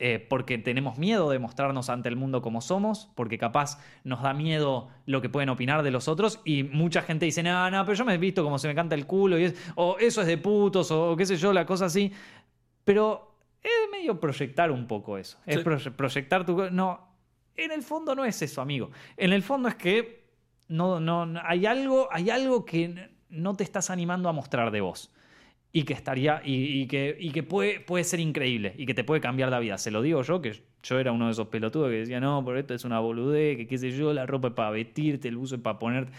eh, 0.00 0.24
porque 0.28 0.58
tenemos 0.58 0.96
miedo 0.96 1.28
de 1.30 1.40
mostrarnos 1.40 1.90
ante 1.90 2.08
el 2.08 2.14
mundo 2.14 2.40
como 2.40 2.60
somos, 2.60 3.10
porque 3.16 3.36
capaz 3.36 3.80
nos 4.04 4.22
da 4.22 4.32
miedo 4.32 4.88
lo 5.06 5.20
que 5.20 5.28
pueden 5.28 5.48
opinar 5.48 5.82
de 5.82 5.90
los 5.90 6.06
otros 6.06 6.40
y 6.44 6.62
mucha 6.62 7.02
gente 7.02 7.24
dice, 7.26 7.42
no, 7.42 7.68
no, 7.70 7.84
pero 7.84 7.96
yo 7.96 8.04
me 8.04 8.14
he 8.14 8.18
visto 8.18 8.44
como 8.44 8.58
se 8.58 8.68
me 8.68 8.76
canta 8.76 8.94
el 8.94 9.06
culo 9.06 9.38
y 9.38 9.44
es, 9.44 9.72
o 9.74 9.96
eso 9.98 10.20
es 10.20 10.28
de 10.28 10.38
putos 10.38 10.92
o 10.92 11.16
qué 11.16 11.26
sé 11.26 11.36
yo, 11.36 11.52
la 11.52 11.66
cosa 11.66 11.86
así. 11.86 12.12
Pero 12.84 13.34
es 13.60 13.90
medio 13.90 14.20
proyectar 14.20 14.70
un 14.70 14.86
poco 14.86 15.18
eso. 15.18 15.38
Es 15.44 15.60
proyectar 15.60 16.46
tu... 16.46 16.70
No, 16.70 17.08
en 17.56 17.72
el 17.72 17.82
fondo 17.82 18.14
no 18.14 18.24
es 18.24 18.40
eso, 18.40 18.62
amigo. 18.62 18.90
En 19.16 19.32
el 19.32 19.42
fondo 19.42 19.68
es 19.68 19.74
que 19.74 20.28
no, 20.68 21.00
no, 21.00 21.40
hay 21.42 21.66
algo, 21.66 22.08
hay 22.12 22.30
algo 22.30 22.64
que 22.64 23.10
no 23.30 23.56
te 23.56 23.64
estás 23.64 23.90
animando 23.90 24.28
a 24.28 24.32
mostrar 24.32 24.70
de 24.70 24.80
vos. 24.80 25.12
Y 25.70 25.82
que 25.82 25.92
estaría, 25.92 26.40
y, 26.44 26.86
que, 26.86 27.16
y 27.18 27.30
que 27.30 27.42
puede, 27.42 27.80
puede 27.80 28.02
ser 28.02 28.20
increíble 28.20 28.74
y 28.78 28.86
que 28.86 28.94
te 28.94 29.04
puede 29.04 29.20
cambiar 29.20 29.50
la 29.50 29.58
vida. 29.58 29.76
Se 29.76 29.90
lo 29.90 30.00
digo 30.00 30.22
yo, 30.22 30.40
que 30.40 30.62
yo 30.82 30.98
era 30.98 31.12
uno 31.12 31.26
de 31.26 31.32
esos 31.32 31.48
pelotudos 31.48 31.90
que 31.90 31.98
decía, 31.98 32.20
no, 32.20 32.42
por 32.44 32.56
esto 32.56 32.74
es 32.74 32.84
una 32.84 33.00
boludez, 33.00 33.56
que 33.56 33.66
qué 33.66 33.76
sé 33.76 33.90
yo, 33.90 34.12
la 34.14 34.24
ropa 34.26 34.48
es 34.48 34.54
para 34.54 34.70
vestirte, 34.70 35.28
el 35.28 35.36
uso 35.36 35.56
es 35.56 35.60
para 35.60 35.78
ponerte. 35.78 36.12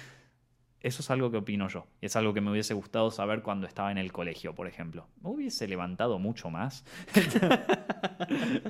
Eso 0.81 1.01
es 1.01 1.11
algo 1.11 1.29
que 1.29 1.37
opino 1.37 1.67
yo. 1.67 1.87
Y 1.99 2.05
es 2.05 2.15
algo 2.15 2.33
que 2.33 2.39
me 2.39 2.51
hubiese 2.51 2.73
gustado 2.73 3.11
saber 3.11 3.41
cuando 3.41 3.67
estaba 3.67 3.91
en 3.91 3.97
el 3.97 4.13
colegio, 4.13 4.55
por 4.55 4.67
ejemplo. 4.67 5.07
Me 5.21 5.29
hubiese 5.29 5.67
levantado 5.67 6.19
mucho 6.19 6.49
más. 6.49 6.85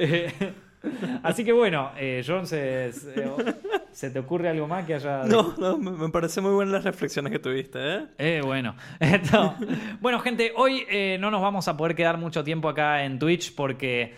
Eh, 0.01 0.31
así 1.23 1.43
que 1.43 1.51
bueno, 1.51 1.91
eh, 1.97 2.23
John, 2.25 2.47
se, 2.47 2.91
se, 3.99 4.09
te 4.09 4.19
ocurre 4.19 4.47
algo 4.47 4.65
más 4.65 4.85
que 4.85 4.93
haya.? 4.93 5.23
No, 5.25 5.53
no, 5.57 5.77
me 5.77 6.09
parece 6.09 6.39
muy 6.39 6.51
buenas 6.51 6.73
las 6.73 6.83
reflexiones 6.85 7.33
que 7.33 7.39
tuviste, 7.39 7.79
¿eh? 7.79 8.05
eh 8.17 8.41
bueno. 8.43 8.75
bueno, 9.99 10.19
gente, 10.19 10.53
hoy 10.55 10.85
eh, 10.89 11.17
no 11.19 11.29
nos 11.29 11.41
vamos 11.41 11.67
a 11.67 11.75
poder 11.75 11.95
quedar 11.95 12.17
mucho 12.17 12.43
tiempo 12.43 12.69
acá 12.69 13.03
en 13.03 13.19
Twitch 13.19 13.53
porque, 13.53 14.15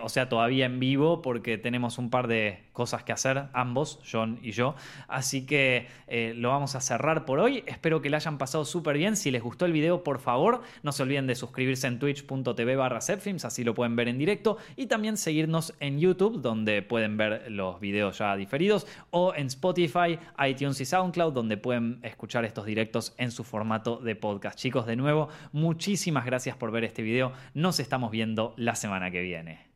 o 0.00 0.08
sea, 0.08 0.28
todavía 0.28 0.66
en 0.66 0.78
vivo, 0.78 1.22
porque 1.22 1.58
tenemos 1.58 1.98
un 1.98 2.08
par 2.08 2.28
de 2.28 2.68
cosas 2.72 3.02
que 3.02 3.10
hacer, 3.10 3.46
ambos, 3.52 3.98
John 4.10 4.38
y 4.42 4.52
yo. 4.52 4.76
Así 5.08 5.44
que 5.44 5.88
lo 6.36 6.50
vamos 6.50 6.76
a 6.76 6.80
cerrar 6.80 7.24
por 7.24 7.40
hoy. 7.40 7.64
Espero 7.66 8.00
que 8.00 8.10
le 8.10 8.16
hayan 8.16 8.38
pasado 8.38 8.64
súper 8.64 8.96
bien. 8.96 9.16
Si 9.16 9.32
les 9.32 9.42
gustó 9.42 9.64
el 9.66 9.72
video, 9.72 10.04
por 10.04 10.20
favor, 10.20 10.62
no 10.84 10.92
se 10.92 11.02
olviden 11.02 11.26
de 11.26 11.34
suscribirse 11.34 11.88
en 11.88 11.98
twitch.tv 11.98 12.76
barra 12.76 12.98
así 12.98 13.64
lo 13.64 13.74
pueden 13.74 13.96
ver 13.96 14.06
en 14.06 14.18
directo. 14.18 14.58
Y 14.76 14.86
también 14.86 15.16
seguirnos 15.16 15.74
en 15.80 15.98
YouTube, 15.98 16.40
donde 16.40 16.82
pueden 16.82 17.16
ver 17.16 17.50
los 17.50 17.80
videos 17.80 18.18
ya 18.18 18.36
diferidos, 18.36 18.67
o 19.10 19.34
en 19.34 19.46
Spotify, 19.46 20.18
iTunes 20.46 20.80
y 20.80 20.84
SoundCloud, 20.84 21.32
donde 21.32 21.56
pueden 21.56 22.00
escuchar 22.02 22.44
estos 22.44 22.66
directos 22.66 23.14
en 23.18 23.30
su 23.30 23.44
formato 23.44 23.96
de 23.98 24.16
podcast. 24.16 24.58
Chicos, 24.58 24.86
de 24.86 24.96
nuevo, 24.96 25.28
muchísimas 25.52 26.24
gracias 26.24 26.56
por 26.56 26.70
ver 26.70 26.84
este 26.84 27.02
video. 27.02 27.32
Nos 27.54 27.80
estamos 27.80 28.10
viendo 28.10 28.54
la 28.56 28.74
semana 28.74 29.10
que 29.10 29.22
viene. 29.22 29.67